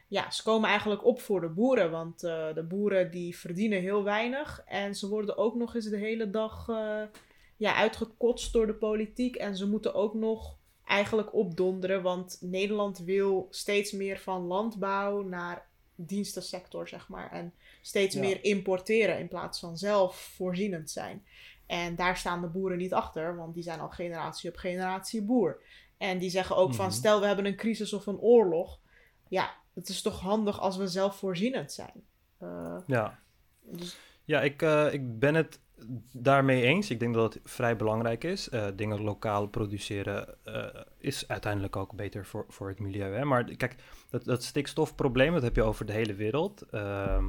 [0.09, 1.91] ja, ze komen eigenlijk op voor de boeren.
[1.91, 4.63] Want eh, de boeren die verdienen heel weinig.
[4.67, 6.67] En ze worden ook nog eens de hele dag
[7.57, 9.37] ja, uitgekotst door de politiek.
[9.37, 12.03] En ze moeten ook nog eigenlijk opdonderen.
[12.03, 17.33] Want Nederland wil steeds meer van landbouw naar dienstensector, zeg maar.
[17.33, 17.55] En
[17.87, 18.21] steeds Ja.
[18.21, 21.25] meer importeren in plaats van zelf voorzienend zijn.
[21.67, 25.63] En daar staan de boeren niet achter, want die zijn al generatie op generatie boer.
[25.99, 26.95] En die zeggen ook van, Mhm.
[26.95, 28.81] stel we hebben een crisis of een oorlog.
[29.29, 32.05] Ja, het is toch handig als we zelf voorzienend zijn.
[32.39, 33.19] Eh, Ja,
[33.63, 35.61] dus, ja ik, eh, ik ben het
[36.13, 36.91] daarmee eens.
[36.91, 38.49] Ik denk dat het vrij belangrijk is.
[38.49, 40.37] Eh, dingen lokaal produceren
[40.99, 43.15] is uiteindelijk ook beter voor, voor het milieu.
[43.15, 43.25] Hè?
[43.25, 43.75] Maar kijk,
[44.11, 46.63] dat, dat stikstofprobleem, dat heb je over de hele wereld.
[46.71, 47.25] Ehm,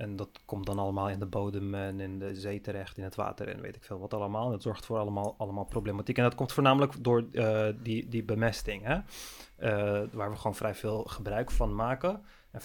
[0.00, 3.14] en dat komt dan allemaal in de bodem en in de zee terecht, in het
[3.14, 4.44] water en weet ik veel wat allemaal.
[4.44, 6.16] En dat zorgt voor allemaal, allemaal problematiek.
[6.16, 8.98] En dat komt voornamelijk door eh, die, die bemesting, hè?
[9.56, 12.22] Eh, waar we gewoon vrij veel gebruik van maken.
[12.50, 12.64] En 50%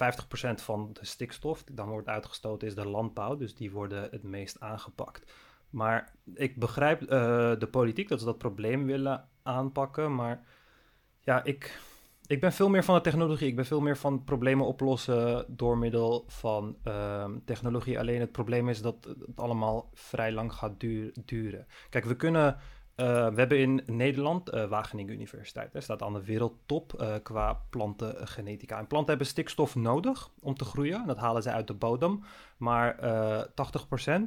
[0.55, 4.59] van de stikstof die dan wordt uitgestoten is de landbouw, dus die worden het meest
[4.59, 5.33] aangepakt.
[5.69, 7.07] Maar ik begrijp eh,
[7.59, 10.45] de politiek dat ze dat probleem willen aanpakken, maar
[11.19, 11.79] ja, ik,
[12.27, 13.47] ik ben veel meer van de technologie.
[13.47, 17.99] Ik ben veel meer van problemen oplossen door middel van ehm, technologie.
[17.99, 20.79] Alleen het probleem is dat het allemaal vrij lang gaat
[21.25, 21.67] duren.
[21.89, 22.57] Kijk, we kunnen.
[22.95, 25.73] eh, we hebben in Nederland eh, Wageningen Universiteit.
[25.73, 28.77] Hè, staat aan de wereldtop eh, qua plantengenetica.
[28.79, 31.01] En planten hebben stikstof nodig om te groeien.
[31.01, 32.23] En dat halen ze uit de bodem.
[32.57, 33.43] Maar eh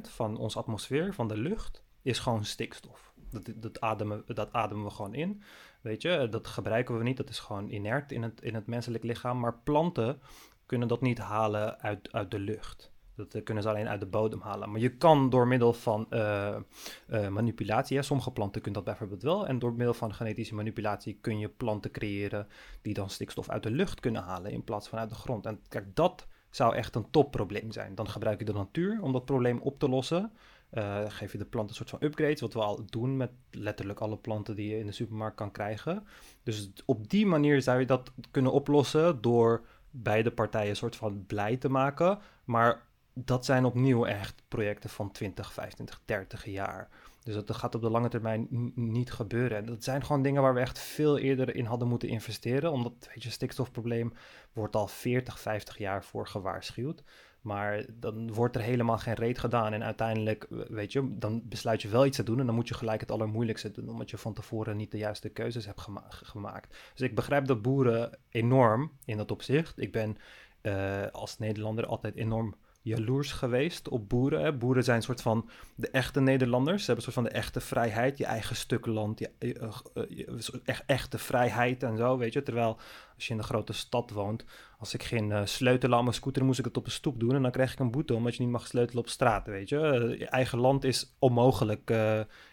[0.07, 3.13] 80% van onze atmosfeer, van de lucht, is gewoon stikstof.
[3.31, 5.41] Dat, dat, ademen, dat ademen we gewoon in.
[5.81, 7.17] Weet je, dat gebruiken we niet.
[7.17, 9.39] Dat is gewoon inert in het, in het menselijk lichaam.
[9.39, 10.21] Maar planten
[10.65, 12.91] kunnen dat niet halen uit, uit de lucht.
[13.15, 14.71] Dat eh, kunnen ze alleen uit de bodem halen.
[14.71, 19.23] Maar je kan door middel van eh, eh, manipulatie, hè, sommige planten kunnen dat bijvoorbeeld
[19.23, 19.47] wel.
[19.47, 22.47] En door middel van genetische manipulatie kun je planten creëren
[22.81, 25.45] die dan stikstof uit de lucht kunnen halen in plaats van uit de grond.
[25.45, 27.95] En kijk, dat zou echt een topprobleem zijn.
[27.95, 30.31] Dan gebruik je de natuur om dat probleem op te lossen.
[30.69, 33.99] Eh, geef je de plant een soort van upgrades, wat we al doen met letterlijk
[33.99, 36.07] alle planten die je in de supermarkt kan krijgen.
[36.43, 41.25] Dus op die manier zou je dat kunnen oplossen door beide partijen een soort van
[41.25, 42.19] blij te maken.
[42.43, 46.89] Maar dat zijn opnieuw echt projecten van 20, 25, 30 jaar.
[47.23, 49.57] Dus dat gaat op de lange termijn niet gebeuren.
[49.57, 52.71] En dat zijn gewoon dingen waar we echt veel eerder in hadden moeten investeren.
[52.71, 54.13] Omdat, weet je, stikstofprobleem
[54.53, 57.03] wordt al 40, 50 jaar voor gewaarschuwd.
[57.41, 59.73] Maar dan wordt er helemaal geen reet gedaan.
[59.73, 62.39] En uiteindelijk, weet je, dan besluit je wel iets te doen.
[62.39, 63.89] En dan moet je gelijk het allermoeilijkste doen.
[63.89, 66.77] Omdat je van tevoren niet de juiste keuzes hebt gemaakt.
[66.93, 69.81] Dus ik begrijp de boeren enorm in dat opzicht.
[69.81, 70.17] Ik ben
[70.61, 72.55] uh, als Nederlander altijd enorm
[72.89, 74.59] jaloers geweest op boeren.
[74.59, 76.85] Boeren zijn een soort van de echte Nederlanders.
[76.85, 80.83] Ze hebben een soort van de echte vrijheid, je eigen stuk land, je, uh, echt,
[80.85, 82.43] echte vrijheid en zo, weet je.
[82.43, 82.77] Terwijl
[83.15, 84.45] als je in een grote stad woont,
[84.79, 87.35] als ik geen uh, sleutelen aan mijn scooter, moest ik het op een stoep doen
[87.35, 90.15] en dan krijg ik een boete omdat je niet mag sleutelen op straat, weet je.
[90.19, 91.91] je eigen land is onmogelijk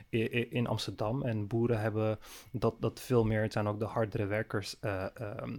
[0.08, 1.22] in Amsterdam.
[1.22, 2.18] En boeren hebben
[2.52, 3.42] dat, dat veel meer.
[3.42, 5.06] Het zijn ook de hardere werkers uh,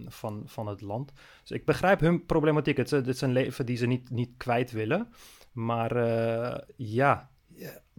[0.06, 1.12] van, van het land.
[1.40, 2.76] Dus ik begrijp hun problematiek.
[2.76, 5.12] Het, het is een leven die ze niet, niet kwijt willen.
[5.52, 7.30] Maar uh, ja,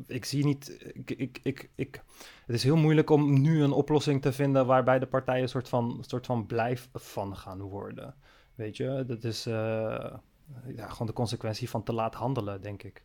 [0.08, 0.92] ik zie niet.
[0.94, 2.04] Ik, ik, ik,
[2.46, 5.70] het is heel moeilijk om nu een oplossing te vinden waarbij de partijen een soort
[5.70, 8.16] van, soort van blijf van gaan worden.
[8.56, 13.04] Weet je, dat is ja, gewoon de consequentie van te laat handelen, denk ik.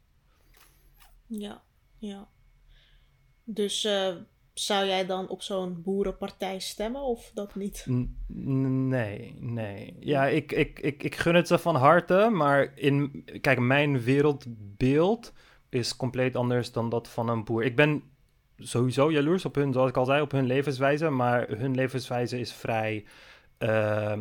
[1.26, 1.62] Ja,
[1.98, 2.28] ja.
[3.44, 4.14] Dus uh,
[4.54, 7.86] zou jij dan op zo'n boerenpartij stemmen of dat niet?
[8.26, 9.96] nee, nee.
[10.00, 15.32] Ja, ik, ik, ik, ik gun het ze van harte, maar in, kijk, mijn wereldbeeld
[15.68, 17.64] is compleet anders dan dat van een boer.
[17.64, 18.02] Ik ben
[18.58, 22.52] sowieso jaloers op hun, zoals ik al zei, op hun levenswijze, maar hun levenswijze is
[22.52, 23.04] vrij.
[23.58, 24.18] Uh,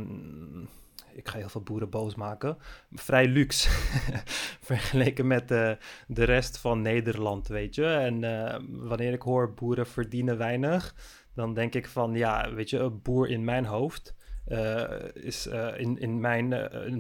[1.14, 2.58] ik ga heel veel boeren boos maken,
[2.92, 3.70] vrij luxe.
[4.70, 5.78] Vergeleken met de,
[6.08, 7.86] de rest van Nederland, weet je.
[7.86, 10.96] En uh, wanneer ik hoor boeren verdienen weinig,
[11.34, 14.16] dan denk ik van ja, weet je, een boer in mijn hoofd
[14.48, 14.84] uh,
[15.14, 16.48] is in, in, mijn,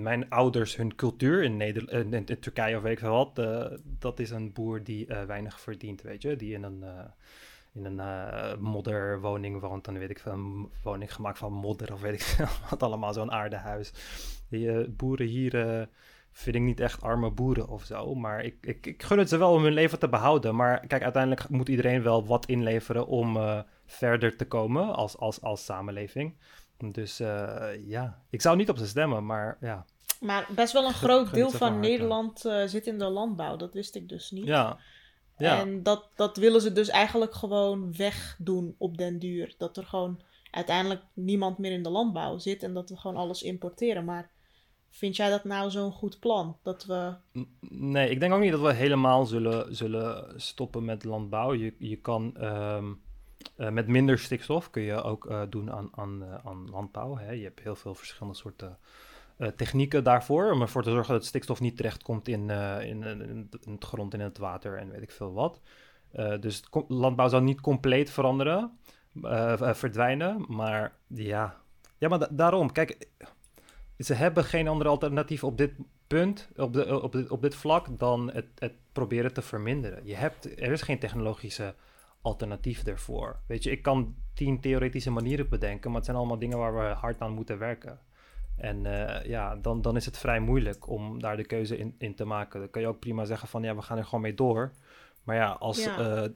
[0.02, 3.36] mijn ouders hun cultuur in, Neder in, in, Turkije of weet ik veel wat,
[4.00, 6.84] dat is een boer die weinig verdient, weet je, die in een
[7.74, 12.02] in een uh, modderwoning woont, dan weet ik veel, een woning gemaakt van modder of
[12.02, 13.92] weet ik veel, wat allemaal, zo'n aardehuis.
[14.50, 15.86] Die uh, boeren hier uh,
[16.32, 19.38] vind ik niet echt arme boeren of zo, maar ik, ik, ik gun het ze
[19.38, 20.56] wel om hun leven te behouden.
[20.56, 23.38] Maar kijk, uiteindelijk moet iedereen wel wat inleveren om
[23.86, 26.36] verder te komen als, als, als samenleving.
[26.78, 27.18] Dus
[27.86, 29.86] ja, ik zou niet op ze stemmen, maar ja.
[30.20, 34.10] Maar best wel een groot deel van Nederland zit in de landbouw, dat wist ik
[34.10, 34.46] dus niet.
[34.46, 34.78] Ja,
[35.38, 35.60] ja.
[35.60, 39.56] En dat, dat willen ze dus eigenlijk gewoon wegdoen op den duur.
[39.58, 43.44] Dat er gewoon uiteindelijk niemand meer in de landbouw zit en dat we gewoon alles
[43.44, 44.06] importeren.
[44.06, 44.32] Maar
[44.90, 46.58] vind jij dat nou zo'n goed plan?
[46.64, 47.14] Dat we...
[47.70, 51.54] Nee, ik denk ook niet dat we helemaal zullen, zullen stoppen met landbouw.
[51.54, 52.94] Je, je kan ehm,
[53.56, 57.18] eh, met minder stikstof kun je ook uh, doen aan, aan, uh, aan landbouw.
[57.18, 57.32] Hè.
[57.32, 58.78] Je hebt heel veel verschillende soorten
[59.56, 60.52] technieken daarvoor.
[60.52, 64.14] Om ervoor te zorgen dat stikstof niet terechtkomt in, uh, in, in, in, het grond
[64.14, 65.62] in het water en weet ik veel wat.
[66.16, 68.78] Uh, dus landbouw zal niet compleet veranderen,
[69.60, 70.46] verdwijnen.
[70.48, 71.58] Maar ja,
[71.98, 73.08] ja maar da daarom, kijk,
[73.98, 75.74] ze hebben geen andere alternatief op dit
[76.08, 80.06] punt, op, de, op, dit, op dit vlak, dan het, het proberen te verminderen.
[80.06, 81.76] Je hebt, er is geen technologische
[82.22, 83.40] alternatief ervoor.
[83.48, 86.94] Weet je, ik kan tien theoretische manieren bedenken, maar het zijn allemaal dingen waar we
[86.94, 88.00] hard aan moeten werken.
[88.58, 92.16] En uh, ja, dan, dan is het vrij moeilijk om daar de keuze in, in
[92.16, 92.60] te maken.
[92.60, 94.72] Dan kun je ook prima zeggen van ja, we gaan er gewoon mee door.
[95.24, 96.24] Maar ja, als, ja.
[96.24, 96.30] Uh,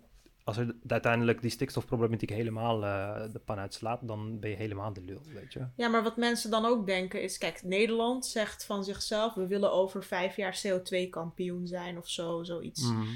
[0.43, 5.01] als er uiteindelijk die stikstofproblematiek helemaal uh, de pan uitslaat, dan ben je helemaal de
[5.01, 5.67] lul, weet je.
[5.75, 9.71] Ja, maar wat mensen dan ook denken is, kijk, Nederland zegt van zichzelf, we willen
[9.71, 12.91] over vijf jaar CO2-kampioen zijn of zo, zoiets.
[12.91, 13.07] Mm.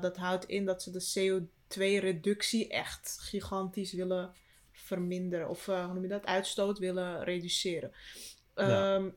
[0.00, 4.30] dat houdt in dat ze de CO2-reductie echt gigantisch willen
[4.88, 5.48] verminderen.
[5.48, 6.26] Of hoe noem je dat?
[6.26, 7.92] Uitstoot willen reduceren.
[8.54, 9.08] Ehm,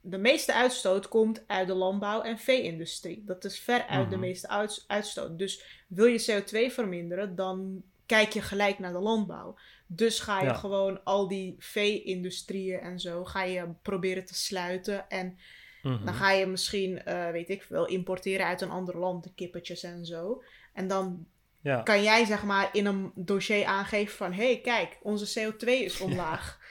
[0.00, 3.22] de meeste uitstoot komt uit de landbouw- en vee-industrie.
[3.24, 4.24] Dat is veruit de mhm.
[4.24, 5.38] meeste uitstoot.
[5.38, 9.56] Dus wil je CO2 verminderen, dan kijk je gelijk naar de landbouw.
[9.86, 15.08] Dus ga je gewoon al die vee-industrieën en zo, ga je proberen te sluiten.
[15.08, 15.38] En
[15.82, 16.14] dan mhm.
[16.14, 20.06] ga je misschien, uh, weet ik veel, importeren uit een ander land, de kippetjes en
[20.06, 20.42] zo.
[20.72, 21.26] En dan
[21.64, 21.82] ja.
[21.82, 24.32] kan jij zeg maar in een dossier aangeven van...
[24.32, 26.56] hé, hey, kijk, onze CO2 is omlaag.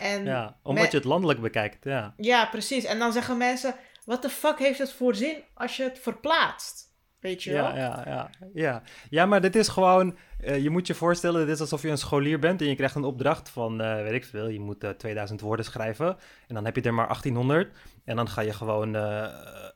[0.00, 2.14] En ja, omdat je het landelijk bekijkt, ja.
[2.16, 2.84] Ja, precies.
[2.84, 3.74] En dan zeggen mensen,
[4.04, 6.90] wat de fuck heeft het voor zin als je het verplaatst?
[7.20, 7.64] Weet je wel?
[7.64, 8.30] Ja, ja, ja.
[8.52, 10.16] Ja, ja maar dit is gewoon...
[10.44, 12.60] Uh, je moet je voorstellen, dit is alsof je een scholier bent...
[12.60, 14.48] en je krijgt een opdracht van, uh, weet ik veel...
[14.48, 16.16] je moet uh, eh, 2000 woorden schrijven...
[16.46, 17.76] en dan heb je er maar 1800...
[18.10, 18.96] en dan ga je gewoon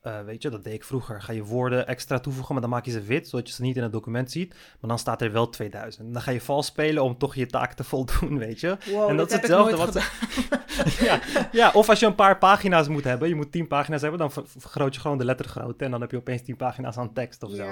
[0.06, 1.22] uh, weet je, dat deed ik vroeger.
[1.22, 3.76] Ga je woorden extra toevoegen, maar dan maak je ze wit, zodat je ze niet
[3.76, 4.54] in het document ziet.
[4.80, 6.12] Maar dan staat er wel 2000.
[6.12, 8.76] Dan ga je vals spelen om toch je taak te voldoen, weet je.
[8.92, 9.94] Wow, en dat, is hetzelfde wat
[11.00, 11.20] ja,
[11.52, 14.30] ja, of als je een paar pagina's moet hebben, je moet 10 pagina's hebben, dan
[14.46, 17.50] vergroot je gewoon de lettergrootte en dan heb je opeens 10 pagina's aan tekst of
[17.50, 17.66] zo.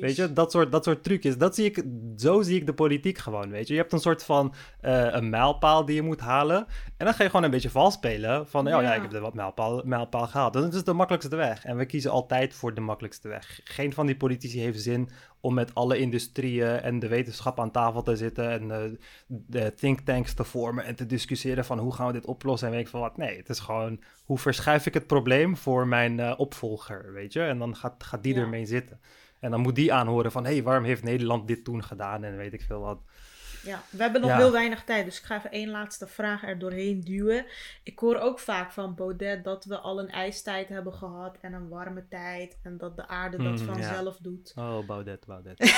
[0.00, 1.38] weet je, dat soort, dat soort trucjes.
[1.38, 1.84] Dat zie ik,
[2.16, 3.74] zo zie ik de politiek gewoon, weet je.
[3.74, 6.66] Je hebt een soort van uh, een mijlpaal die je moet halen
[6.96, 9.20] en dan ga je gewoon een beetje vals spelen van, oh ja, ik heb er
[9.20, 10.52] wat mijlpaal, mijlpaal gehaald.
[10.52, 11.64] Dat is de makkelijkste weg.
[11.64, 13.60] En we kiezen altijd voor de makkelijkste weg.
[13.64, 15.08] Geen van die politici heeft zin
[15.40, 20.00] om met alle industrieën en de wetenschap aan tafel te zitten en de, de think
[20.00, 22.88] tanks te vormen en te discussiëren van hoe gaan we dit oplossen en weet ik
[22.88, 23.16] van wat.
[23.16, 27.40] Nee, het is gewoon hoe verschuif ik het probleem voor mijn uh, opvolger, weet je?
[27.40, 29.00] En dan gaat, gaat die ermee zitten.
[29.40, 32.36] En dan moet die aanhoren van, hé, hey, waarom heeft Nederland dit toen gedaan en
[32.36, 32.98] weet ik veel wat.
[33.68, 36.58] Ja, we hebben nog heel weinig tijd, dus ik ga even één laatste vraag er
[36.58, 37.46] doorheen duwen.
[37.82, 41.68] Ik hoor ook vaak van Baudet dat we al een ijstijd hebben gehad en een
[41.68, 44.52] warme tijd en dat de aarde dat hmm, vanzelf doet.
[44.56, 45.58] Oh, Baudet, Baudet.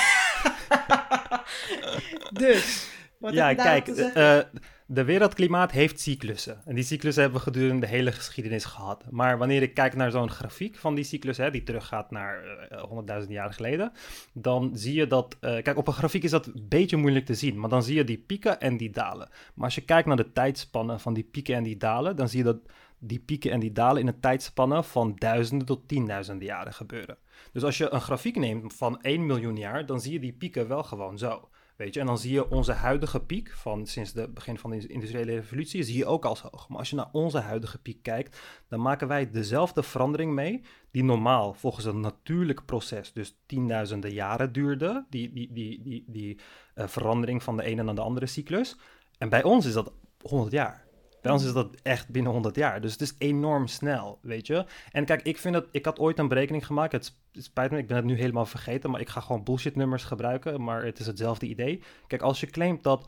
[2.43, 2.89] dus,
[3.21, 4.39] wat ja, kijk, uh,
[4.85, 6.61] de wereldklimaat heeft cyclussen.
[6.65, 9.03] En die cyclussen hebben we gedurende de hele geschiedenis gehad.
[9.09, 13.21] Maar wanneer ik kijk naar zo'n grafiek van die cyclus, hè, die teruggaat naar uh,
[13.23, 13.91] 100.000 jaar geleden,
[14.33, 15.37] dan zie je dat.
[15.41, 17.95] Uh, kijk, op een grafiek is dat een beetje moeilijk te zien, maar dan zie
[17.95, 19.29] je die pieken en die dalen.
[19.53, 22.37] Maar als je kijkt naar de tijdspannen van die pieken en die dalen, dan zie
[22.37, 22.59] je dat
[22.99, 27.17] die pieken en die dalen in een tijdspanne van duizenden tot tienduizenden jaren gebeuren.
[27.51, 30.67] Dus als je een grafiek neemt van 1 miljoen jaar, dan zie je die pieken
[30.67, 31.49] wel gewoon zo.
[31.89, 35.83] En dan zie je onze huidige piek van sinds het begin van de industriële revolutie,
[35.83, 36.69] zie je ook als hoog.
[36.69, 41.03] Maar als je naar onze huidige piek kijkt, dan maken wij dezelfde verandering mee, die
[41.03, 46.39] normaal volgens een natuurlijk proces, dus tienduizenden jaren duurde, die, die, die, die, die
[46.75, 48.77] uh, verandering van de ene naar de andere cyclus.
[49.17, 49.91] En bij ons is dat
[50.21, 50.89] 100 jaar.
[51.21, 52.81] Bij ons is dat echt binnen 100 jaar.
[52.81, 54.65] Dus het is enorm snel, weet je.
[54.91, 55.67] En kijk, ik vind dat...
[55.71, 56.91] Ik had ooit een berekening gemaakt.
[56.91, 58.89] Het spijt me, ik ben het nu helemaal vergeten.
[58.89, 60.63] Maar ik ga gewoon bullshit nummers gebruiken.
[60.63, 61.81] Maar het is hetzelfde idee.
[62.07, 63.07] Kijk, als je claimt dat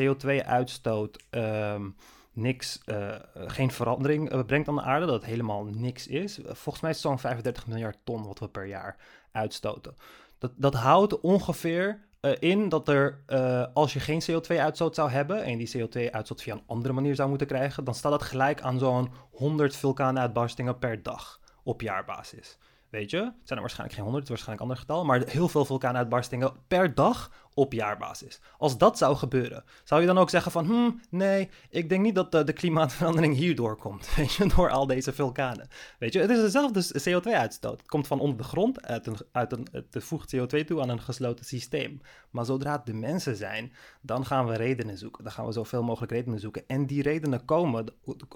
[0.00, 1.24] CO2-uitstoot...
[1.30, 1.86] Ehm,
[2.32, 6.38] niks, uh, geen verandering uh, brengt aan de aarde, dat het helemaal niks is.
[6.44, 8.96] volgens mij is het zo'n 35 miljard ton wat we per jaar
[9.32, 9.94] uitstoten.
[10.38, 15.44] Dat, dat houdt ongeveer uh, in dat er, uh, als je geen CO2-uitstoot zou hebben
[15.44, 18.78] en die CO2-uitstoot via een andere manier zou moeten krijgen, dan staat dat gelijk aan
[18.78, 22.58] zo'n 100 vulkaanuitbarstingen per dag op jaarbasis.
[22.90, 25.32] Weet je, het zijn er waarschijnlijk geen 100, het is waarschijnlijk een ander getal, maar
[25.32, 28.40] heel veel vulkaanuitbarstingen per dag op jaarbasis.
[28.58, 32.14] Als dat zou gebeuren, zou je dan ook zeggen van, hmm, nee, ik denk niet
[32.14, 35.68] dat de, de klimaatverandering hierdoor komt, weet je, door al deze vulkanen.
[35.98, 37.78] Weet je, het is dezelfde CO2-uitstoot.
[37.78, 40.88] Het komt van onder de grond, uit een, uit een, het voegt CO2 toe aan
[40.88, 42.00] een gesloten systeem.
[42.30, 45.24] Maar zodra het de mensen zijn, dan gaan we redenen zoeken.
[45.24, 46.64] Dan gaan we zoveel mogelijk redenen zoeken.
[46.66, 47.86] En die redenen komen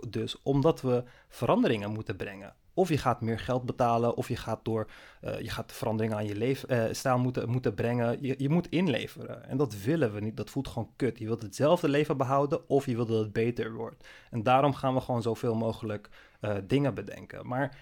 [0.09, 2.55] dus omdat we veranderingen moeten brengen.
[2.75, 4.91] Of je gaat meer geld betalen, of je gaat door,
[5.25, 8.23] uh, je gaat veranderingen aan je leefstijl uh, moeten, moeten brengen.
[8.23, 9.49] Je, je moet inleveren.
[9.49, 10.37] En dat willen we niet.
[10.37, 11.19] Dat voelt gewoon kut.
[11.19, 14.09] Je wilt hetzelfde leven behouden, of je wilt dat het beter wordt.
[14.31, 16.09] En daarom gaan we gewoon zoveel mogelijk
[16.41, 17.47] uh, dingen bedenken.
[17.47, 17.77] Maar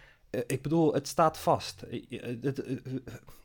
[0.47, 1.85] ik bedoel, het staat vast.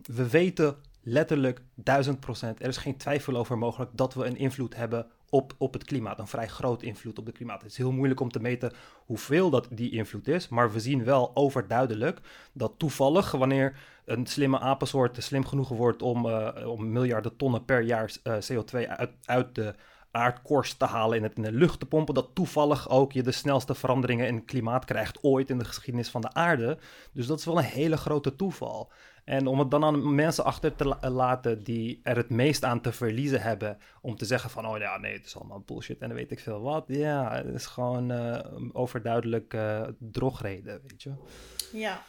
[0.02, 2.62] we weten letterlijk duizend procent.
[2.62, 6.19] Er is geen twijfel over mogelijk dat we een invloed hebben op, op het klimaat.
[6.19, 7.61] Een vrij groot invloed op het klimaat.
[7.61, 8.73] Het is heel moeilijk om te meten
[9.06, 10.47] hoeveel dat die invloed is.
[10.47, 12.19] Maar we zien wel overduidelijk
[12.53, 17.81] dat toevallig wanneer een slimme apensoort slim genoeg wordt om, uh, om miljarden tonnen per
[17.81, 19.76] jaar uh, CO2 uit, uit de
[20.15, 23.31] aardkorst te halen in, het, in de lucht te pompen, dat toevallig ook je de
[23.31, 26.77] snelste veranderingen in het klimaat krijgt ooit in de geschiedenis van de aarde.
[27.11, 28.91] Dus dat is wel een hele grote toeval.
[29.26, 32.91] En om het dan aan mensen achter te laten die er het meest aan te
[32.91, 36.18] verliezen hebben, om te zeggen van, oh ja, nee, het is allemaal bullshit en dan
[36.18, 36.85] weet ik veel wat.
[36.88, 38.39] Ja, het is gewoon uh,
[38.72, 41.14] overduidelijk uh, drogreden, weet je.
[41.72, 42.03] Ja,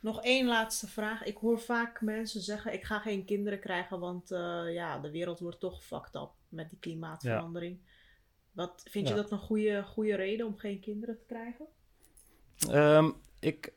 [0.00, 1.24] nog één laatste vraag.
[1.24, 5.40] Ik hoor vaak mensen zeggen: ik ga geen kinderen krijgen, want uh, ja, de wereld
[5.40, 7.78] wordt toch fucked up met die klimaatverandering.
[8.52, 11.66] Wat, vind je dat een goede, goede reden om geen kinderen te krijgen?
[12.70, 13.72] Um, ik,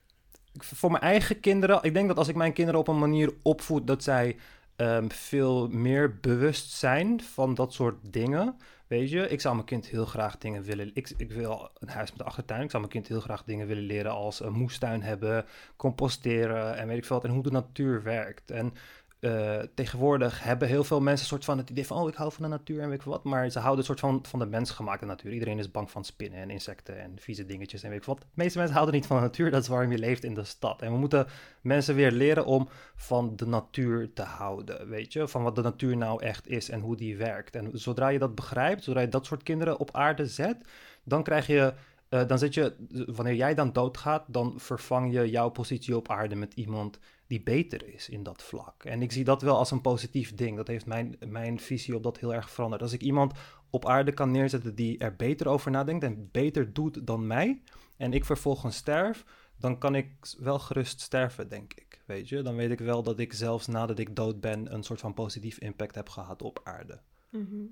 [0.53, 3.87] voor mijn eigen kinderen, ik denk dat als ik mijn kinderen op een manier opvoed
[3.87, 4.35] dat zij
[4.77, 8.55] um, veel meer bewust zijn van dat soort dingen.
[8.87, 10.91] Weet je, ik zou mijn kind heel graag dingen willen.
[10.93, 12.61] Ik, ik wil een huis met een achtertuin.
[12.61, 15.45] Ik zou mijn kind heel graag dingen willen leren als een moestuin hebben,
[15.75, 17.23] composteren en weet ik veel.
[17.23, 18.51] En hoe de natuur werkt.
[18.51, 18.73] En
[19.21, 22.31] uh, tegenwoordig hebben heel veel mensen een soort van het idee van, oh, ik hou
[22.31, 23.23] van de natuur en weet ik wat.
[23.23, 25.33] Maar ze houden een soort van, van de mensgemaakte natuur.
[25.33, 28.19] Iedereen is bang van spinnen en insecten en vieze dingetjes en weet ik wat.
[28.19, 30.43] De meeste mensen houden niet van de natuur, dat is waarom je leeft in de
[30.43, 30.81] stad.
[30.81, 31.27] En we moeten
[31.61, 35.27] mensen weer leren om van de natuur te houden, weet je.
[35.27, 37.55] Van wat de natuur nou echt is en hoe die werkt.
[37.55, 40.57] En zodra je dat begrijpt, zodra je dat soort kinderen op aarde zet,
[41.03, 41.73] dan krijg je
[42.13, 42.75] uh, dan zit je,
[43.05, 47.93] wanneer jij dan doodgaat, dan vervang je jouw positie op aarde met iemand die beter
[47.93, 48.83] is in dat vlak.
[48.83, 50.57] En ik zie dat wel als een positief ding.
[50.57, 52.81] Dat heeft mijn, mijn visie op dat heel erg veranderd.
[52.81, 53.33] Als ik iemand
[53.69, 57.61] op aarde kan neerzetten die er beter over nadenkt en beter doet dan mij,
[57.97, 59.25] en ik vervolgens sterf,
[59.57, 62.01] dan kan ik wel gerust sterven, denk ik.
[62.05, 64.99] Weet je, dan weet ik wel dat ik zelfs nadat ik dood ben een soort
[64.99, 66.99] van positief impact heb gehad op aarde.
[67.29, 67.65] Mhm.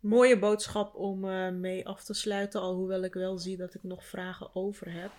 [0.00, 4.04] Mooie boodschap om eh, mee af te sluiten, alhoewel ik wel zie dat ik nog
[4.06, 5.10] vragen over heb.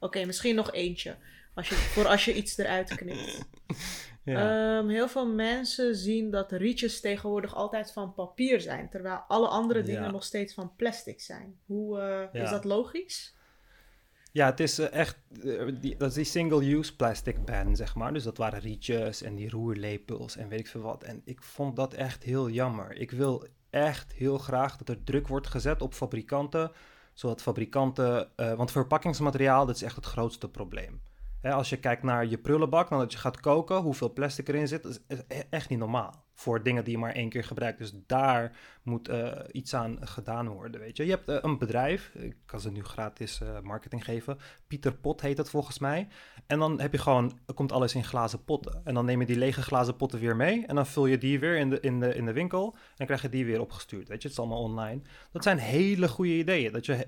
[0.00, 1.16] Oké, misschien nog eentje,
[1.54, 3.38] als je, voor als je iets eruit knipt.
[4.24, 4.78] Ja.
[4.78, 9.82] Ehm, heel veel mensen zien dat rietjes tegenwoordig altijd van papier zijn, terwijl alle andere
[9.82, 11.58] dingen nog steeds van plastic zijn.
[11.66, 11.98] Hoe
[12.32, 13.34] uh, is dat logisch?
[14.32, 15.18] Ja, het is uh, echt,
[15.80, 18.12] die, dat is die single-use plastic ban, zeg maar.
[18.12, 21.02] Dus dat waren rietjes en die roerlepels en weet ik veel wat.
[21.02, 22.92] En ik vond dat echt heel jammer.
[22.92, 26.72] Ik wil echt heel graag dat er druk wordt gezet op fabrikanten,
[27.14, 31.00] zodat fabrikanten, uh, want verpakkingsmateriaal, dat is echt het grootste probleem.
[31.40, 34.68] Hè, als je kijkt naar je prullenbak, dan dat je gaat koken, hoeveel plastic erin
[34.68, 37.78] zit, dat is e-, echt niet normaal voor dingen die je maar één keer gebruikt.
[37.78, 41.04] Dus daar moet uh, iets aan gedaan worden, weet je.
[41.04, 44.38] Je hebt uh, een bedrijf, ik kan ze nu gratis uh, marketing geven.
[44.66, 46.08] Pieter Pot heet het volgens mij.
[46.46, 48.80] En dan heb je gewoon, komt alles in glazen potten.
[48.84, 50.66] En dan neem je die lege glazen potten weer mee.
[50.66, 52.72] En dan vul je die weer in de, in de, in de winkel.
[52.72, 54.28] En dan krijg je die weer opgestuurd, weet je.
[54.28, 55.00] Het is allemaal online.
[55.32, 57.06] Dat zijn hele goede ideeën, dat je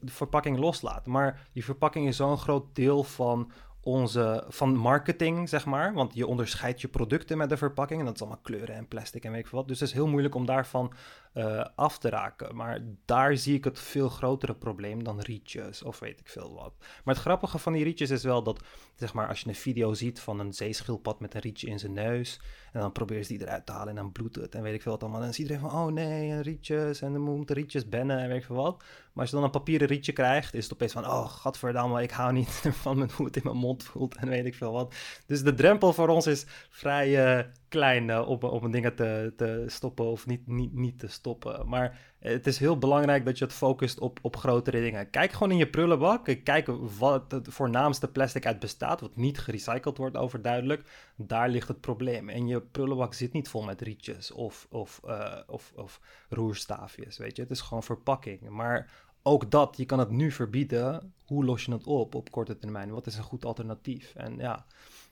[0.00, 1.06] de verpakking loslaat.
[1.06, 3.52] Maar die verpakking is zo'n groot deel van
[3.82, 5.94] onze, van marketing, zeg maar.
[5.94, 8.00] Want je onderscheidt je producten met de verpakking.
[8.00, 9.68] En dat is allemaal kleuren en plastic en weet ik wat.
[9.68, 10.92] Dus het is heel moeilijk om daarvan
[11.34, 12.56] uh, af te raken.
[12.56, 16.72] Maar daar zie ik het veel grotere probleem dan rietjes of weet ik veel wat.
[16.78, 18.62] Maar het grappige van die rietjes is wel dat,
[18.94, 21.92] zeg maar, als je een video ziet van een zeeschildpad met een rietje in zijn
[21.92, 22.40] neus.
[22.72, 24.82] En dan probeert ze die eruit te halen en dan bloedt het en weet ik
[24.82, 25.18] veel wat allemaal.
[25.20, 28.38] En dan zie iedereen van, oh nee, rietjes en dan moet rietjes bennen en weet
[28.38, 28.78] ik veel wat.
[28.78, 32.10] Maar als je dan een papieren rietje krijgt, is het opeens van, oh gadverdamme, ik
[32.10, 32.48] hou niet
[32.82, 34.94] van hoe het in mijn mond voelt en weet ik veel wat.
[35.26, 39.64] Dus de drempel voor ons is vrij uh, klein uh, om, om dingen te, te
[39.66, 41.68] stoppen of niet, niet, niet te stoppen.
[41.68, 45.10] Maar het is heel belangrijk dat je het focust op, op grotere dingen.
[45.10, 46.36] Kijk gewoon in je prullenbak.
[46.44, 46.66] Kijk
[46.98, 51.10] wat het voornaamste plastic uit bestaat, wat niet gerecycled wordt overduidelijk.
[51.16, 52.28] Daar ligt het probleem.
[52.28, 57.36] En je prullenbak zit niet vol met rietjes of, of, uh, of, of roerstaafjes, weet
[57.36, 57.42] je.
[57.42, 58.48] Het is gewoon verpakking.
[58.48, 58.90] Maar
[59.22, 61.14] ook dat, je kan het nu verbieden.
[61.26, 62.90] Hoe los je het op op korte termijn?
[62.90, 64.14] Wat is een goed alternatief?
[64.14, 64.66] En ja,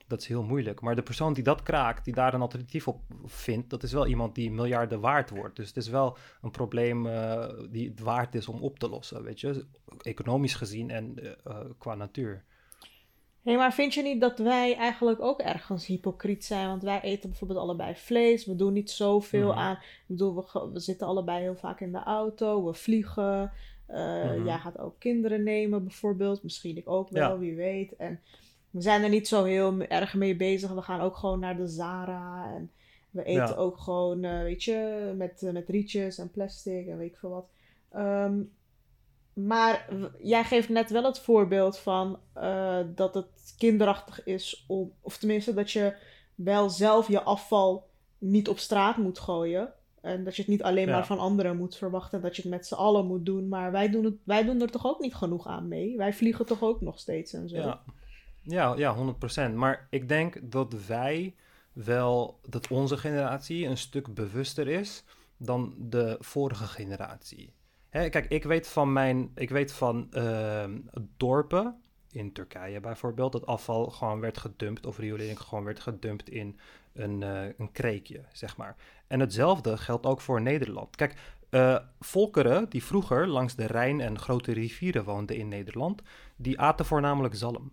[0.09, 0.81] dat is heel moeilijk.
[0.81, 4.07] Maar de persoon die dat kraakt, die daar een alternatief op vindt, dat is wel
[4.07, 5.57] iemand die miljarden waard wordt.
[5.57, 9.23] Dus het is wel een probleem uh, die het waard is om op te lossen,
[9.23, 9.67] weet je,
[10.03, 11.15] economisch gezien en
[11.47, 12.45] uh, qua natuur.
[13.43, 16.67] Hé, hey, maar vind je niet dat wij eigenlijk ook ergens hypocriet zijn?
[16.67, 18.47] Want wij eten bijvoorbeeld allebei vlees.
[18.47, 19.59] We doen niet zoveel mm.
[19.59, 19.75] aan.
[19.75, 22.65] Ik bedoel, we, we, zitten allebei heel vaak in de auto.
[22.65, 23.53] We vliegen.
[23.91, 24.45] Uh, mm.
[24.45, 26.43] Jij gaat ook kinderen nemen, bijvoorbeeld.
[26.43, 27.39] Misschien ik ook wel, ja.
[27.39, 27.97] wie weet.
[27.97, 28.21] En
[28.71, 30.71] we zijn er niet zo heel erg mee bezig.
[30.71, 32.53] We gaan ook gewoon naar de Zara.
[32.55, 32.71] En
[33.11, 33.55] we eten ja.
[33.55, 37.31] ook gewoon, uh, weet je, met, uh, met rietjes en plastic en weet ik veel
[37.31, 37.49] wat.
[37.97, 38.53] Um,
[39.33, 39.89] maar
[40.19, 45.55] jij geeft net wel het voorbeeld van uh, dat het kinderachtig is om, of tenminste
[45.55, 45.95] dat je
[46.35, 47.87] wel zelf je afval
[48.19, 49.73] niet op straat moet gooien.
[50.01, 50.93] En dat je het niet alleen ja.
[50.93, 52.21] maar van anderen moet verwachten.
[52.21, 53.49] Dat je het met z'n allen moet doen.
[53.49, 55.97] Maar wij doen, het, wij doen er toch ook niet genoeg aan mee?
[55.97, 57.57] Wij vliegen toch ook nog steeds en zo?
[57.57, 57.83] Ja,
[58.49, 58.97] ja, ja
[59.51, 59.55] 100%.
[59.55, 61.35] Maar ik denk dat wij
[61.73, 65.05] wel, dat onze generatie een stuk bewuster is
[65.37, 67.53] dan de vorige generatie.
[67.89, 70.65] Hè, kijk, ik weet van mijn, ik weet van uh,
[71.17, 76.59] dorpen in Turkije bijvoorbeeld, dat afval gewoon werd gedumpt of riolering gewoon werd gedumpt in
[76.93, 78.77] een, uh, een kreekje, zeg maar.
[79.07, 80.97] En hetzelfde geldt ook voor Nederland.
[80.97, 81.15] Kijk,
[81.51, 86.03] uh, volkeren die vroeger langs de Rijn en grote rivieren woonden in Nederland,
[86.37, 87.73] die aten voornamelijk zalm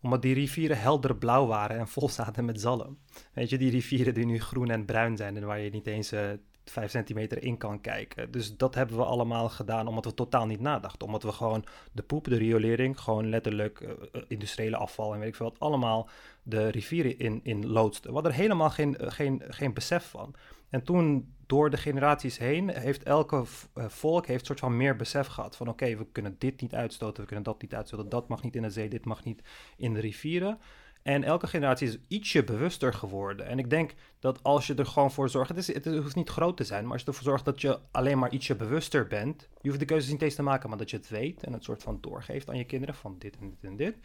[0.00, 2.98] omdat die rivieren helder blauw waren en vol zaten met zalm.
[3.32, 6.12] Weet je, die rivieren die nu groen en bruin zijn en waar je niet eens
[6.12, 6.20] uh,
[6.64, 8.30] vijf centimeter in kan kijken.
[8.30, 11.06] Dus dat hebben we allemaal gedaan omdat we totaal niet nadachten.
[11.06, 13.90] Omdat we gewoon de poep, de riolering, gewoon letterlijk uh,
[14.28, 16.08] industriële afval en weet ik veel wat, allemaal
[16.42, 18.08] de rivieren in, in loodsten.
[18.08, 20.34] We hadden er helemaal geen, geen, geen besef van.
[20.70, 23.42] En toen door de generaties heen heeft elke
[23.74, 27.26] volk heeft soort van meer besef gehad van oké, we kunnen dit niet uitstoten, we
[27.26, 29.42] kunnen dat niet uitstoten, dat mag niet in de zee, dit mag niet
[29.76, 30.58] in de rivieren.
[31.06, 33.46] En elke generatie is ietsje bewuster geworden.
[33.46, 36.56] En ik denk dat als je er gewoon voor zorgt, het, het hoeft niet groot
[36.56, 39.68] te zijn, maar als je ervoor zorgt dat je alleen maar ietsje bewuster bent, je
[39.68, 41.82] hoeft de keuzes niet eens te maken, maar dat je het weet en het soort
[41.82, 43.96] van doorgeeft aan je kinderen van dit en dit en dit,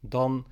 [0.00, 0.46] dan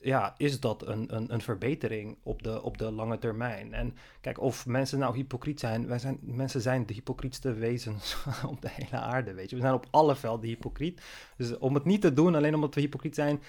[0.00, 3.74] ja, is dat een, een, een verbetering op de, op de lange termijn.
[3.74, 8.16] En kijk, of mensen nou hypocriet zijn, wij zijn, mensen zijn de hypocrietste wezens
[8.52, 9.56] op de hele aarde, weet je.
[9.56, 11.02] We zijn op alle velden hypocriet.
[11.36, 13.42] Dus om het niet te doen, alleen omdat we hypocriet zijn,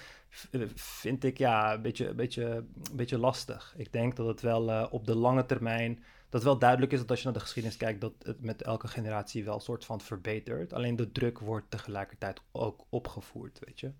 [0.50, 3.74] eh, vind ik ja, een beetje, een beetje, een beetje lastig.
[3.76, 7.10] Ik denk dat het wel uh, op de lange termijn, dat wel duidelijk is dat
[7.10, 10.00] als je naar de geschiedenis kijkt, dat het met elke generatie wel een soort van
[10.00, 10.72] verbetert.
[10.72, 13.92] Alleen de druk wordt tegelijkertijd ook opgevoerd, weet je.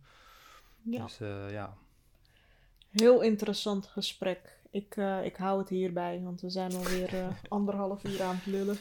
[0.83, 1.03] Ja.
[1.03, 1.77] Dus uh, ja.
[2.91, 4.59] Heel interessant gesprek.
[4.71, 8.47] Ik, uh, ik hou het hierbij, want we zijn alweer uh, anderhalf uur aan het
[8.47, 8.79] lullen.